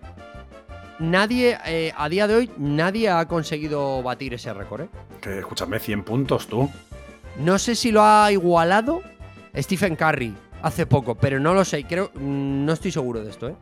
nadie, 0.98 1.58
eh, 1.66 1.92
a 1.96 2.08
día 2.08 2.26
de 2.26 2.34
hoy, 2.34 2.50
nadie 2.56 3.10
ha 3.10 3.26
conseguido 3.26 4.02
batir 4.02 4.34
ese 4.34 4.52
récord, 4.54 4.82
¿eh? 4.82 4.88
Que 5.20 5.38
escúchame, 5.40 5.78
100 5.78 6.02
puntos 6.04 6.46
tú. 6.46 6.70
No 7.38 7.58
sé 7.58 7.74
si 7.74 7.92
lo 7.92 8.02
ha 8.02 8.30
igualado 8.30 9.02
Stephen 9.56 9.96
Curry 9.96 10.34
hace 10.62 10.86
poco, 10.86 11.14
pero 11.14 11.40
no 11.40 11.54
lo 11.54 11.64
sé. 11.64 11.84
Creo, 11.84 12.10
mm, 12.14 12.64
no 12.64 12.72
estoy 12.72 12.90
seguro 12.90 13.22
de 13.22 13.30
esto, 13.30 13.48
¿eh? 13.48 13.54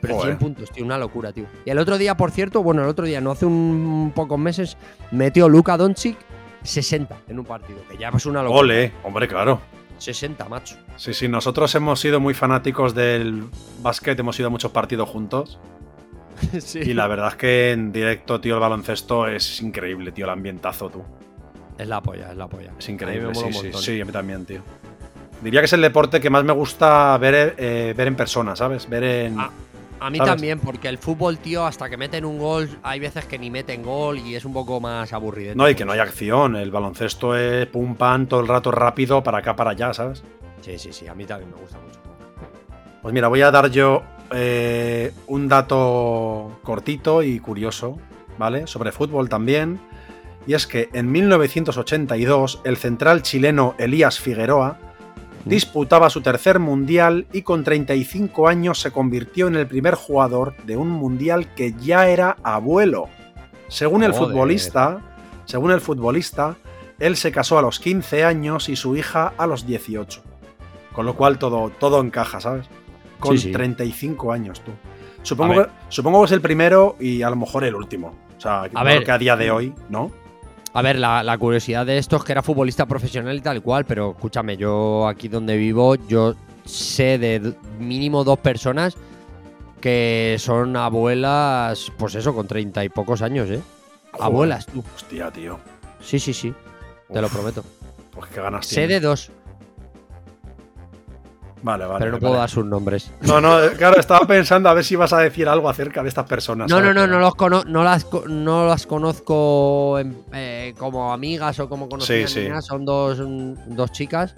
Pero 0.00 0.14
Joder. 0.14 0.36
100 0.36 0.38
puntos, 0.38 0.70
tío, 0.70 0.84
una 0.84 0.98
locura, 0.98 1.32
tío. 1.32 1.46
Y 1.64 1.70
el 1.70 1.78
otro 1.78 1.98
día, 1.98 2.16
por 2.16 2.30
cierto, 2.30 2.62
bueno, 2.62 2.82
el 2.82 2.88
otro 2.88 3.06
día, 3.06 3.20
no 3.20 3.30
hace 3.30 3.46
un 3.46 4.12
pocos 4.14 4.38
meses, 4.38 4.76
metió 5.10 5.48
Luka 5.48 5.76
Doncic 5.76 6.16
60 6.62 7.16
en 7.28 7.38
un 7.38 7.44
partido, 7.44 7.78
que 7.90 7.96
ya 7.96 8.08
es 8.08 8.26
una 8.26 8.42
locura. 8.42 8.60
Ole, 8.60 8.92
hombre, 9.04 9.26
claro. 9.26 9.60
60, 9.98 10.48
macho. 10.48 10.76
Sí, 10.96 11.14
sí, 11.14 11.28
nosotros 11.28 11.74
hemos 11.74 11.98
sido 11.98 12.20
muy 12.20 12.34
fanáticos 12.34 12.94
del 12.94 13.44
básquet, 13.80 14.18
hemos 14.18 14.38
ido 14.38 14.48
a 14.48 14.50
muchos 14.50 14.70
partidos 14.70 15.08
juntos. 15.08 15.58
sí. 16.60 16.80
Y 16.80 16.94
la 16.94 17.06
verdad 17.06 17.28
es 17.28 17.36
que 17.36 17.72
en 17.72 17.92
directo, 17.92 18.40
tío, 18.40 18.54
el 18.54 18.60
baloncesto 18.60 19.26
es 19.26 19.62
increíble, 19.62 20.12
tío, 20.12 20.26
el 20.26 20.32
ambientazo, 20.32 20.90
tú. 20.90 21.02
Es 21.78 21.86
la 21.88 22.00
polla, 22.00 22.30
es 22.30 22.36
la 22.36 22.46
polla. 22.48 22.70
Es 22.78 22.88
increíble, 22.88 23.34
sí, 23.34 23.52
sí, 23.52 23.72
sí, 23.72 24.00
a 24.00 24.04
mí 24.04 24.12
también, 24.12 24.44
tío. 24.46 24.62
Diría 25.42 25.60
que 25.60 25.66
es 25.66 25.72
el 25.74 25.82
deporte 25.82 26.20
que 26.20 26.30
más 26.30 26.44
me 26.44 26.52
gusta 26.52 27.16
ver, 27.18 27.54
eh, 27.58 27.92
ver 27.96 28.08
en 28.08 28.16
persona, 28.16 28.56
¿sabes? 28.56 28.88
Ver 28.88 29.04
en. 29.04 29.38
Ah, 29.38 29.50
A 30.00 30.10
mí 30.10 30.18
¿Sabes? 30.18 30.32
también, 30.32 30.58
porque 30.60 30.88
el 30.88 30.98
fútbol, 30.98 31.38
tío, 31.38 31.64
hasta 31.66 31.88
que 31.90 31.96
meten 31.96 32.24
un 32.24 32.38
gol, 32.38 32.68
hay 32.82 33.00
veces 33.00 33.24
que 33.26 33.38
ni 33.38 33.50
meten 33.50 33.82
gol 33.82 34.18
y 34.18 34.34
es 34.34 34.44
un 34.44 34.52
poco 34.52 34.80
más 34.80 35.12
aburrido. 35.12 35.54
No, 35.54 35.68
y 35.68 35.74
que 35.74 35.84
no 35.84 35.92
hay 35.92 36.00
acción. 36.00 36.56
El 36.56 36.70
baloncesto 36.70 37.36
es 37.36 37.66
pum 37.66 37.94
pam 37.96 38.26
todo 38.26 38.40
el 38.40 38.48
rato 38.48 38.70
rápido 38.70 39.22
para 39.22 39.38
acá, 39.38 39.54
para 39.56 39.70
allá, 39.70 39.92
¿sabes? 39.94 40.22
Sí, 40.62 40.78
sí, 40.78 40.92
sí, 40.92 41.06
a 41.06 41.14
mí 41.14 41.24
también 41.24 41.50
me 41.50 41.56
gusta 41.60 41.78
mucho. 41.78 42.00
Pues 43.02 43.14
mira, 43.14 43.28
voy 43.28 43.40
a 43.42 43.50
dar 43.50 43.70
yo 43.70 44.02
eh, 44.32 45.12
un 45.28 45.48
dato 45.48 46.58
cortito 46.62 47.22
y 47.22 47.38
curioso, 47.40 47.98
¿vale? 48.38 48.66
Sobre 48.66 48.90
fútbol 48.92 49.28
también. 49.28 49.78
Y 50.46 50.54
es 50.54 50.66
que 50.66 50.88
en 50.92 51.10
1982 51.10 52.60
el 52.64 52.76
central 52.76 53.22
chileno 53.22 53.74
Elías 53.78 54.20
Figueroa 54.20 54.78
disputaba 55.44 56.10
su 56.10 56.20
tercer 56.22 56.58
mundial 56.58 57.26
y 57.32 57.42
con 57.42 57.64
35 57.64 58.48
años 58.48 58.80
se 58.80 58.90
convirtió 58.90 59.46
en 59.48 59.56
el 59.56 59.66
primer 59.66 59.94
jugador 59.94 60.54
de 60.64 60.76
un 60.76 60.90
mundial 60.90 61.54
que 61.54 61.72
ya 61.74 62.08
era 62.08 62.36
abuelo. 62.42 63.08
Según 63.68 64.02
el 64.02 64.12
Joder. 64.12 64.28
futbolista, 64.28 65.00
según 65.44 65.70
el 65.70 65.80
futbolista, 65.80 66.56
él 66.98 67.16
se 67.16 67.32
casó 67.32 67.58
a 67.58 67.62
los 67.62 67.78
15 67.78 68.24
años 68.24 68.68
y 68.68 68.76
su 68.76 68.96
hija 68.96 69.32
a 69.36 69.46
los 69.46 69.66
18. 69.66 70.22
Con 70.92 71.06
lo 71.06 71.14
cual 71.14 71.38
todo, 71.38 71.70
todo 71.78 72.00
encaja, 72.00 72.40
¿sabes? 72.40 72.66
Con 73.20 73.36
Sí, 73.38 73.48
sí. 73.48 73.52
35 73.52 74.32
años, 74.32 74.60
tú. 74.62 74.72
Supongo 75.22 75.60
A 75.60 75.64
que, 75.64 75.70
supongo 75.88 76.20
que 76.20 76.26
es 76.26 76.32
el 76.32 76.40
primero 76.40 76.96
y 77.00 77.22
a 77.22 77.30
lo 77.30 77.36
mejor 77.36 77.64
el 77.64 77.74
último. 77.74 78.14
O 78.36 78.40
sea, 78.40 78.68
creo 78.70 78.84
ver. 78.84 79.04
que 79.04 79.10
a 79.10 79.18
día 79.18 79.36
de 79.36 79.50
hoy, 79.50 79.74
¿no? 79.88 80.10
A 80.76 80.82
ver, 80.82 80.98
la, 80.98 81.22
la 81.22 81.38
curiosidad 81.38 81.86
de 81.86 81.96
esto 81.96 82.16
es 82.16 82.24
que 82.24 82.32
era 82.32 82.42
futbolista 82.42 82.84
profesional 82.84 83.34
y 83.34 83.40
tal 83.40 83.62
cual, 83.62 83.86
pero 83.86 84.10
escúchame, 84.10 84.58
yo 84.58 85.08
aquí 85.08 85.26
donde 85.26 85.56
vivo, 85.56 85.94
yo 85.94 86.34
sé 86.66 87.16
de 87.16 87.54
mínimo 87.78 88.24
dos 88.24 88.38
personas 88.40 88.94
que 89.80 90.36
son 90.38 90.76
abuelas, 90.76 91.90
pues 91.96 92.14
eso, 92.16 92.34
con 92.34 92.46
treinta 92.46 92.84
y 92.84 92.90
pocos 92.90 93.22
años, 93.22 93.48
¿eh? 93.48 93.62
Joder. 94.12 94.26
Abuelas, 94.26 94.66
tú. 94.66 94.84
Hostia, 94.94 95.30
tío. 95.30 95.58
Sí, 96.02 96.18
sí, 96.18 96.34
sí, 96.34 96.52
te 97.10 97.22
lo 97.22 97.30
prometo. 97.30 97.64
Pues 98.10 98.28
qué 98.28 98.42
ganas 98.42 98.66
Sé 98.66 98.86
de 98.86 99.00
dos, 99.00 99.30
Vale, 101.66 101.84
vale. 101.84 101.98
pero 101.98 102.12
no 102.12 102.16
vale. 102.18 102.20
puedo 102.28 102.34
dar 102.40 102.48
sus 102.48 102.64
nombres. 102.64 103.10
No, 103.22 103.40
no, 103.40 103.58
claro, 103.76 103.98
estaba 103.98 104.24
pensando 104.24 104.68
a 104.68 104.74
ver 104.74 104.84
si 104.84 104.94
vas 104.94 105.12
a 105.12 105.18
decir 105.18 105.48
algo 105.48 105.68
acerca 105.68 106.00
de 106.02 106.08
estas 106.08 106.24
personas. 106.26 106.70
No, 106.70 106.76
no, 106.76 106.82
¿sabes? 106.92 106.94
no, 106.94 107.06
no, 107.08 107.18
los 107.18 107.34
cono- 107.34 107.64
no, 107.66 107.82
las, 107.82 108.04
co- 108.04 108.24
no 108.28 108.66
las 108.66 108.86
conozco 108.86 109.98
eh, 110.32 110.74
como 110.78 111.12
amigas 111.12 111.58
o 111.58 111.68
como 111.68 111.88
conocidas. 111.88 112.30
Sí, 112.30 112.42
sí. 112.46 112.48
Son 112.62 112.84
dos, 112.84 113.18
mm, 113.18 113.74
dos 113.74 113.90
chicas, 113.90 114.36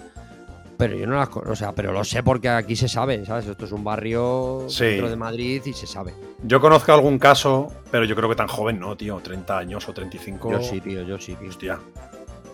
pero 0.79 0.97
yo 0.97 1.07
no 1.07 1.17
las 1.17 1.29
conozco. 1.29 1.53
O 1.53 1.57
sea, 1.57 1.73
pero 1.73 1.93
lo 1.93 2.03
sé 2.03 2.23
porque 2.23 2.49
aquí 2.49 2.77
se 2.77 2.89
sabe, 2.89 3.27
¿sabes? 3.27 3.47
Esto 3.47 3.67
es 3.67 3.73
un 3.73 3.85
barrio 3.85 4.65
Sí. 4.69 4.85
dentro 4.87 5.11
de 5.11 5.17
Madrid 5.17 5.61
y 5.67 5.75
se 5.75 5.87
sabe. 5.87 6.15
Yo 6.43 6.61
conozco 6.63 6.93
algún 6.95 7.19
caso, 7.19 7.71
pero 7.91 8.05
yo 8.07 8.17
creo 8.17 8.31
que 8.31 8.37
tan 8.37 8.49
joven 8.49 8.81
no, 8.81 8.97
tío. 8.97 9.21
30 9.23 9.59
años 9.59 9.87
o 9.87 9.93
35. 9.93 10.51
Yo 10.53 10.63
sí, 10.63 10.81
tío, 10.81 11.03
yo 11.03 11.19
sí, 11.19 11.35
tío. 11.35 11.49
Hostia, 11.51 11.79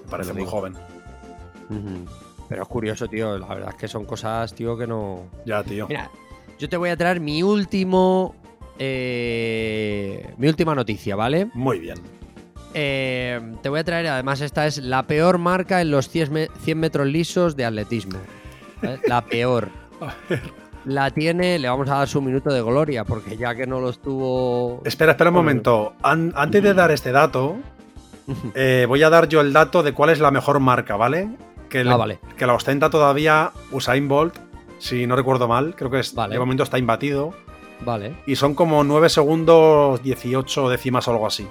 me 0.05 0.11
parece 0.11 0.33
muy 0.33 0.45
joven. 0.47 0.75
Ujú. 1.71 2.07
Pero 2.55 2.63
es 2.63 2.69
curioso, 2.69 3.09
tío. 3.09 3.37
La 3.37 3.49
verdad 3.49 3.71
es 3.71 3.75
que 3.75 3.89
son 3.89 4.05
cosas, 4.05 4.55
tío, 4.55 4.77
que 4.79 4.87
no. 4.87 5.23
Ya, 5.45 5.65
tío. 5.65 5.89
Mira, 5.89 6.09
yo 6.57 6.69
te 6.69 6.77
voy 6.77 6.89
a 6.91 6.97
traer 6.97 7.19
mi 7.19 7.43
último. 7.43 8.37
eh, 8.79 10.33
mi 10.39 10.47
última 10.47 10.73
noticia, 10.73 11.17
¿vale? 11.17 11.49
Muy 11.55 11.81
bien. 11.81 11.97
Eh, 12.73 13.41
te 13.61 13.69
voy 13.69 13.81
a 13.81 13.85
traer, 13.85 14.07
además, 14.07 14.41
esta 14.41 14.69
es 14.69 14.79
la 14.79 15.03
peor 15.09 15.39
marca 15.39 15.81
en 15.81 15.91
los 15.91 16.09
100, 16.09 16.33
me- 16.33 16.49
100 16.61 16.79
metros 16.79 17.09
lisos 17.09 17.57
de 17.57 17.65
atletismo. 17.65 18.21
¿vale? 18.81 19.01
La 19.09 19.25
peor. 19.25 19.69
A 20.01 20.15
ver, 20.29 20.43
la 20.85 21.11
tiene, 21.11 21.59
le 21.59 21.69
vamos 21.69 21.89
a 21.91 21.97
dar 21.97 22.09
su 22.09 22.23
minuto 22.23 22.53
de 22.53 22.63
gloria, 22.63 23.03
porque 23.05 23.37
ya 23.37 23.55
que 23.57 23.67
no 23.67 23.81
lo 23.81 23.89
estuvo. 23.91 24.81
Espera, 24.85 25.11
espera 25.13 25.31
un 25.31 25.35
momento. 25.37 25.95
An- 26.05 26.33
antes 26.37 26.63
de 26.63 26.73
dar 26.73 26.93
este 26.93 27.11
dato, 27.11 27.57
eh, 28.55 28.85
voy 28.89 29.03
a 29.03 29.11
dar 29.11 29.27
yo 29.29 29.41
el 29.41 29.53
dato 29.53 29.83
de 29.83 29.93
cuál 29.93 30.11
es 30.11 30.21
la 30.21 30.31
mejor 30.31 30.61
marca, 30.61 30.95
¿vale? 30.95 31.29
Que, 31.75 31.81
Ah, 31.81 31.85
le- 31.85 31.97
vale. 31.97 32.19
que 32.37 32.47
la 32.47 32.55
ostenta 32.55 32.89
todavía 32.89 33.51
Usain 33.73 34.07
Bolt, 34.07 34.37
si 34.79 35.09
no 35.09 35.17
recuerdo 35.17 35.49
mal, 35.49 35.75
creo 35.75 35.91
que 35.91 35.99
es, 35.99 36.15
Vale. 36.15 36.35
de 36.35 36.39
momento 36.39 36.63
está 36.63 36.79
imbatido. 36.79 37.35
Vale, 37.81 38.15
Y 38.27 38.37
son 38.37 38.55
como 38.55 38.85
9 38.85 39.09
segundos 39.09 40.01
18 40.01 40.69
décimas 40.69 41.09
o 41.09 41.11
algo 41.11 41.27
así, 41.27 41.49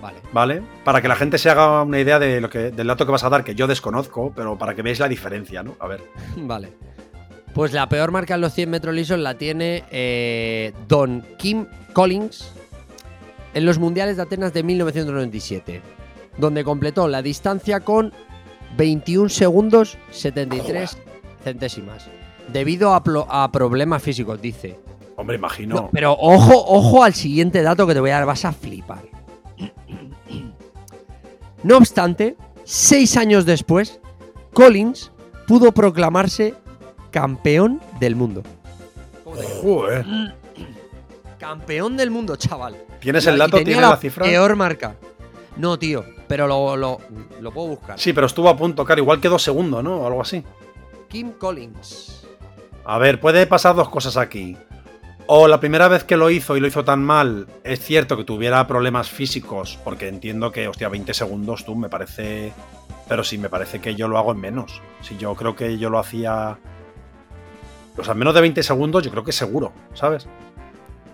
vale. 0.00 0.16
¿vale? 0.32 0.62
Para 0.82 1.02
que 1.02 1.08
la 1.08 1.14
gente 1.14 1.36
se 1.36 1.50
haga 1.50 1.82
una 1.82 2.00
idea 2.00 2.18
de 2.18 2.40
lo 2.40 2.48
que, 2.48 2.70
del 2.70 2.86
dato 2.86 3.04
que 3.04 3.12
vas 3.12 3.22
a 3.22 3.28
dar, 3.28 3.44
que 3.44 3.54
yo 3.54 3.66
desconozco, 3.66 4.32
pero 4.34 4.56
para 4.56 4.74
que 4.74 4.80
veáis 4.80 4.98
la 4.98 5.08
diferencia, 5.08 5.62
¿no? 5.62 5.76
A 5.78 5.86
ver. 5.86 6.00
Vale. 6.38 6.72
Pues 7.52 7.74
la 7.74 7.86
peor 7.90 8.10
marca 8.12 8.36
en 8.36 8.40
los 8.40 8.54
100 8.54 8.70
metros 8.70 8.94
lisos 8.94 9.18
la 9.18 9.34
tiene 9.34 9.84
eh, 9.90 10.72
Don 10.88 11.22
Kim 11.36 11.66
Collins 11.92 12.50
en 13.52 13.66
los 13.66 13.78
Mundiales 13.78 14.16
de 14.16 14.22
Atenas 14.22 14.54
de 14.54 14.62
1997, 14.62 15.82
donde 16.38 16.64
completó 16.64 17.08
la 17.08 17.20
distancia 17.20 17.80
con 17.80 18.14
21 18.76 19.28
segundos 19.28 19.98
73 20.10 20.98
centésimas, 21.42 22.08
debido 22.52 22.94
a, 22.94 23.52
problemas 23.52 24.02
físicos, 24.02 24.40
dice. 24.40 24.78
Hombre, 25.16 25.36
imagino. 25.36 25.74
No, 25.74 25.90
pero 25.92 26.12
ojo, 26.12 26.64
ojo 26.66 27.04
al 27.04 27.14
siguiente 27.14 27.62
dato 27.62 27.86
que 27.86 27.94
te 27.94 28.00
voy 28.00 28.10
a 28.10 28.14
dar, 28.14 28.26
vas 28.26 28.44
a 28.44 28.52
flipar. 28.52 29.02
No 31.62 31.76
obstante, 31.76 32.38
seis 32.64 33.18
años 33.18 33.44
después, 33.44 34.00
Collins 34.54 35.12
pudo 35.46 35.72
proclamarse 35.72 36.54
campeón 37.10 37.82
del 38.00 38.16
mundo. 38.16 38.42
Joder. 39.60 40.06
Campeón 41.38 41.98
del 41.98 42.10
mundo, 42.10 42.36
chaval. 42.36 42.76
¿Tienes 43.00 43.26
el 43.26 43.36
dato? 43.36 43.58
tenía 43.58 43.64
¿Tienes 43.64 43.82
la 43.82 43.90
la 43.90 43.96
cifra? 43.96 44.24
Peor 44.24 44.56
marca. 44.56 44.96
No, 45.56 45.78
tío, 45.78 46.04
pero 46.28 46.46
lo, 46.46 46.76
lo, 46.76 46.98
lo 47.40 47.50
puedo 47.50 47.68
buscar. 47.68 47.98
Sí, 47.98 48.12
pero 48.12 48.26
estuvo 48.26 48.48
a 48.48 48.56
punto, 48.56 48.84
claro, 48.84 49.02
igual 49.02 49.20
que 49.20 49.28
dos 49.28 49.42
segundos, 49.42 49.82
¿no? 49.82 50.00
O 50.00 50.06
algo 50.06 50.22
así. 50.22 50.44
Kim 51.08 51.32
Collins. 51.32 52.26
A 52.84 52.98
ver, 52.98 53.20
puede 53.20 53.46
pasar 53.46 53.74
dos 53.74 53.88
cosas 53.88 54.16
aquí. 54.16 54.56
O 55.26 55.46
la 55.46 55.60
primera 55.60 55.86
vez 55.88 56.02
que 56.04 56.16
lo 56.16 56.30
hizo 56.30 56.56
y 56.56 56.60
lo 56.60 56.66
hizo 56.66 56.84
tan 56.84 57.04
mal, 57.04 57.46
es 57.62 57.80
cierto 57.80 58.16
que 58.16 58.24
tuviera 58.24 58.66
problemas 58.66 59.08
físicos, 59.08 59.78
porque 59.84 60.08
entiendo 60.08 60.50
que, 60.50 60.66
hostia, 60.66 60.88
20 60.88 61.14
segundos 61.14 61.64
tú 61.64 61.76
me 61.76 61.88
parece... 61.88 62.52
Pero 63.08 63.22
sí, 63.22 63.38
me 63.38 63.48
parece 63.48 63.80
que 63.80 63.94
yo 63.94 64.08
lo 64.08 64.18
hago 64.18 64.32
en 64.32 64.40
menos. 64.40 64.82
Si 65.02 65.16
yo 65.16 65.34
creo 65.34 65.54
que 65.54 65.78
yo 65.78 65.90
lo 65.90 65.98
hacía... 65.98 66.58
O 67.96 68.04
sea, 68.04 68.12
en 68.12 68.18
menos 68.18 68.34
de 68.34 68.40
20 68.40 68.62
segundos 68.62 69.04
yo 69.04 69.10
creo 69.10 69.24
que 69.24 69.32
seguro, 69.32 69.72
¿sabes? 69.94 70.26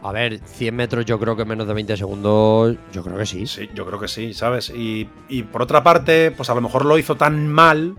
A 0.03 0.13
ver, 0.13 0.39
100 0.45 0.75
metros 0.77 1.05
yo 1.05 1.19
creo 1.19 1.37
que 1.37 1.45
menos 1.45 1.67
de 1.67 1.75
20 1.75 1.97
segundos, 1.97 2.77
yo 2.93 3.03
creo 3.03 3.17
que 3.19 3.27
sí. 3.27 3.47
Sí, 3.47 3.69
yo 3.75 3.85
creo 3.87 3.99
que 3.99 4.09
sí, 4.09 4.35
¿sabes? 4.35 4.71
Y, 4.71 5.09
y 5.29 5.43
por 5.43 5.63
otra 5.63 5.83
parte, 5.83 6.31
pues 6.31 6.49
a 6.51 6.55
lo 6.55 6.61
mejor 6.61 6.85
lo 6.85 6.97
hizo 6.99 7.17
tan 7.17 7.49
mal 7.49 7.97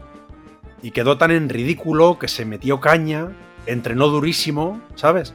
y 0.82 0.92
quedó 0.92 1.18
tan 1.18 1.32
en 1.32 1.50
ridículo 1.50 2.18
que 2.20 2.28
se 2.28 2.46
metió 2.46 2.80
caña, 2.80 3.30
entrenó 3.66 4.08
durísimo, 4.08 4.80
¿sabes? 4.96 5.34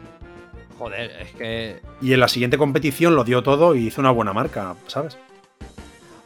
Joder, 0.78 1.10
es 1.20 1.32
que 1.32 1.80
Y 2.00 2.12
en 2.14 2.20
la 2.20 2.28
siguiente 2.28 2.56
competición 2.58 3.16
lo 3.16 3.24
dio 3.24 3.42
todo 3.42 3.74
y 3.74 3.86
hizo 3.88 4.00
una 4.00 4.10
buena 4.10 4.32
marca, 4.32 4.74
¿sabes? 4.86 5.18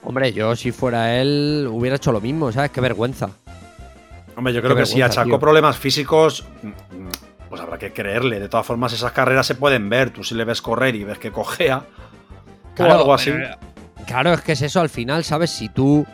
Hombre, 0.02 0.32
yo 0.32 0.54
si 0.54 0.70
fuera 0.70 1.20
él 1.20 1.66
hubiera 1.70 1.96
hecho 1.96 2.12
lo 2.12 2.20
mismo, 2.20 2.52
¿sabes? 2.52 2.70
Qué 2.70 2.80
vergüenza. 2.80 3.30
Hombre, 4.36 4.52
yo 4.54 4.60
Qué 4.60 4.66
creo 4.68 4.76
que 4.76 4.86
si 4.86 5.02
achacó 5.02 5.30
tío. 5.30 5.40
problemas 5.40 5.76
físicos, 5.78 6.46
pues 7.48 7.60
habrá 7.60 7.78
que 7.78 7.92
creerle. 7.92 8.40
De 8.40 8.48
todas 8.48 8.66
formas, 8.66 8.92
esas 8.92 9.12
carreras 9.12 9.46
se 9.46 9.54
pueden 9.54 9.88
ver. 9.88 10.10
Tú 10.10 10.24
si 10.24 10.34
le 10.34 10.44
ves 10.44 10.60
correr 10.62 10.94
y 10.96 11.04
ves 11.04 11.18
que 11.18 11.30
cojea, 11.32 11.84
o 12.78 12.82
algo 12.84 13.14
así. 13.14 13.30
pero- 13.30 13.56
Claro, 14.06 14.32
es 14.34 14.40
que 14.42 14.52
es 14.52 14.62
eso 14.62 14.80
al 14.80 14.88
final, 14.88 15.24
¿sabes? 15.24 15.50
Si 15.50 15.68
tú. 15.68 16.06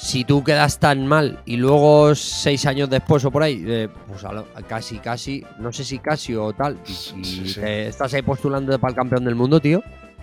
Si 0.00 0.22
tú 0.24 0.44
quedas 0.44 0.78
tan 0.78 1.08
mal 1.08 1.40
y 1.44 1.56
luego 1.56 2.14
seis 2.14 2.66
años 2.66 2.88
después 2.88 3.24
o 3.24 3.32
por 3.32 3.42
ahí, 3.42 3.64
eh, 3.66 3.88
pues 4.06 4.22
a 4.22 4.32
lo- 4.32 4.46
casi, 4.68 4.98
casi, 5.00 5.44
no 5.58 5.72
sé 5.72 5.82
si 5.82 5.98
casi 5.98 6.36
o 6.36 6.52
tal, 6.52 6.78
y, 6.86 6.92
Sí, 6.92 7.14
y 7.18 7.24
sí, 7.24 7.48
sí. 7.48 7.60
te 7.60 7.88
estás 7.88 8.14
ahí 8.14 8.22
postulando 8.22 8.78
para 8.78 8.92
el 8.92 8.96
campeón 8.96 9.24
del 9.24 9.34
mundo, 9.34 9.58
tío. 9.58 9.82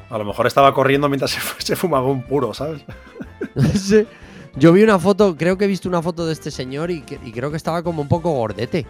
A 0.10 0.18
lo 0.18 0.24
mejor 0.24 0.48
estaba 0.48 0.74
corriendo 0.74 1.10
mientras 1.10 1.32
se, 1.32 1.42
fu- 1.42 1.56
se 1.62 1.76
fumaba 1.76 2.08
un 2.08 2.24
puro, 2.24 2.54
¿sabes? 2.54 2.84
Sí. 3.76 4.08
Yo 4.56 4.72
vi 4.72 4.82
una 4.84 4.98
foto, 4.98 5.36
creo 5.36 5.58
que 5.58 5.66
he 5.66 5.68
visto 5.68 5.90
una 5.90 6.02
foto 6.02 6.26
de 6.26 6.32
este 6.32 6.52
señor 6.52 6.90
y, 6.90 7.02
que- 7.02 7.20
y 7.26 7.34
creo 7.34 7.52
que 7.52 7.58
estaba 7.58 7.84
como 7.84 8.02
un 8.02 8.08
poco 8.08 8.32
gordete. 8.32 8.86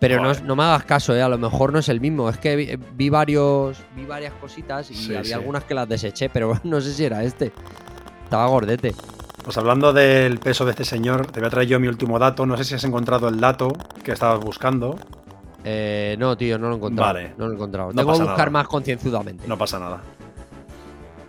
Pero 0.00 0.22
no, 0.22 0.32
no 0.44 0.56
me 0.56 0.62
hagas 0.64 0.84
caso, 0.84 1.14
eh, 1.14 1.22
a 1.22 1.28
lo 1.28 1.36
mejor 1.38 1.72
no 1.72 1.78
es 1.78 1.88
el 1.90 2.00
mismo. 2.00 2.28
Es 2.30 2.38
que 2.38 2.56
vi, 2.56 2.70
vi 2.96 3.10
varios, 3.10 3.78
vi 3.94 4.06
varias 4.06 4.32
cositas 4.34 4.90
y 4.90 4.94
Sí, 4.94 5.10
había 5.14 5.24
sí. 5.24 5.32
algunas 5.34 5.64
que 5.64 5.74
las 5.74 5.88
deseché, 5.88 6.28
pero 6.30 6.58
no 6.64 6.80
sé 6.80 6.92
si 6.94 7.04
era 7.04 7.22
este. 7.22 7.52
Estaba 8.24 8.46
gordete. 8.46 8.94
Pues 9.44 9.56
hablando 9.58 9.92
del 9.92 10.38
peso 10.38 10.64
de 10.64 10.70
este 10.72 10.84
señor, 10.84 11.26
te 11.26 11.40
voy 11.40 11.46
a 11.46 11.50
traer 11.50 11.68
yo 11.68 11.78
mi 11.80 11.88
último 11.88 12.18
dato. 12.18 12.46
No 12.46 12.56
sé 12.56 12.64
si 12.64 12.74
has 12.74 12.84
encontrado 12.84 13.28
el 13.28 13.40
dato 13.40 13.72
que 14.02 14.12
estabas 14.12 14.40
buscando. 14.40 14.96
Eh, 15.64 16.16
no, 16.18 16.36
tío, 16.36 16.58
no 16.58 16.68
lo 16.68 16.74
he 16.74 16.76
encontrado. 16.78 17.12
Vale. 17.12 17.34
No 17.36 17.46
lo 17.46 17.52
he 17.52 17.54
encontrado. 17.56 17.88
No 17.92 17.94
Tengo 17.96 18.12
que 18.14 18.18
buscar 18.20 18.38
nada. 18.38 18.50
más 18.50 18.68
concienzudamente. 18.68 19.46
No 19.46 19.58
pasa 19.58 19.78
nada. 19.78 20.00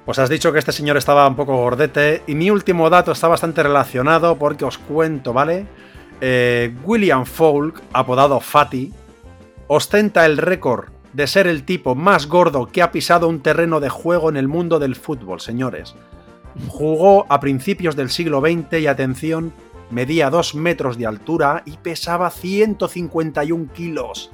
Pues 0.06 0.18
has 0.20 0.30
dicho 0.30 0.52
que 0.52 0.60
este 0.60 0.72
señor 0.72 0.98
estaba 0.98 1.28
un 1.28 1.36
poco 1.36 1.56
gordete. 1.58 2.24
Y 2.28 2.36
mi 2.36 2.50
último 2.50 2.90
dato 2.90 3.12
está 3.12 3.28
bastante 3.28 3.64
relacionado 3.64 4.38
porque 4.38 4.66
os 4.66 4.78
cuento, 4.78 5.34
¿vale? 5.34 5.66
Eh, 6.22 6.74
William 6.86 7.26
Folk, 7.26 7.82
apodado 7.94 8.40
Fatty, 8.40 8.94
ostenta 9.68 10.26
el 10.26 10.38
récord 10.38 10.90
de 11.14 11.28
ser 11.28 11.48
el 11.48 11.64
tipo 11.64 11.96
más 11.96 12.28
gordo 12.28 12.68
que 12.68 12.82
ha 12.82 12.92
pisado 12.92 13.28
un 13.28 13.42
terreno 13.42 13.80
de 13.80 13.90
juego 13.90 14.30
en 14.30 14.38
el 14.38 14.48
mundo 14.48 14.80
del 14.80 14.96
fútbol, 14.96 15.42
señores. 15.42 15.96
Jugó 16.68 17.26
a 17.30 17.40
principios 17.40 17.96
del 17.96 18.10
siglo 18.10 18.40
XX 18.42 18.80
y 18.82 18.88
atención, 18.88 19.52
medía 19.90 20.30
2 20.30 20.56
metros 20.56 20.98
de 20.98 21.08
altura 21.08 21.64
y 21.66 21.78
pesaba 21.78 22.30
151 22.30 23.68
kilos. 23.74 24.32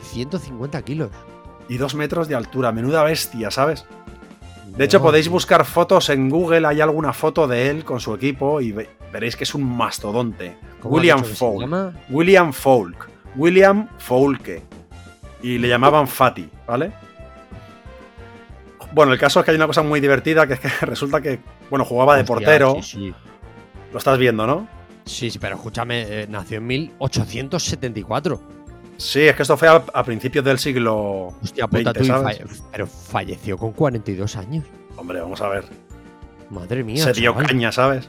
150 0.00 0.82
kilos. 0.82 1.10
Y 1.68 1.76
2 1.76 1.94
metros 1.94 2.28
de 2.28 2.34
altura, 2.34 2.72
menuda 2.72 3.02
bestia, 3.04 3.50
¿sabes? 3.50 3.84
De 4.76 4.84
hecho, 4.84 5.00
podéis 5.00 5.28
buscar 5.28 5.64
fotos 5.64 6.10
en 6.10 6.28
Google, 6.28 6.66
hay 6.66 6.80
alguna 6.80 7.12
foto 7.12 7.46
de 7.46 7.70
él 7.70 7.84
con 7.84 8.00
su 8.00 8.12
equipo 8.14 8.60
y 8.60 8.72
ve- 8.72 8.90
veréis 9.12 9.36
que 9.36 9.44
es 9.44 9.54
un 9.54 9.64
mastodonte. 9.76 10.56
¿Cómo 10.84 10.96
has 10.96 11.00
William 11.00 11.24
Folk. 11.24 11.94
William 12.10 12.52
Folk. 12.52 13.10
William 13.36 13.88
Foulke. 13.98 14.62
Y 15.42 15.58
le 15.58 15.68
llamaban 15.68 16.06
Fatty, 16.06 16.48
¿vale? 16.66 16.92
Bueno, 18.92 19.12
el 19.12 19.18
caso 19.18 19.40
es 19.40 19.44
que 19.44 19.50
hay 19.50 19.56
una 19.56 19.66
cosa 19.66 19.82
muy 19.82 20.00
divertida, 20.00 20.46
que 20.46 20.54
es 20.54 20.60
que 20.60 20.68
resulta 20.86 21.20
que, 21.20 21.40
bueno, 21.68 21.84
jugaba 21.84 22.14
de 22.14 22.20
Hostia, 22.22 22.34
portero. 22.34 22.74
Sí, 22.76 22.82
sí. 22.82 23.14
Lo 23.92 23.98
estás 23.98 24.18
viendo, 24.18 24.46
¿no? 24.46 24.68
Sí, 25.04 25.30
sí, 25.30 25.38
pero 25.38 25.56
escúchame, 25.56 26.02
eh, 26.22 26.26
nació 26.28 26.58
en 26.58 26.66
1874. 26.66 28.40
Sí, 28.96 29.22
es 29.22 29.34
que 29.34 29.42
esto 29.42 29.56
fue 29.56 29.68
a, 29.68 29.82
a 29.92 30.04
principios 30.04 30.44
del 30.44 30.58
siglo 30.58 31.34
Hostia 31.42 31.66
puta, 31.66 31.92
20, 31.92 31.98
tú, 31.98 32.04
y 32.04 32.06
¿sabes? 32.06 32.38
falle- 32.40 32.62
pero 32.70 32.86
falleció 32.86 33.58
con 33.58 33.72
42 33.72 34.36
años. 34.36 34.64
Hombre, 34.96 35.20
vamos 35.20 35.40
a 35.40 35.48
ver. 35.48 35.64
Madre 36.50 36.84
mía. 36.84 37.02
Se 37.02 37.12
dio 37.12 37.32
chaval. 37.32 37.46
caña, 37.48 37.72
¿sabes? 37.72 38.08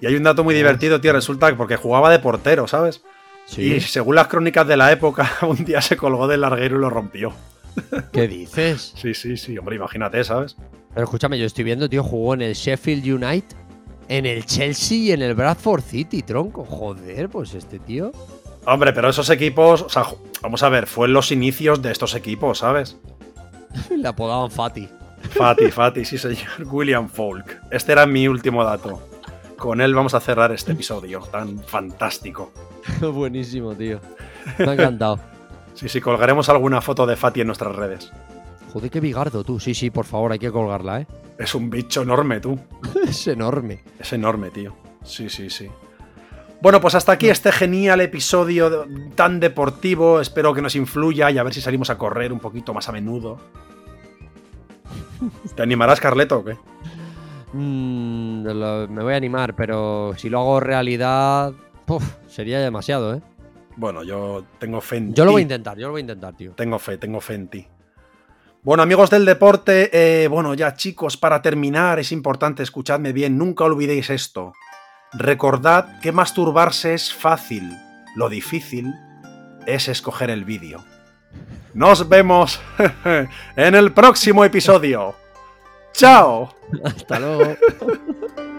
Y 0.00 0.06
hay 0.06 0.14
un 0.14 0.22
dato 0.22 0.44
muy 0.44 0.54
divertido, 0.54 1.00
tío. 1.00 1.12
Resulta 1.12 1.48
que 1.48 1.56
porque 1.56 1.76
jugaba 1.76 2.10
de 2.10 2.18
portero, 2.18 2.66
¿sabes? 2.66 3.02
Sí. 3.46 3.74
Y 3.74 3.80
según 3.80 4.14
las 4.14 4.28
crónicas 4.28 4.66
de 4.66 4.76
la 4.76 4.92
época, 4.92 5.30
un 5.42 5.64
día 5.64 5.80
se 5.80 5.96
colgó 5.96 6.28
del 6.28 6.42
larguero 6.42 6.76
y 6.76 6.80
lo 6.80 6.90
rompió. 6.90 7.32
¿Qué 8.12 8.28
dices? 8.28 8.94
Sí, 9.00 9.14
sí, 9.14 9.36
sí, 9.36 9.56
hombre, 9.58 9.76
imagínate, 9.76 10.22
¿sabes? 10.24 10.56
Pero 10.92 11.04
escúchame, 11.04 11.38
yo 11.38 11.46
estoy 11.46 11.64
viendo, 11.64 11.88
tío, 11.88 12.02
jugó 12.02 12.34
en 12.34 12.42
el 12.42 12.54
Sheffield 12.54 13.04
United, 13.04 13.56
en 14.08 14.26
el 14.26 14.44
Chelsea 14.44 14.98
y 14.98 15.12
en 15.12 15.22
el 15.22 15.34
Bradford 15.34 15.82
City, 15.82 16.22
tronco. 16.22 16.64
Joder, 16.64 17.28
pues 17.28 17.54
este 17.54 17.78
tío. 17.78 18.12
Hombre, 18.66 18.92
pero 18.92 19.08
esos 19.08 19.30
equipos, 19.30 19.82
o 19.82 19.88
sea, 19.88 20.04
vamos 20.42 20.62
a 20.62 20.68
ver, 20.68 20.86
fue 20.86 21.06
en 21.06 21.12
los 21.12 21.30
inicios 21.30 21.80
de 21.80 21.92
estos 21.92 22.14
equipos, 22.14 22.58
¿sabes? 22.58 22.96
Le 23.96 24.08
apodaban 24.08 24.50
Fati. 24.50 24.88
Fati, 25.30 25.70
Fati, 25.70 26.04
sí, 26.04 26.18
señor. 26.18 26.64
William 26.66 27.08
Folk. 27.08 27.60
Este 27.70 27.92
era 27.92 28.06
mi 28.06 28.28
último 28.28 28.64
dato. 28.64 29.00
Con 29.58 29.80
él 29.80 29.92
vamos 29.92 30.14
a 30.14 30.20
cerrar 30.20 30.52
este 30.52 30.72
episodio 30.72 31.20
tan 31.20 31.58
fantástico. 31.58 32.52
Buenísimo, 33.00 33.74
tío. 33.74 34.00
Me 34.58 34.70
ha 34.70 34.72
encantado. 34.74 35.18
Sí, 35.74 35.88
sí, 35.88 36.00
colgaremos 36.00 36.48
alguna 36.48 36.80
foto 36.80 37.06
de 37.06 37.14
Fati 37.14 37.40
en 37.40 37.46
nuestras 37.46 37.76
redes. 37.76 38.10
Joder, 38.72 38.90
qué 38.90 38.98
bigardo 38.98 39.44
tú. 39.44 39.60
Sí, 39.60 39.74
sí, 39.74 39.90
por 39.90 40.06
favor, 40.06 40.32
hay 40.32 40.40
que 40.40 40.50
colgarla, 40.50 41.02
¿eh? 41.02 41.06
Es 41.38 41.54
un 41.54 41.70
bicho 41.70 42.02
enorme, 42.02 42.40
tú. 42.40 42.58
Es 43.06 43.28
enorme. 43.28 43.84
Es 43.96 44.12
enorme, 44.12 44.50
tío. 44.50 44.74
Sí, 45.04 45.30
sí, 45.30 45.48
sí. 45.48 45.68
Bueno, 46.60 46.80
pues 46.80 46.96
hasta 46.96 47.12
aquí 47.12 47.28
este 47.28 47.52
genial 47.52 48.00
episodio 48.00 48.88
tan 49.14 49.38
deportivo. 49.38 50.20
Espero 50.20 50.52
que 50.52 50.62
nos 50.62 50.74
influya 50.74 51.30
y 51.30 51.38
a 51.38 51.44
ver 51.44 51.54
si 51.54 51.60
salimos 51.60 51.90
a 51.90 51.96
correr 51.96 52.32
un 52.32 52.40
poquito 52.40 52.74
más 52.74 52.88
a 52.88 52.92
menudo. 52.92 53.38
¿Te 55.54 55.62
animarás, 55.62 56.00
Carleto, 56.00 56.38
o 56.38 56.44
qué? 56.44 56.56
Mm, 57.52 58.42
lo- 58.46 58.88
me 58.88 59.02
voy 59.02 59.14
a 59.14 59.16
animar, 59.16 59.54
pero 59.54 60.12
si 60.16 60.28
lo 60.28 60.40
hago 60.40 60.60
realidad, 60.60 61.52
sería 62.26 62.58
demasiado, 62.60 63.14
¿eh? 63.14 63.22
Bueno, 63.76 64.02
yo 64.02 64.44
tengo 64.58 64.80
fe 64.80 64.96
en 64.96 65.14
Yo 65.14 65.24
lo 65.24 65.32
voy 65.32 65.40
a 65.40 65.42
intentar, 65.42 65.78
yo 65.78 65.86
lo 65.86 65.92
voy 65.92 66.00
a 66.00 66.02
intentar, 66.02 66.34
tío. 66.36 66.52
Tengo 66.52 66.78
fe, 66.78 66.98
tengo 66.98 67.20
fe 67.20 67.34
en 67.34 67.48
ti. 67.48 67.66
Bueno, 68.62 68.82
amigos 68.82 69.08
del 69.08 69.24
deporte, 69.24 69.88
eh, 69.92 70.26
bueno, 70.28 70.52
ya 70.54 70.74
chicos, 70.74 71.16
para 71.16 71.40
terminar, 71.40 71.98
es 72.00 72.10
importante, 72.10 72.62
escuchadme 72.62 73.12
bien, 73.12 73.38
nunca 73.38 73.64
olvidéis 73.64 74.10
esto. 74.10 74.52
Recordad 75.12 76.00
que 76.00 76.10
masturbarse 76.12 76.92
es 76.92 77.14
fácil, 77.14 77.70
lo 78.16 78.28
difícil 78.28 78.92
es 79.66 79.88
escoger 79.88 80.28
el 80.30 80.44
vídeo. 80.44 80.84
Nos 81.72 82.08
vemos 82.08 82.60
en 83.56 83.74
el 83.74 83.92
próximo 83.92 84.44
episodio. 84.44 85.14
¡Chao! 85.98 86.48
Hasta 86.84 87.18
luego. 87.18 87.56